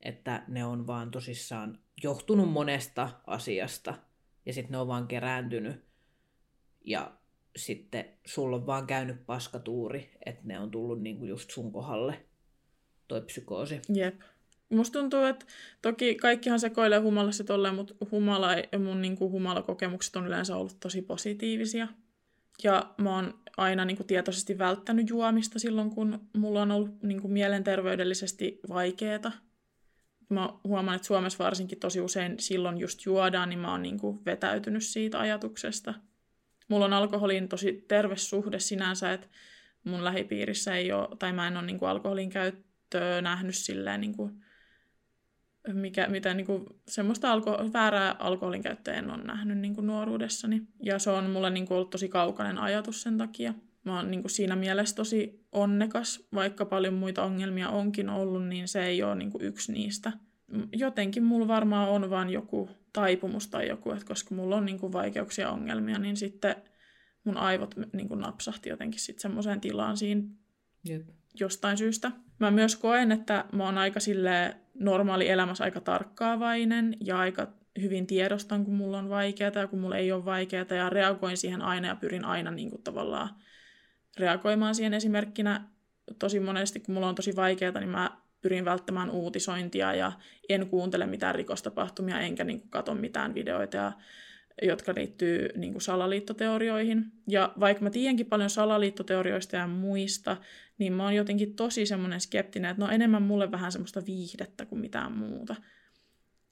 että 0.01 0.43
ne 0.47 0.65
on 0.65 0.87
vaan 0.87 1.11
tosissaan 1.11 1.79
johtunut 2.03 2.49
monesta 2.49 3.09
asiasta. 3.27 3.93
Ja 4.45 4.53
sitten 4.53 4.71
ne 4.71 4.77
on 4.77 4.87
vaan 4.87 5.07
kerääntynyt. 5.07 5.85
Ja 6.85 7.11
sitten 7.55 8.05
sulla 8.25 8.55
on 8.55 8.65
vaan 8.65 8.87
käynyt 8.87 9.25
paskatuuri, 9.25 10.09
että 10.25 10.41
ne 10.43 10.59
on 10.59 10.71
tullut 10.71 11.01
niinku 11.01 11.25
just 11.25 11.51
sun 11.51 11.71
kohdalle, 11.71 12.25
toi 13.07 13.21
psykoosi. 13.21 13.81
Jep. 13.93 14.21
Musta 14.69 14.99
tuntuu, 14.99 15.23
että 15.23 15.45
toki 15.81 16.15
kaikkihan 16.15 16.59
sekoilee 16.59 16.99
humalassa 16.99 17.43
tolleen, 17.43 17.75
mutta 17.75 17.93
humala 18.11 18.47
mun 18.85 19.01
niinku 19.01 19.31
humalakokemukset 19.31 20.15
on 20.15 20.27
yleensä 20.27 20.55
ollut 20.55 20.79
tosi 20.79 21.01
positiivisia. 21.01 21.87
Ja 22.63 22.93
mä 22.97 23.15
oon 23.15 23.39
aina 23.57 23.85
niinku 23.85 24.03
tietoisesti 24.03 24.57
välttänyt 24.57 25.09
juomista 25.09 25.59
silloin, 25.59 25.89
kun 25.89 26.19
mulla 26.37 26.61
on 26.61 26.71
ollut 26.71 27.03
niinku 27.03 27.27
mielenterveydellisesti 27.27 28.59
vaikeeta. 28.69 29.31
Mä 30.29 30.49
huomaan, 30.63 30.95
että 30.95 31.07
Suomessa 31.07 31.43
varsinkin 31.43 31.79
tosi 31.79 32.01
usein 32.01 32.35
silloin 32.39 32.77
just 32.77 33.05
juodaan, 33.05 33.49
niin 33.49 33.59
mä 33.59 33.71
oon 33.71 33.81
niinku 33.81 34.21
vetäytynyt 34.25 34.83
siitä 34.83 35.19
ajatuksesta– 35.19 35.93
mulla 36.67 36.85
on 36.85 36.93
alkoholin 36.93 37.49
tosi 37.49 37.85
terve 37.87 38.17
suhde 38.17 38.59
sinänsä, 38.59 39.13
että 39.13 39.27
mun 39.83 40.03
lähipiirissä 40.03 40.75
ei 40.75 40.91
ole, 40.91 41.07
tai 41.19 41.33
mä 41.33 41.47
en 41.47 41.57
ole 41.57 41.65
niin 41.65 41.79
kuin 41.79 41.89
alkoholin 41.89 42.29
käyttöä 42.29 43.21
nähnyt 43.21 43.55
silleen, 43.55 44.01
niin 44.01 44.15
kuin, 44.15 44.45
mikä, 45.73 46.07
mitä 46.07 46.33
niin 46.33 46.45
kuin, 46.45 46.65
semmoista 46.87 47.31
alko, 47.31 47.69
väärää 47.73 48.15
alkoholin 48.19 48.63
käyttöä 48.63 48.93
en 48.93 49.11
ole 49.11 49.23
nähnyt 49.23 49.57
niin 49.57 49.75
kuin 49.75 49.87
nuoruudessani. 49.87 50.61
Ja 50.83 50.99
se 50.99 51.09
on 51.09 51.29
mulle 51.29 51.49
niin 51.49 51.67
kuin, 51.67 51.75
ollut 51.75 51.89
tosi 51.89 52.09
kaukainen 52.09 52.57
ajatus 52.57 53.01
sen 53.01 53.17
takia. 53.17 53.53
Mä 53.83 53.95
oon 53.95 54.11
niin 54.11 54.21
kuin, 54.21 54.31
siinä 54.31 54.55
mielessä 54.55 54.95
tosi 54.95 55.45
onnekas, 55.51 56.27
vaikka 56.33 56.65
paljon 56.65 56.93
muita 56.93 57.23
ongelmia 57.23 57.69
onkin 57.69 58.09
ollut, 58.09 58.47
niin 58.47 58.67
se 58.67 58.85
ei 58.85 59.03
ole 59.03 59.15
niin 59.15 59.31
kuin, 59.31 59.43
yksi 59.43 59.71
niistä. 59.71 60.11
Jotenkin 60.73 61.23
mulla 61.23 61.47
varmaan 61.47 61.89
on 61.89 62.09
vaan 62.09 62.29
joku 62.29 62.69
taipumus 62.95 63.47
tai 63.47 63.67
joku, 63.67 63.91
että 63.91 64.05
koska 64.05 64.35
mulla 64.35 64.55
on 64.55 64.65
niin 64.65 64.79
kuin 64.79 64.93
vaikeuksia 64.93 65.49
ongelmia, 65.49 65.99
niin 65.99 66.17
sitten 66.17 66.55
mun 67.23 67.37
aivot 67.37 67.75
niin 67.93 68.07
kuin 68.07 68.19
napsahti 68.19 68.69
jotenkin 68.69 68.99
sitten 68.99 69.21
semmoiseen 69.21 69.61
tilaan 69.61 69.97
siinä 69.97 70.21
Jep. 70.83 71.07
jostain 71.39 71.77
syystä. 71.77 72.11
Mä 72.39 72.51
myös 72.51 72.75
koen, 72.75 73.11
että 73.11 73.45
mä 73.51 73.65
oon 73.65 73.77
aika 73.77 73.99
sille 73.99 74.55
normaali 74.73 75.29
elämässä 75.29 75.63
aika 75.63 75.81
tarkkaavainen 75.81 76.97
ja 76.99 77.19
aika 77.19 77.47
hyvin 77.81 78.07
tiedostan, 78.07 78.65
kun 78.65 78.75
mulla 78.75 78.97
on 78.97 79.09
vaikeaa 79.09 79.51
ja 79.55 79.67
kun 79.67 79.79
mulla 79.79 79.97
ei 79.97 80.11
ole 80.11 80.25
vaikeaa 80.25 80.65
ja 80.69 80.89
reagoin 80.89 81.37
siihen 81.37 81.61
aina 81.61 81.87
ja 81.87 81.95
pyrin 81.95 82.25
aina 82.25 82.51
niin 82.51 82.69
kuin 82.69 82.83
tavallaan 82.83 83.29
reagoimaan 84.17 84.75
siihen 84.75 84.93
esimerkkinä 84.93 85.67
tosi 86.19 86.39
monesti, 86.39 86.79
kun 86.79 86.93
mulla 86.93 87.09
on 87.09 87.15
tosi 87.15 87.35
vaikeaa, 87.35 87.79
niin 87.79 87.89
mä 87.89 88.17
pyrin 88.45 88.65
välttämään 88.65 89.09
uutisointia 89.09 89.93
ja 89.93 90.11
en 90.49 90.67
kuuntele 90.69 91.05
mitään 91.05 91.35
rikostapahtumia 91.35 92.19
enkä 92.19 92.43
niin 92.43 92.59
kuin, 92.59 92.69
katso 92.69 92.93
mitään 92.93 93.33
videoita, 93.33 93.77
ja, 93.77 93.91
jotka 94.61 94.93
liittyy 94.95 95.49
niin 95.55 95.71
kuin, 95.71 95.81
salaliittoteorioihin. 95.81 97.11
Ja 97.27 97.53
vaikka 97.59 97.83
mä 97.83 97.89
tiedänkin 97.89 98.25
paljon 98.25 98.49
salaliittoteorioista 98.49 99.55
ja 99.55 99.67
muista, 99.67 100.37
niin 100.77 100.93
mä 100.93 101.03
oon 101.03 101.15
jotenkin 101.15 101.55
tosi 101.55 101.85
semmoinen 101.85 102.21
skeptinen, 102.21 102.71
että 102.71 102.85
no 102.85 102.91
enemmän 102.91 103.21
mulle 103.21 103.51
vähän 103.51 103.71
semmoista 103.71 104.05
viihdettä 104.05 104.65
kuin 104.65 104.81
mitään 104.81 105.11
muuta. 105.11 105.55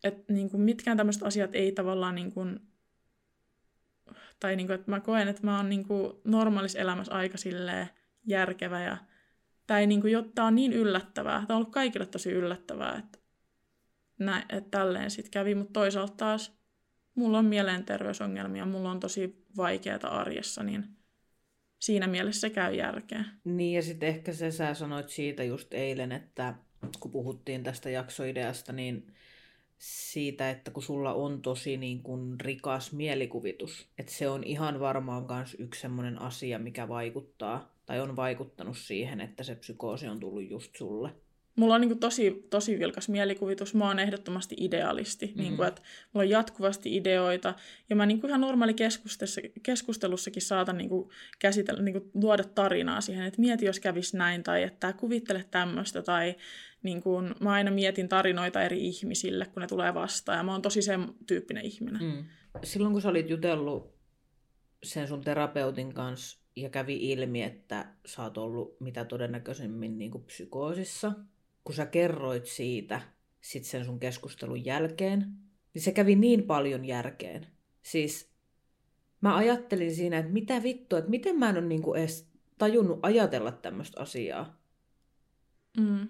Että 0.04 0.34
niin 0.34 0.50
kuin, 0.50 0.62
mitkään 0.62 0.98
tämmöiset 0.98 1.24
asiat 1.24 1.56
ei 1.56 1.72
tavallaan 1.72 2.16
niin 2.16 2.32
kuin, 2.32 2.60
tai 4.40 4.56
niin 4.56 4.68
kuin, 4.68 4.76
että 4.76 4.92
mä 4.92 5.00
koen, 5.00 5.28
että 5.28 5.44
mä 5.44 5.58
oon 5.58 5.70
niin 5.70 5.86
normaalissa 6.24 6.80
elämässä 6.80 7.14
aika 7.14 7.38
järkevä 8.26 8.82
ja 8.84 8.98
ei, 9.80 9.88
niin 9.88 10.02
kuin, 10.02 10.14
tämä 10.36 10.48
on 10.48 10.56
niin 10.56 10.74
yllättävää. 10.74 11.46
Tämä 11.48 11.56
on 11.58 11.62
ollut 11.62 11.74
kaikille 11.74 12.06
tosi 12.06 12.32
yllättävää, 12.32 12.98
että, 13.00 13.20
näin, 14.20 14.44
että 14.50 14.70
tälleen 14.72 15.12
sitten 15.12 15.32
kävi, 15.32 15.56
mutta 15.56 15.74
toisaalta 15.74 16.14
taas 16.18 16.58
mulla 17.16 17.40
on 17.40 17.46
mielenterveysongelmia, 17.46 18.66
mulla 18.66 18.92
on 18.92 19.00
tosi 19.00 19.46
vaikeaa 19.58 20.20
arjessa, 20.20 20.64
niin 20.64 20.86
siinä 21.80 22.08
mielessä 22.08 22.42
se 22.42 22.50
käy 22.50 22.76
järkeä. 22.76 23.26
Niin 23.44 23.76
ja 23.76 23.82
sitten 23.82 24.10
ehkä 24.10 24.34
se 24.34 24.52
sä 24.52 24.74
sanoit 24.74 25.10
siitä 25.10 25.44
just 25.44 25.74
eilen, 25.74 26.12
että 26.12 26.54
kun 27.00 27.12
puhuttiin 27.12 27.64
tästä 27.64 27.90
jaksoideasta, 27.90 28.74
niin 28.74 29.14
siitä, 29.78 30.50
että 30.50 30.72
kun 30.72 30.84
sulla 30.84 31.14
on 31.14 31.42
tosi 31.42 31.78
niin 31.78 32.04
kuin 32.04 32.40
rikas 32.40 32.92
mielikuvitus, 32.92 33.90
että 33.98 34.12
se 34.12 34.30
on 34.30 34.44
ihan 34.44 34.80
varmaan 34.80 35.26
myös 35.30 35.56
yksi 35.60 35.82
semmoinen 35.82 36.22
asia, 36.22 36.60
mikä 36.60 36.88
vaikuttaa 36.88 37.73
tai 37.86 38.00
on 38.00 38.16
vaikuttanut 38.16 38.78
siihen, 38.78 39.22
että 39.22 39.44
se 39.44 39.56
psykoosi 39.56 40.08
on 40.08 40.20
tullut 40.20 40.50
just 40.50 40.76
sulle? 40.76 41.10
Mulla 41.56 41.76
on 41.76 41.82
niin 41.82 41.90
kuin 41.90 42.00
tosi, 42.00 42.48
tosi 42.50 42.80
vilkas 42.80 43.10
mielikuvitus. 43.10 43.74
Mä 43.74 43.88
oon 43.88 44.00
ehdottomasti 44.00 44.56
idealisti. 44.60 45.26
Mm-hmm. 45.26 45.42
Niin 45.42 45.58
kuin, 45.58 45.68
että 45.68 45.82
mulla 46.14 46.26
on 46.26 46.30
jatkuvasti 46.30 46.96
ideoita. 46.96 47.54
Ja 47.90 47.96
mä 47.96 48.06
niin 48.06 48.22
kuin 48.22 48.30
ihan 48.30 48.42
normaali 48.42 48.74
keskustelussakin 49.64 50.42
saatan 50.42 50.78
niin 50.78 50.90
kuin 50.90 51.10
käsitellä, 51.40 51.84
niin 51.84 51.94
kuin 51.94 52.12
luoda 52.14 52.44
tarinaa 52.44 53.02
siihen, 53.02 53.26
että 53.26 53.42
mieti, 53.42 53.66
jos 53.66 53.80
kävisi 53.80 54.18
näin, 54.18 54.44
tai 54.44 54.64
että 54.64 54.94
kuvittele 54.94 55.46
tämmöistä, 55.52 56.02
tai 56.02 56.36
niin 56.84 57.02
kuin, 57.02 57.36
mä 57.40 57.52
aina 57.52 57.72
mietin 57.72 58.10
tarinoita 58.10 58.62
eri 58.62 58.88
ihmisille, 58.88 59.46
kun 59.46 59.62
ne 59.62 59.68
tulee 59.68 59.94
vastaan. 59.94 60.38
Ja 60.38 60.44
mä 60.44 60.52
oon 60.52 60.62
tosi 60.62 60.82
sen 60.82 61.08
tyyppinen 61.28 61.66
ihminen. 61.66 62.02
Mm. 62.02 62.26
Silloin 62.64 62.94
kun 62.94 63.02
sä 63.02 63.10
olit 63.10 63.30
jutellut 63.30 63.94
sen 64.84 65.08
sun 65.08 65.22
terapeutin 65.22 65.94
kanssa 65.94 66.43
ja 66.56 66.70
kävi 66.70 67.12
ilmi, 67.12 67.44
että 67.44 67.86
sä 68.06 68.24
oot 68.24 68.38
ollut 68.38 68.80
mitä 68.80 69.06
todennäköisemmin 69.06 69.98
niin 69.98 70.12
kuin 70.12 70.24
psykoosissa. 70.24 71.14
Kun 71.64 71.76
sä 71.76 71.86
kerroit 71.86 72.46
siitä 72.46 73.02
sit 73.42 73.64
sen 73.64 73.86
sun 73.86 74.00
keskustelun 74.00 74.66
jälkeen, 74.66 75.36
niin 75.74 75.82
se 75.82 75.92
kävi 75.92 76.16
niin 76.16 76.44
paljon 76.44 76.86
järkeen. 76.86 77.48
Siis 77.82 78.34
mä 79.22 79.36
ajattelin 79.36 79.96
siinä, 79.96 80.18
että 80.18 80.32
mitä 80.32 80.64
vittua, 80.64 81.00
että 81.00 81.12
miten 81.12 81.36
mä 81.36 81.50
en 81.50 81.58
ole 81.58 81.66
niin 81.66 81.82
kuin 81.82 82.00
edes 82.00 82.34
tajunnut 82.58 83.00
ajatella 83.02 83.52
tämmöistä 83.52 84.02
asiaa. 84.02 84.62
Mm. 85.78 86.08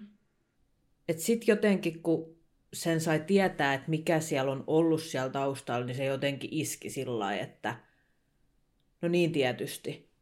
Että 1.08 1.22
sit 1.22 1.48
jotenkin, 1.48 2.02
kun 2.02 2.36
sen 2.72 3.00
sai 3.00 3.20
tietää, 3.20 3.74
että 3.74 3.90
mikä 3.90 4.20
siellä 4.20 4.52
on 4.52 4.64
ollut 4.66 5.02
siellä 5.02 5.30
taustalla, 5.30 5.86
niin 5.86 5.96
se 5.96 6.04
jotenkin 6.04 6.50
iski 6.52 6.90
sillä 6.90 7.36
että 7.36 7.80
no 9.02 9.08
niin 9.08 9.32
tietysti 9.32 10.13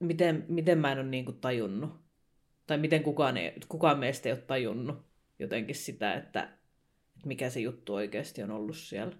miten, 0.00 0.44
miten 0.48 0.78
mä 0.78 0.92
en 0.92 0.98
ole 0.98 1.06
niin 1.06 1.24
kuin 1.24 1.40
tajunnut, 1.40 1.90
tai 2.66 2.78
miten 2.78 3.02
kukaan, 3.02 3.36
ei, 3.36 3.54
kukaan 3.68 3.98
meistä 3.98 4.28
ei 4.28 4.32
ole 4.32 4.40
tajunnut 4.40 5.06
jotenkin 5.38 5.76
sitä, 5.76 6.14
että, 6.14 6.42
että 7.16 7.26
mikä 7.26 7.50
se 7.50 7.60
juttu 7.60 7.94
oikeasti 7.94 8.42
on 8.42 8.50
ollut 8.50 8.76
siellä. 8.76 9.16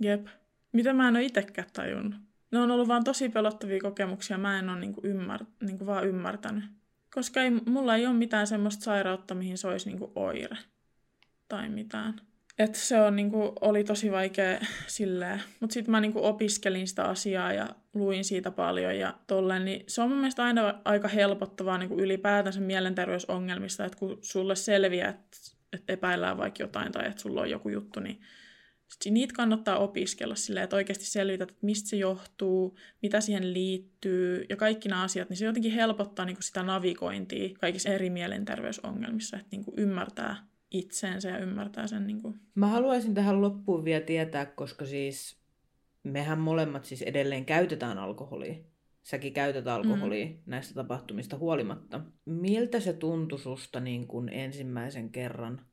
Jep. 0.00 0.26
Mitä 0.72 0.92
mä 0.92 1.08
en 1.08 1.16
ole 1.16 1.24
itsekään 1.24 1.68
tajunnut. 1.72 2.20
Ne 2.50 2.58
on 2.58 2.70
ollut 2.70 2.88
vaan 2.88 3.04
tosi 3.04 3.28
pelottavia 3.28 3.80
kokemuksia, 3.80 4.38
mä 4.38 4.58
en 4.58 4.68
ole 4.68 4.80
niinku 4.80 5.00
ymmär, 5.04 5.44
niinku 5.60 5.86
vaan 5.86 6.06
ymmärtänyt. 6.06 6.64
Koska 7.14 7.42
ei, 7.42 7.50
mulla 7.50 7.96
ei 7.96 8.06
ole 8.06 8.14
mitään 8.14 8.46
semmoista 8.46 8.84
sairautta, 8.84 9.34
mihin 9.34 9.58
se 9.58 9.68
olisi 9.68 9.88
niinku 9.88 10.12
oire 10.14 10.56
tai 11.48 11.68
mitään. 11.68 12.20
Et 12.58 12.74
se 12.74 13.00
on, 13.00 13.16
niinku, 13.16 13.52
oli 13.60 13.84
tosi 13.84 14.12
vaikea 14.12 14.60
silleen. 14.86 15.42
Mutta 15.60 15.74
sitten 15.74 15.90
mä 15.90 16.00
niinku 16.00 16.24
opiskelin 16.24 16.88
sitä 16.88 17.04
asiaa 17.04 17.52
ja 17.52 17.68
luin 17.94 18.24
siitä 18.24 18.50
paljon 18.50 18.98
ja 18.98 19.14
tolleen. 19.26 19.64
Niin 19.64 19.84
se 19.86 20.02
on 20.02 20.08
mun 20.08 20.18
mielestä 20.18 20.44
aina 20.44 20.80
aika 20.84 21.08
helpottavaa 21.08 21.78
niinku 21.78 21.98
ylipäätänsä 21.98 22.60
mielenterveysongelmista, 22.60 23.84
että 23.84 23.98
kun 23.98 24.18
sulle 24.22 24.56
selviää, 24.56 25.08
että 25.08 25.36
et 25.72 25.90
epäillään 25.90 26.36
vaikka 26.36 26.62
jotain 26.62 26.92
tai 26.92 27.06
että 27.06 27.22
sulla 27.22 27.40
on 27.40 27.50
joku 27.50 27.68
juttu, 27.68 28.00
niin 28.00 28.20
sitten 28.88 29.14
niitä 29.14 29.34
kannattaa 29.36 29.78
opiskella 29.78 30.34
silleen, 30.34 30.64
että 30.64 30.76
oikeasti 30.76 31.04
selvitä, 31.04 31.44
että 31.44 31.56
mistä 31.62 31.88
se 31.88 31.96
johtuu, 31.96 32.78
mitä 33.02 33.20
siihen 33.20 33.52
liittyy 33.52 34.46
ja 34.48 34.56
kaikki 34.56 34.88
nämä 34.88 35.02
asiat, 35.02 35.28
niin 35.28 35.36
se 35.36 35.44
jotenkin 35.44 35.72
helpottaa 35.72 36.24
niin 36.26 36.36
kuin 36.36 36.44
sitä 36.44 36.62
navigointia 36.62 37.54
kaikissa 37.60 37.88
eri 37.88 38.10
mielenterveysongelmissa, 38.10 39.36
että 39.36 39.48
niin 39.50 39.64
kuin 39.64 39.74
ymmärtää 39.78 40.36
itseensä 40.70 41.28
ja 41.28 41.38
ymmärtää 41.38 41.86
sen. 41.86 42.06
Niin 42.06 42.22
kuin. 42.22 42.40
Mä 42.54 42.66
haluaisin 42.66 43.14
tähän 43.14 43.40
loppuun 43.40 43.84
vielä 43.84 44.04
tietää, 44.04 44.46
koska 44.46 44.86
siis 44.86 45.38
mehän 46.02 46.38
molemmat 46.38 46.84
siis 46.84 47.02
edelleen 47.02 47.44
käytetään 47.44 47.98
alkoholia. 47.98 48.54
Säkin 49.02 49.32
käytät 49.32 49.66
alkoholia 49.66 50.26
mm. 50.26 50.36
näistä 50.46 50.74
tapahtumista 50.74 51.38
huolimatta. 51.38 52.00
Miltä 52.24 52.80
se 52.80 52.92
tuntui 52.92 53.38
susta 53.38 53.80
niin 53.80 54.06
kuin 54.06 54.28
ensimmäisen 54.28 55.10
kerran 55.10 55.66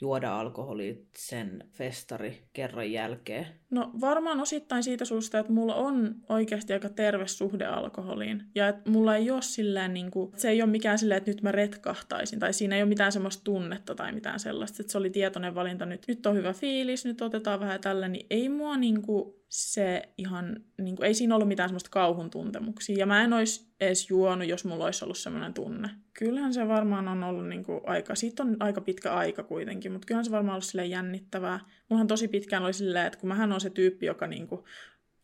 juoda 0.00 0.40
alkoholia 0.40 0.94
sen 1.16 1.64
festari 1.72 2.42
kerran 2.52 2.92
jälkeen? 2.92 3.46
No 3.70 3.90
varmaan 4.00 4.40
osittain 4.40 4.82
siitä 4.82 5.04
suusta, 5.04 5.38
että 5.38 5.52
mulla 5.52 5.74
on 5.74 6.14
oikeasti 6.28 6.72
aika 6.72 6.88
terve 6.88 7.28
suhde 7.28 7.64
alkoholiin. 7.64 8.42
Ja 8.54 8.68
että 8.68 8.90
mulla 8.90 9.16
ei 9.16 9.30
ole 9.30 9.42
silleen, 9.42 9.94
niin 9.94 10.10
kuin, 10.10 10.32
se 10.36 10.48
ei 10.48 10.62
ole 10.62 10.70
mikään 10.70 10.98
silleen, 10.98 11.18
että 11.18 11.30
nyt 11.30 11.42
mä 11.42 11.52
retkahtaisin. 11.52 12.38
Tai 12.38 12.52
siinä 12.52 12.76
ei 12.76 12.82
ole 12.82 12.88
mitään 12.88 13.12
semmoista 13.12 13.44
tunnetta 13.44 13.94
tai 13.94 14.12
mitään 14.12 14.40
sellaista. 14.40 14.76
Että 14.82 14.92
se 14.92 14.98
oli 14.98 15.10
tietoinen 15.10 15.54
valinta, 15.54 15.86
nyt, 15.86 16.04
nyt 16.08 16.26
on 16.26 16.36
hyvä 16.36 16.52
fiilis, 16.52 17.04
nyt 17.04 17.22
otetaan 17.22 17.60
vähän 17.60 17.80
tällä. 17.80 18.08
Niin 18.08 18.26
ei 18.30 18.48
mua 18.48 18.76
niin 18.76 19.02
kuin, 19.02 19.34
se 19.56 20.02
ihan, 20.18 20.56
niin 20.82 20.96
kuin, 20.96 21.06
ei 21.06 21.14
siinä 21.14 21.34
ollut 21.34 21.48
mitään 21.48 21.68
semmoista 21.68 21.90
kauhun 21.90 22.30
tuntemuksia. 22.30 22.96
Ja 22.98 23.06
mä 23.06 23.24
en 23.24 23.32
olisi 23.32 23.72
edes 23.80 24.10
juonut, 24.10 24.48
jos 24.48 24.64
mulla 24.64 24.84
olisi 24.84 25.04
ollut 25.04 25.18
semmoinen 25.18 25.54
tunne. 25.54 25.90
Kyllähän 26.18 26.54
se 26.54 26.68
varmaan 26.68 27.08
on 27.08 27.24
ollut 27.24 27.48
niin 27.48 27.64
kuin, 27.64 27.80
aika, 27.86 28.14
siitä 28.14 28.42
on 28.42 28.56
aika 28.60 28.80
pitkä 28.80 29.14
aika 29.14 29.42
kuitenkin, 29.42 29.92
mutta 29.92 30.06
kyllähän 30.06 30.24
se 30.24 30.30
varmaan 30.30 30.60
ollut 30.74 30.90
jännittävää. 30.90 31.60
Mullahan 31.88 32.06
tosi 32.06 32.28
pitkään 32.28 32.64
oli 32.64 32.72
silleen, 32.72 33.06
että 33.06 33.18
kun 33.18 33.28
mähän 33.28 33.52
on 33.52 33.60
se 33.60 33.70
tyyppi, 33.70 34.06
joka 34.06 34.26
niin 34.26 34.46
kuin, 34.46 34.64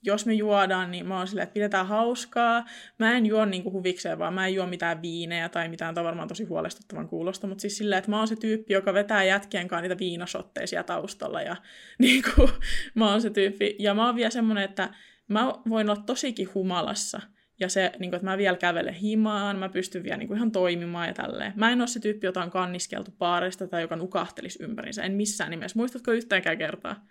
jos 0.02 0.26
me 0.26 0.32
juodaan, 0.32 0.90
niin 0.90 1.06
mä 1.06 1.18
oon 1.18 1.26
silleen, 1.26 1.42
että 1.42 1.54
pidetään 1.54 1.86
hauskaa. 1.86 2.64
Mä 2.98 3.16
en 3.16 3.26
juo 3.26 3.44
niinku 3.44 3.72
huvikseen, 3.72 4.18
vaan 4.18 4.34
mä 4.34 4.46
en 4.46 4.54
juo 4.54 4.66
mitään 4.66 5.02
viinejä 5.02 5.48
tai 5.48 5.68
mitään, 5.68 5.94
tämä 5.94 6.04
varmaan 6.04 6.28
tosi 6.28 6.44
huolestuttavan 6.44 7.08
kuulosta, 7.08 7.46
mutta 7.46 7.62
siis 7.62 7.76
silleen, 7.76 7.98
että 7.98 8.10
mä 8.10 8.18
oon 8.18 8.28
se 8.28 8.36
tyyppi, 8.36 8.72
joka 8.72 8.94
vetää 8.94 9.24
jätkien 9.24 9.68
kanssa 9.68 9.82
niitä 9.82 9.98
viinasotteisia 9.98 10.82
taustalla 10.82 11.42
ja 11.42 11.56
niinku, 11.98 12.50
mä 12.94 13.10
oon 13.10 13.22
se 13.22 13.30
tyyppi. 13.30 13.76
Ja 13.78 13.94
mä 13.94 14.06
oon 14.06 14.16
vielä 14.16 14.30
semmonen, 14.30 14.64
että 14.64 14.94
mä 15.28 15.52
voin 15.68 15.90
olla 15.90 16.02
tosikin 16.06 16.54
humalassa 16.54 17.20
ja 17.60 17.68
se, 17.68 17.92
niin 17.98 18.10
kuin, 18.10 18.16
että 18.16 18.30
mä 18.30 18.38
vielä 18.38 18.56
kävelen 18.56 18.94
himaan, 18.94 19.58
mä 19.58 19.68
pystyn 19.68 20.02
vielä 20.02 20.16
niin 20.16 20.28
kuin, 20.28 20.36
ihan 20.36 20.52
toimimaan 20.52 21.08
ja 21.08 21.14
tälleen. 21.14 21.52
Mä 21.56 21.70
en 21.70 21.80
ole 21.80 21.88
se 21.88 22.00
tyyppi, 22.00 22.26
jota 22.26 22.42
on 22.42 22.50
kanniskeltu 22.50 23.10
paarista 23.18 23.66
tai 23.66 23.82
joka 23.82 23.96
nukahtelisi 23.96 24.62
ympärinsä. 24.62 25.02
En 25.02 25.12
missään 25.12 25.50
nimessä. 25.50 25.78
Muistatko 25.78 26.12
yhtäänkään 26.12 26.58
kertaa? 26.58 27.06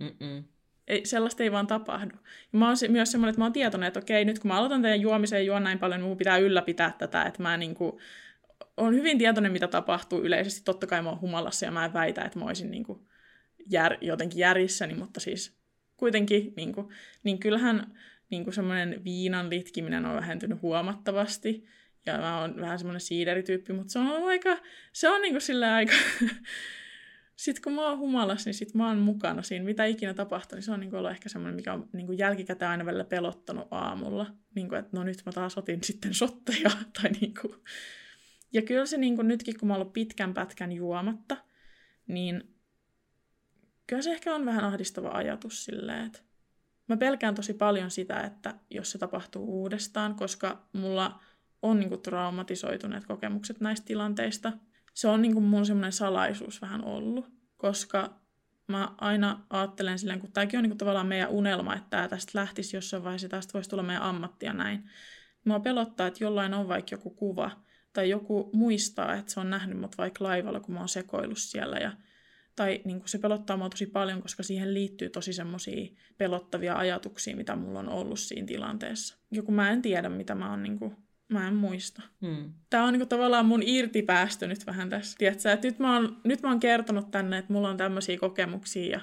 Mm-mm 0.00 0.44
ei, 0.88 1.06
sellaista 1.06 1.42
ei 1.42 1.52
vaan 1.52 1.66
tapahdu. 1.66 2.14
Ja 2.52 2.58
mä 2.58 2.66
oon 2.66 2.76
se, 2.76 2.88
myös 2.88 3.12
semmoinen, 3.12 3.30
että 3.30 3.40
mä 3.40 3.44
oon 3.44 3.52
tietoinen, 3.52 3.86
että 3.86 4.00
okei, 4.00 4.24
nyt 4.24 4.38
kun 4.38 4.48
mä 4.48 4.58
aloitan 4.58 4.82
teidän 4.82 5.00
juomisen 5.00 5.36
ja 5.36 5.42
juon 5.42 5.64
näin 5.64 5.78
paljon, 5.78 6.00
niin 6.00 6.08
mun 6.08 6.16
pitää 6.16 6.38
ylläpitää 6.38 6.94
tätä, 6.98 7.22
että 7.22 7.42
mä 7.42 7.56
niinku, 7.56 8.00
on 8.76 8.94
hyvin 8.94 9.18
tietoinen, 9.18 9.52
mitä 9.52 9.68
tapahtuu 9.68 10.22
yleisesti. 10.22 10.64
Totta 10.64 10.86
kai 10.86 11.02
mä 11.02 11.08
oon 11.08 11.20
humalassa 11.20 11.66
ja 11.66 11.70
mä 11.70 11.84
en 11.84 11.92
väitä, 11.92 12.22
että 12.22 12.38
mä 12.38 12.44
olisin 12.44 12.70
niinku 12.70 13.08
jär, 13.70 13.96
jotenkin 14.00 14.38
järissäni, 14.38 14.94
mutta 14.94 15.20
siis 15.20 15.56
kuitenkin, 15.96 16.52
niinku, 16.56 16.92
niin 17.22 17.38
kyllähän 17.38 17.98
niinku 18.30 18.52
semmoinen 18.52 19.04
viinan 19.04 19.50
litkiminen 19.50 20.06
on 20.06 20.16
vähentynyt 20.16 20.62
huomattavasti. 20.62 21.66
Ja 22.06 22.18
mä 22.18 22.40
oon 22.40 22.60
vähän 22.60 22.78
semmoinen 22.78 23.00
siiderityyppi, 23.00 23.72
mutta 23.72 23.92
se 23.92 23.98
on 23.98 24.28
aika, 24.28 24.58
se 24.92 25.08
on 25.08 25.22
niinku 25.22 25.40
sillä 25.40 25.74
aika 25.74 25.92
sitten 27.36 27.62
kun 27.62 27.72
mä 27.72 27.88
oon 27.88 27.98
humalassa, 27.98 28.48
niin 28.48 28.54
sit 28.54 28.74
mä 28.74 28.88
oon 28.88 28.98
mukana 28.98 29.42
siinä. 29.42 29.64
Mitä 29.64 29.84
ikinä 29.84 30.14
tapahtuu, 30.14 30.56
niin 30.56 30.62
se 30.62 30.72
on 30.72 30.80
niin 30.80 30.94
ollut 30.94 31.10
ehkä 31.10 31.28
semmoinen, 31.28 31.56
mikä 31.56 31.72
on 31.72 31.88
niin 31.92 32.18
jälkikäteen 32.18 32.70
aina 32.70 32.86
välillä 32.86 33.04
pelottanut 33.04 33.68
aamulla. 33.70 34.26
Niin 34.54 34.68
kuin, 34.68 34.78
että 34.78 34.96
no 34.96 35.04
nyt 35.04 35.22
mä 35.26 35.32
taas 35.32 35.58
otin 35.58 35.84
sitten 35.84 36.14
shotteja. 36.14 36.70
tai 37.02 37.10
niin 37.10 37.34
kuin. 37.40 37.54
Ja 38.52 38.62
kyllä 38.62 38.86
se 38.86 38.96
niin 38.96 39.16
kuin, 39.16 39.28
nytkin, 39.28 39.58
kun 39.58 39.68
mä 39.68 39.74
oon 39.74 39.80
ollut 39.80 39.92
pitkän 39.92 40.34
pätkän 40.34 40.72
juomatta, 40.72 41.36
niin 42.06 42.56
kyllä 43.86 44.02
se 44.02 44.12
ehkä 44.12 44.34
on 44.34 44.44
vähän 44.44 44.64
ahdistava 44.64 45.10
ajatus 45.10 45.64
silleen, 45.64 46.06
että 46.06 46.18
mä 46.88 46.96
pelkään 46.96 47.34
tosi 47.34 47.54
paljon 47.54 47.90
sitä, 47.90 48.20
että 48.20 48.54
jos 48.70 48.90
se 48.90 48.98
tapahtuu 48.98 49.60
uudestaan, 49.60 50.14
koska 50.14 50.68
mulla 50.72 51.20
on 51.62 51.80
niin 51.80 51.88
kuin, 51.88 52.02
traumatisoituneet 52.02 53.04
kokemukset 53.04 53.60
näistä 53.60 53.86
tilanteista– 53.86 54.52
se 54.94 55.08
on 55.08 55.22
niin 55.22 55.34
kuin 55.34 55.44
mun 55.44 55.66
semmoinen 55.66 55.92
salaisuus 55.92 56.62
vähän 56.62 56.84
ollut, 56.84 57.26
koska 57.56 58.22
mä 58.68 58.94
aina 58.98 59.46
ajattelen 59.50 59.98
silleen, 59.98 60.20
kun 60.20 60.32
tämäkin 60.32 60.58
on 60.58 60.62
niin 60.62 60.70
kuin 60.70 60.78
tavallaan 60.78 61.06
meidän 61.06 61.30
unelma, 61.30 61.74
että 61.74 61.90
tämä 61.90 62.08
tästä 62.08 62.38
lähtisi 62.38 62.76
jossain 62.76 63.04
vaiheessa, 63.04 63.28
tästä 63.28 63.52
voisi 63.52 63.70
tulla 63.70 63.82
meidän 63.82 64.02
ammattia 64.02 64.52
näin. 64.52 64.90
Mua 65.44 65.60
pelottaa, 65.60 66.06
että 66.06 66.24
jollain 66.24 66.54
on 66.54 66.68
vaikka 66.68 66.94
joku 66.94 67.10
kuva, 67.10 67.50
tai 67.92 68.10
joku 68.10 68.50
muistaa, 68.52 69.14
että 69.14 69.32
se 69.32 69.40
on 69.40 69.50
nähnyt 69.50 69.78
mut 69.78 69.98
vaikka 69.98 70.24
laivalla, 70.24 70.60
kun 70.60 70.74
mä 70.74 70.80
oon 70.80 70.88
sekoillut 70.88 71.38
siellä, 71.38 71.76
ja 71.76 71.92
tai 72.56 72.80
niin 72.84 72.98
kuin 72.98 73.08
se 73.08 73.18
pelottaa 73.18 73.56
mua 73.56 73.68
tosi 73.68 73.86
paljon, 73.86 74.22
koska 74.22 74.42
siihen 74.42 74.74
liittyy 74.74 75.10
tosi 75.10 75.32
semmoisia 75.32 75.92
pelottavia 76.18 76.76
ajatuksia, 76.76 77.36
mitä 77.36 77.56
mulla 77.56 77.78
on 77.78 77.88
ollut 77.88 78.18
siinä 78.18 78.46
tilanteessa. 78.46 79.16
Joku 79.30 79.52
mä 79.52 79.70
en 79.70 79.82
tiedä, 79.82 80.08
mitä 80.08 80.34
mä 80.34 80.50
oon 80.50 80.62
niin 80.62 80.78
kuin 80.78 80.96
Mä 81.32 81.48
en 81.48 81.54
muista. 81.54 82.02
Hmm. 82.20 82.52
Tämä 82.70 82.84
on 82.84 82.92
niinku 82.92 83.06
tavallaan 83.06 83.46
mun 83.46 83.62
irtipäästö 83.62 84.46
nyt 84.46 84.66
vähän 84.66 84.88
tässä. 84.88 85.18
Tiedätkö, 85.18 85.52
että 85.52 85.68
nyt, 85.68 85.78
mä 85.78 85.94
oon, 85.94 86.20
nyt 86.24 86.42
mä 86.42 86.48
oon 86.48 86.60
kertonut 86.60 87.10
tänne, 87.10 87.38
että 87.38 87.52
mulla 87.52 87.68
on 87.68 87.76
tämmöisiä 87.76 88.18
kokemuksia 88.18 88.90
ja 88.92 89.00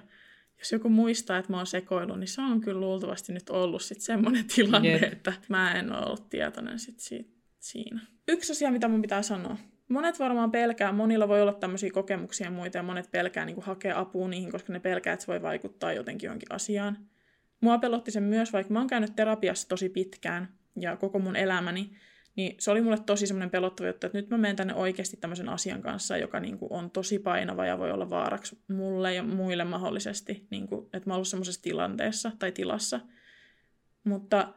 jos 0.59 0.71
joku 0.71 0.89
muistaa, 0.89 1.37
että 1.37 1.51
mä 1.51 1.57
oon 1.57 1.67
sekoillut, 1.67 2.19
niin 2.19 2.27
se 2.27 2.41
on 2.41 2.61
kyllä 2.61 2.79
luultavasti 2.79 3.33
nyt 3.33 3.49
ollut 3.49 3.81
sit 3.81 4.01
semmoinen 4.01 4.45
tilanne, 4.55 4.89
yeah. 4.89 5.03
että 5.03 5.33
mä 5.47 5.73
en 5.73 5.91
ole 5.91 6.05
ollut 6.05 6.29
tietoinen 6.29 6.79
sit 6.79 6.99
siitä, 6.99 7.29
siinä. 7.59 8.01
Yksi 8.27 8.51
asia, 8.51 8.71
mitä 8.71 8.87
mun 8.87 9.01
pitää 9.01 9.21
sanoa. 9.21 9.57
Monet 9.89 10.19
varmaan 10.19 10.51
pelkää, 10.51 10.91
monilla 10.91 11.27
voi 11.27 11.41
olla 11.41 11.53
tämmöisiä 11.53 11.91
kokemuksia 11.91 12.47
ja 12.47 12.51
muita, 12.51 12.77
ja 12.77 12.83
monet 12.83 13.11
pelkää 13.11 13.45
niin 13.45 13.61
hakea 13.61 13.99
apua 13.99 14.27
niihin, 14.27 14.51
koska 14.51 14.73
ne 14.73 14.79
pelkää, 14.79 15.13
että 15.13 15.25
se 15.25 15.31
voi 15.31 15.41
vaikuttaa 15.41 15.93
jotenkin 15.93 16.27
johonkin 16.27 16.51
asiaan. 16.51 16.97
Mua 17.61 17.77
pelotti 17.77 18.11
sen 18.11 18.23
myös, 18.23 18.53
vaikka 18.53 18.73
mä 18.73 18.79
oon 18.79 18.87
käynyt 18.87 19.15
terapiassa 19.15 19.67
tosi 19.67 19.89
pitkään 19.89 20.47
ja 20.75 20.95
koko 20.95 21.19
mun 21.19 21.35
elämäni, 21.35 21.91
niin 22.35 22.55
se 22.59 22.71
oli 22.71 22.81
mulle 22.81 22.97
tosi 23.05 23.27
semmoinen 23.27 23.49
pelottava 23.49 23.87
juttu, 23.87 24.07
että 24.07 24.17
nyt 24.17 24.29
mä 24.29 24.37
menen 24.37 24.55
tänne 24.55 24.73
oikeasti 24.73 25.17
tämmöisen 25.17 25.49
asian 25.49 25.81
kanssa, 25.81 26.17
joka 26.17 26.39
niin 26.39 26.57
kuin 26.57 26.71
on 26.73 26.91
tosi 26.91 27.19
painava 27.19 27.65
ja 27.65 27.77
voi 27.77 27.91
olla 27.91 28.09
vaaraksi 28.09 28.57
mulle 28.67 29.13
ja 29.13 29.23
muille 29.23 29.63
mahdollisesti, 29.63 30.47
niin 30.49 30.67
kuin, 30.67 30.85
että 30.93 31.09
mä 31.09 31.13
oon 31.13 31.15
ollut 31.15 31.27
semmoisessa 31.27 31.61
tilanteessa 31.61 32.31
tai 32.39 32.51
tilassa. 32.51 32.99
Mutta 34.03 34.53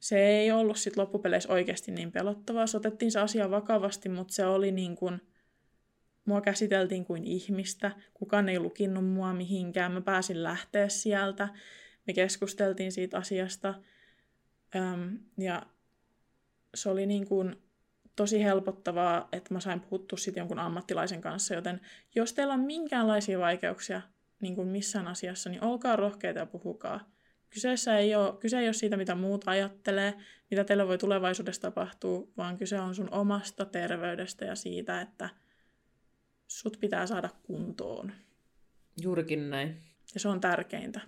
se 0.00 0.26
ei 0.26 0.50
ollut 0.50 0.76
sitten 0.76 1.02
loppupeleissä 1.02 1.52
oikeasti 1.52 1.92
niin 1.92 2.12
pelottavaa. 2.12 2.66
Se 2.66 2.76
otettiin 2.76 3.12
se 3.12 3.20
asia 3.20 3.50
vakavasti, 3.50 4.08
mutta 4.08 4.34
se 4.34 4.46
oli 4.46 4.72
niin 4.72 4.96
kuin, 4.96 5.20
mua 6.24 6.40
käsiteltiin 6.40 7.04
kuin 7.04 7.24
ihmistä. 7.24 7.90
Kukaan 8.14 8.48
ei 8.48 8.60
lukinnut 8.60 9.06
mua 9.06 9.32
mihinkään. 9.32 9.92
Mä 9.92 10.00
pääsin 10.00 10.42
lähteä 10.42 10.88
sieltä. 10.88 11.48
Me 12.06 12.12
keskusteltiin 12.12 12.92
siitä 12.92 13.18
asiasta. 13.18 13.74
Öm, 14.76 15.18
ja 15.38 15.62
se 16.74 16.90
oli 16.90 17.06
niin 17.06 17.28
kuin 17.28 17.56
tosi 18.16 18.44
helpottavaa, 18.44 19.28
että 19.32 19.54
mä 19.54 19.60
sain 19.60 19.80
puhuttua 19.80 20.18
sitten 20.18 20.40
jonkun 20.40 20.58
ammattilaisen 20.58 21.20
kanssa, 21.20 21.54
joten 21.54 21.80
jos 22.14 22.32
teillä 22.32 22.54
on 22.54 22.60
minkäänlaisia 22.60 23.38
vaikeuksia 23.38 24.02
niin 24.40 24.54
kuin 24.54 24.68
missään 24.68 25.08
asiassa, 25.08 25.50
niin 25.50 25.64
olkaa 25.64 25.96
rohkeita 25.96 26.38
ja 26.38 26.46
puhukaa. 26.46 27.10
Kyseessä 27.50 27.98
ei 27.98 28.14
ole, 28.14 28.36
kyse 28.40 28.58
ei 28.58 28.66
ole 28.66 28.72
siitä, 28.72 28.96
mitä 28.96 29.14
muut 29.14 29.44
ajattelee, 29.46 30.14
mitä 30.50 30.64
teillä 30.64 30.86
voi 30.86 30.98
tulevaisuudessa 30.98 31.62
tapahtua, 31.62 32.28
vaan 32.36 32.56
kyse 32.56 32.80
on 32.80 32.94
sun 32.94 33.14
omasta 33.14 33.64
terveydestä 33.64 34.44
ja 34.44 34.54
siitä, 34.54 35.00
että 35.00 35.28
sut 36.46 36.76
pitää 36.80 37.06
saada 37.06 37.28
kuntoon. 37.42 38.12
Juurikin 39.02 39.50
näin. 39.50 39.82
Ja 40.14 40.20
se 40.20 40.28
on 40.28 40.40
tärkeintä. 40.40 41.00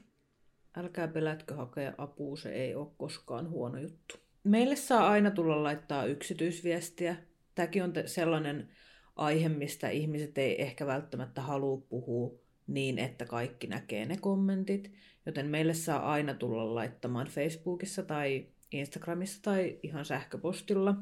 Älkää 0.77 1.09
pelätkö 1.09 1.55
hakea 1.55 1.95
apua, 1.99 2.37
se 2.37 2.53
ei 2.53 2.75
ole 2.75 2.89
koskaan 2.97 3.51
huono 3.51 3.79
juttu. 3.79 4.22
Meille 4.45 4.77
saa 4.77 5.09
aina 5.11 5.31
tulla 5.31 5.63
laittaa 5.63 6.05
yksityisviestiä. 6.05 7.17
Tämäkin 7.55 7.83
on 7.83 7.93
sellainen 8.07 8.69
aihe, 9.17 9.49
mistä 9.49 9.89
ihmiset 9.89 10.39
ei 10.39 10.63
ehkä 10.63 10.87
välttämättä 10.87 11.41
halua 11.41 11.77
puhua 11.77 12.39
niin, 12.67 12.99
että 12.99 13.25
kaikki 13.25 13.67
näkee 13.67 14.07
ne 14.07 14.17
kommentit. 14.17 14.93
Joten 15.27 15.47
meille 15.47 15.75
saa 15.75 16.13
aina 16.13 16.35
tulla 16.35 16.75
laittamaan 16.75 17.27
Facebookissa 17.27 18.03
tai 18.03 18.47
Instagramissa 18.73 19.43
tai 19.43 19.79
ihan 19.83 20.05
sähköpostilla. 20.05 20.95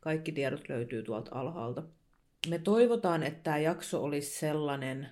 Kaikki 0.00 0.32
tiedot 0.32 0.68
löytyy 0.68 1.02
tuolta 1.02 1.38
alhaalta. 1.38 1.82
Me 2.48 2.58
toivotaan, 2.58 3.22
että 3.22 3.42
tämä 3.42 3.58
jakso 3.58 4.04
olisi 4.04 4.38
sellainen, 4.38 5.08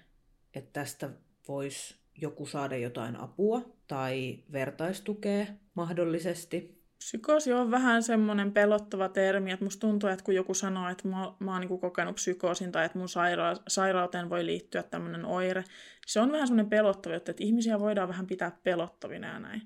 että 0.55 0.71
tästä 0.73 1.11
voisi 1.49 1.97
joku 2.21 2.47
saada 2.47 2.77
jotain 2.77 3.17
apua 3.17 3.63
tai 3.87 4.39
vertaistukea 4.53 5.47
mahdollisesti. 5.75 6.84
Psykoosi 6.99 7.53
on 7.53 7.71
vähän 7.71 8.03
semmoinen 8.03 8.53
pelottava 8.53 9.09
termi, 9.09 9.53
että 9.53 9.65
musta 9.65 9.81
tuntuu, 9.81 10.11
että 10.11 10.25
kun 10.25 10.35
joku 10.35 10.55
sanoo, 10.55 10.89
että 10.89 11.09
mä, 11.09 11.33
mä 11.39 11.53
oon 11.53 11.61
niin 11.61 11.81
kokenut 11.81 12.15
psykoosin 12.15 12.73
tai 12.73 12.85
että 12.85 12.99
mun 12.99 13.09
saira- 13.09 13.63
sairauteen 13.69 14.31
voi 14.31 14.47
liittyä 14.47 14.83
tämmöinen 14.83 15.25
oire, 15.25 15.65
se 16.07 16.21
on 16.21 16.33
vähän 16.33 16.47
semmoinen 16.47 16.71
pelottava, 16.71 17.15
että 17.15 17.33
ihmisiä 17.39 17.81
voidaan 17.81 18.09
vähän 18.09 18.27
pitää 18.27 18.59
pelottavina 18.65 19.29
ja 19.29 19.39
näin. 19.39 19.63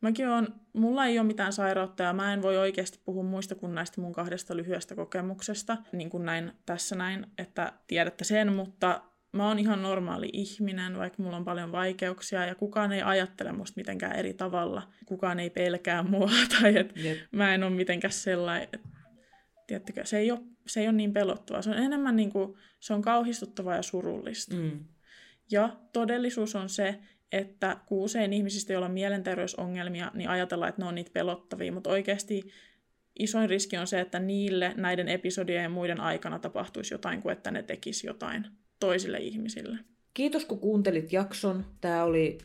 Mäkin 0.00 0.28
on, 0.28 0.48
mulla 0.72 1.06
ei 1.06 1.18
ole 1.18 1.26
mitään 1.26 1.52
sairautta 1.52 2.02
ja 2.02 2.12
mä 2.12 2.32
en 2.32 2.42
voi 2.42 2.56
oikeasti 2.58 3.00
puhua 3.04 3.22
muista 3.22 3.54
kuin 3.54 3.74
näistä 3.74 4.00
mun 4.00 4.12
kahdesta 4.12 4.56
lyhyestä 4.56 4.94
kokemuksesta, 4.94 5.76
niin 5.92 6.10
kuin 6.10 6.24
näin 6.24 6.52
tässä 6.66 6.96
näin, 6.96 7.26
että 7.38 7.72
tiedätte 7.86 8.24
sen, 8.24 8.52
mutta 8.52 9.00
mä 9.34 9.48
oon 9.48 9.58
ihan 9.58 9.82
normaali 9.82 10.28
ihminen, 10.32 10.98
vaikka 10.98 11.22
mulla 11.22 11.36
on 11.36 11.44
paljon 11.44 11.72
vaikeuksia 11.72 12.46
ja 12.46 12.54
kukaan 12.54 12.92
ei 12.92 13.02
ajattele 13.02 13.52
musta 13.52 13.80
mitenkään 13.80 14.16
eri 14.16 14.34
tavalla. 14.34 14.82
Kukaan 15.06 15.40
ei 15.40 15.50
pelkää 15.50 16.02
mua 16.02 16.30
tai 16.60 16.76
että 16.76 17.00
yep. 17.00 17.18
mä 17.32 17.54
en 17.54 17.62
ole 17.62 17.72
mitenkään 17.72 18.12
sellainen, 18.12 18.68
että 18.72 18.88
tiedättekö, 19.66 20.04
se 20.04 20.18
ei, 20.18 20.30
ole, 20.30 20.40
se 20.66 20.80
ei 20.80 20.86
ole 20.86 20.96
niin 20.96 21.12
pelottavaa. 21.12 21.62
Se 21.62 21.70
on 21.70 21.78
enemmän 21.78 22.16
niin 22.16 22.32
kuin, 22.32 22.56
se 22.80 22.94
on 22.94 23.02
kauhistuttavaa 23.02 23.76
ja 23.76 23.82
surullista. 23.82 24.56
Mm. 24.56 24.84
Ja 25.50 25.76
todellisuus 25.92 26.56
on 26.56 26.68
se, 26.68 26.98
että 27.32 27.76
kun 27.86 28.04
usein 28.04 28.32
ihmisistä, 28.32 28.72
joilla 28.72 28.86
on 28.86 28.92
mielenterveysongelmia, 28.92 30.10
niin 30.14 30.28
ajatellaan, 30.28 30.68
että 30.68 30.82
ne 30.82 30.88
on 30.88 30.94
niitä 30.94 31.10
pelottavia, 31.14 31.72
mutta 31.72 31.90
oikeasti 31.90 32.42
isoin 33.18 33.50
riski 33.50 33.76
on 33.76 33.86
se, 33.86 34.00
että 34.00 34.18
niille 34.18 34.74
näiden 34.76 35.08
episodien 35.08 35.62
ja 35.62 35.68
muiden 35.68 36.00
aikana 36.00 36.38
tapahtuisi 36.38 36.94
jotain 36.94 37.22
kuin 37.22 37.32
että 37.32 37.50
ne 37.50 37.62
tekisi 37.62 38.06
jotain 38.06 38.46
toisille 38.80 39.18
ihmisille. 39.18 39.78
Kiitos 40.14 40.44
kun 40.44 40.58
kuuntelit 40.58 41.12
jakson. 41.12 41.64
Tämä 41.80 42.04
oli, 42.04 42.38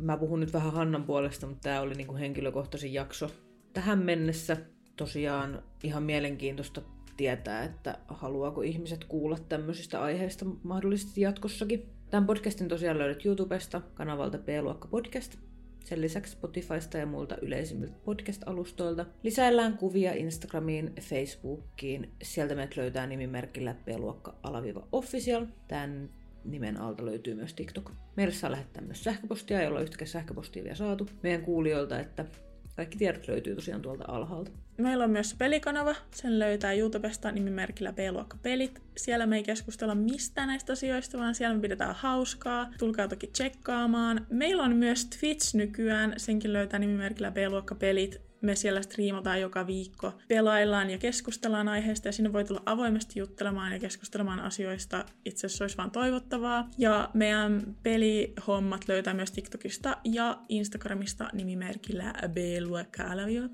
mä 0.00 0.16
puhun 0.16 0.40
nyt 0.40 0.52
vähän 0.52 0.72
Hannan 0.72 1.04
puolesta, 1.04 1.46
mutta 1.46 1.62
tämä 1.62 1.80
oli 1.80 1.94
niinku 1.94 2.14
henkilökohtaisin 2.14 2.92
jakso 2.92 3.30
tähän 3.72 3.98
mennessä. 3.98 4.56
Tosiaan 4.96 5.62
ihan 5.82 6.02
mielenkiintoista 6.02 6.82
tietää, 7.16 7.64
että 7.64 7.98
haluaako 8.08 8.62
ihmiset 8.62 9.04
kuulla 9.04 9.38
tämmöisistä 9.48 10.02
aiheista 10.02 10.44
mahdollisesti 10.62 11.20
jatkossakin. 11.20 11.88
Tämän 12.10 12.26
podcastin 12.26 12.68
tosiaan 12.68 12.98
löydät 12.98 13.26
YouTubesta 13.26 13.80
kanavalta 13.94 14.38
B-luokka 14.38 14.88
podcast. 14.88 15.38
Sen 15.84 16.00
lisäksi 16.00 16.32
Spotifysta 16.32 16.98
ja 16.98 17.06
muilta 17.06 17.36
yleisimmiltä 17.42 17.96
podcast-alustoilta. 18.04 19.06
Lisäillään 19.22 19.78
kuvia 19.78 20.12
Instagramiin, 20.12 20.94
Facebookiin. 21.00 22.10
Sieltä 22.22 22.54
meidät 22.54 22.76
löytää 22.76 23.06
nimimerkillä 23.06 23.74
B-luokka-official. 23.84 25.46
Tämän 25.68 26.10
nimen 26.44 26.80
alta 26.80 27.04
löytyy 27.04 27.34
myös 27.34 27.54
TikTok. 27.54 27.90
Meille 28.16 28.34
saa 28.34 28.50
lähettää 28.50 28.84
myös 28.84 29.04
sähköpostia, 29.04 29.62
jolla 29.62 29.80
yhtäkään 29.80 30.08
sähköpostia 30.08 30.64
vielä 30.64 30.76
saatu 30.76 31.08
meidän 31.22 31.42
kuulijoilta, 31.42 32.00
että 32.00 32.24
kaikki 32.76 32.98
tiedot 32.98 33.28
löytyy 33.28 33.54
tosiaan 33.54 33.82
tuolta 33.82 34.04
alhaalta. 34.08 34.50
Meillä 34.78 35.04
on 35.04 35.10
myös 35.10 35.34
pelikanava, 35.38 35.94
sen 36.10 36.38
löytää 36.38 36.72
YouTubesta 36.72 37.32
nimimerkillä 37.32 37.92
B-luokka 37.92 38.36
pelit. 38.42 38.82
Siellä 38.96 39.26
me 39.26 39.36
ei 39.36 39.42
keskustella 39.42 39.94
mistään 39.94 40.48
näistä 40.48 40.72
asioista, 40.72 41.18
vaan 41.18 41.34
siellä 41.34 41.56
me 41.56 41.60
pidetään 41.60 41.94
hauskaa. 41.94 42.70
Tulkaa 42.78 43.08
toki 43.08 43.26
tsekkaamaan. 43.26 44.26
Meillä 44.30 44.62
on 44.62 44.76
myös 44.76 45.06
Twitch 45.06 45.54
nykyään, 45.54 46.14
senkin 46.16 46.52
löytää 46.52 46.78
nimimerkillä 46.78 47.30
B-luokka 47.30 47.74
pelit 47.74 48.20
me 48.44 48.56
siellä 48.56 48.82
striimataan 48.82 49.40
joka 49.40 49.66
viikko, 49.66 50.12
pelaillaan 50.28 50.90
ja 50.90 50.98
keskustellaan 50.98 51.68
aiheesta 51.68 52.08
ja 52.08 52.12
sinne 52.12 52.32
voi 52.32 52.44
tulla 52.44 52.62
avoimesti 52.66 53.18
juttelemaan 53.18 53.72
ja 53.72 53.78
keskustelemaan 53.78 54.40
asioista. 54.40 55.04
Itse 55.24 55.46
asiassa 55.46 55.64
olisi 55.64 55.76
vaan 55.76 55.90
toivottavaa. 55.90 56.70
Ja 56.78 57.10
meidän 57.14 57.76
pelihommat 57.82 58.88
löytää 58.88 59.14
myös 59.14 59.32
TikTokista 59.32 59.96
ja 60.04 60.38
Instagramista 60.48 61.30
nimimerkillä 61.32 62.14
b 62.28 62.36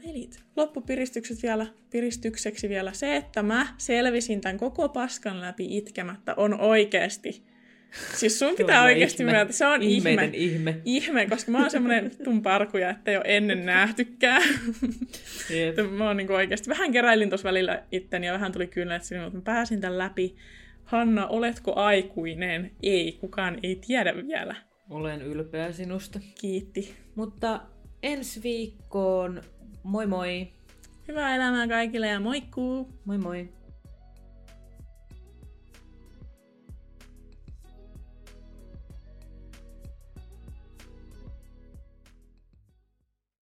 pelit. 0.03 0.45
Loppupiristykset 0.57 1.43
vielä, 1.43 1.67
piristykseksi 1.91 2.69
vielä 2.69 2.93
se, 2.93 3.17
että 3.17 3.43
mä 3.43 3.75
selvisin 3.79 4.41
tämän 4.41 4.59
koko 4.59 4.89
paskan 4.89 5.41
läpi 5.41 5.77
itkemättä 5.77 6.35
on 6.37 6.61
oikeasti 6.61 7.50
Siis 8.15 8.39
sun 8.39 8.55
pitää 8.57 8.83
oikeasti 8.83 9.25
myöntää, 9.25 9.53
se 9.53 9.67
on 9.67 9.83
ihme. 9.83 10.31
ihme. 10.33 10.81
Ihme, 10.85 11.27
koska 11.27 11.51
mä 11.51 11.59
oon 11.59 11.71
semmoinen 11.71 12.11
tumparkuja, 12.25 12.91
että 12.91 13.11
ei 13.11 13.17
ole 13.17 13.25
ennen 13.27 13.67
nähtykään. 13.67 14.43
Yep. 15.51 15.77
mä 15.91 16.07
oon 16.07 16.17
niin 16.17 16.33
oikeasti, 16.33 16.71
vähän 16.71 16.93
keräilin 16.93 17.29
tuossa 17.29 17.49
välillä 17.49 17.83
itteni 17.93 18.27
ja 18.27 18.33
vähän 18.33 18.53
tuli 18.53 18.71
sinne, 19.01 19.23
mutta 19.23 19.39
mä 19.39 19.43
pääsin 19.43 19.81
tämän 19.81 19.99
läpi. 19.99 20.37
Hanna, 20.85 21.27
oletko 21.27 21.75
aikuinen? 21.75 22.71
Ei, 22.83 23.13
kukaan 23.21 23.59
ei 23.63 23.81
tiedä 23.87 24.17
vielä. 24.17 24.57
Olen 24.91 25.23
ylpeä 25.23 25.73
sinusta. 25.73 26.21
Kiitti. 26.41 26.95
Mutta 27.15 27.61
ensi 28.03 28.43
viikkoon, 28.43 29.43
moi 29.83 30.07
moi! 30.07 30.49
Hyvää 31.09 31.37
elämää 31.37 31.69
kaikille 31.69 32.07
ja 32.07 32.21
moikkuu! 32.21 32.89
Moi 33.05 33.19
moi! 33.19 33.49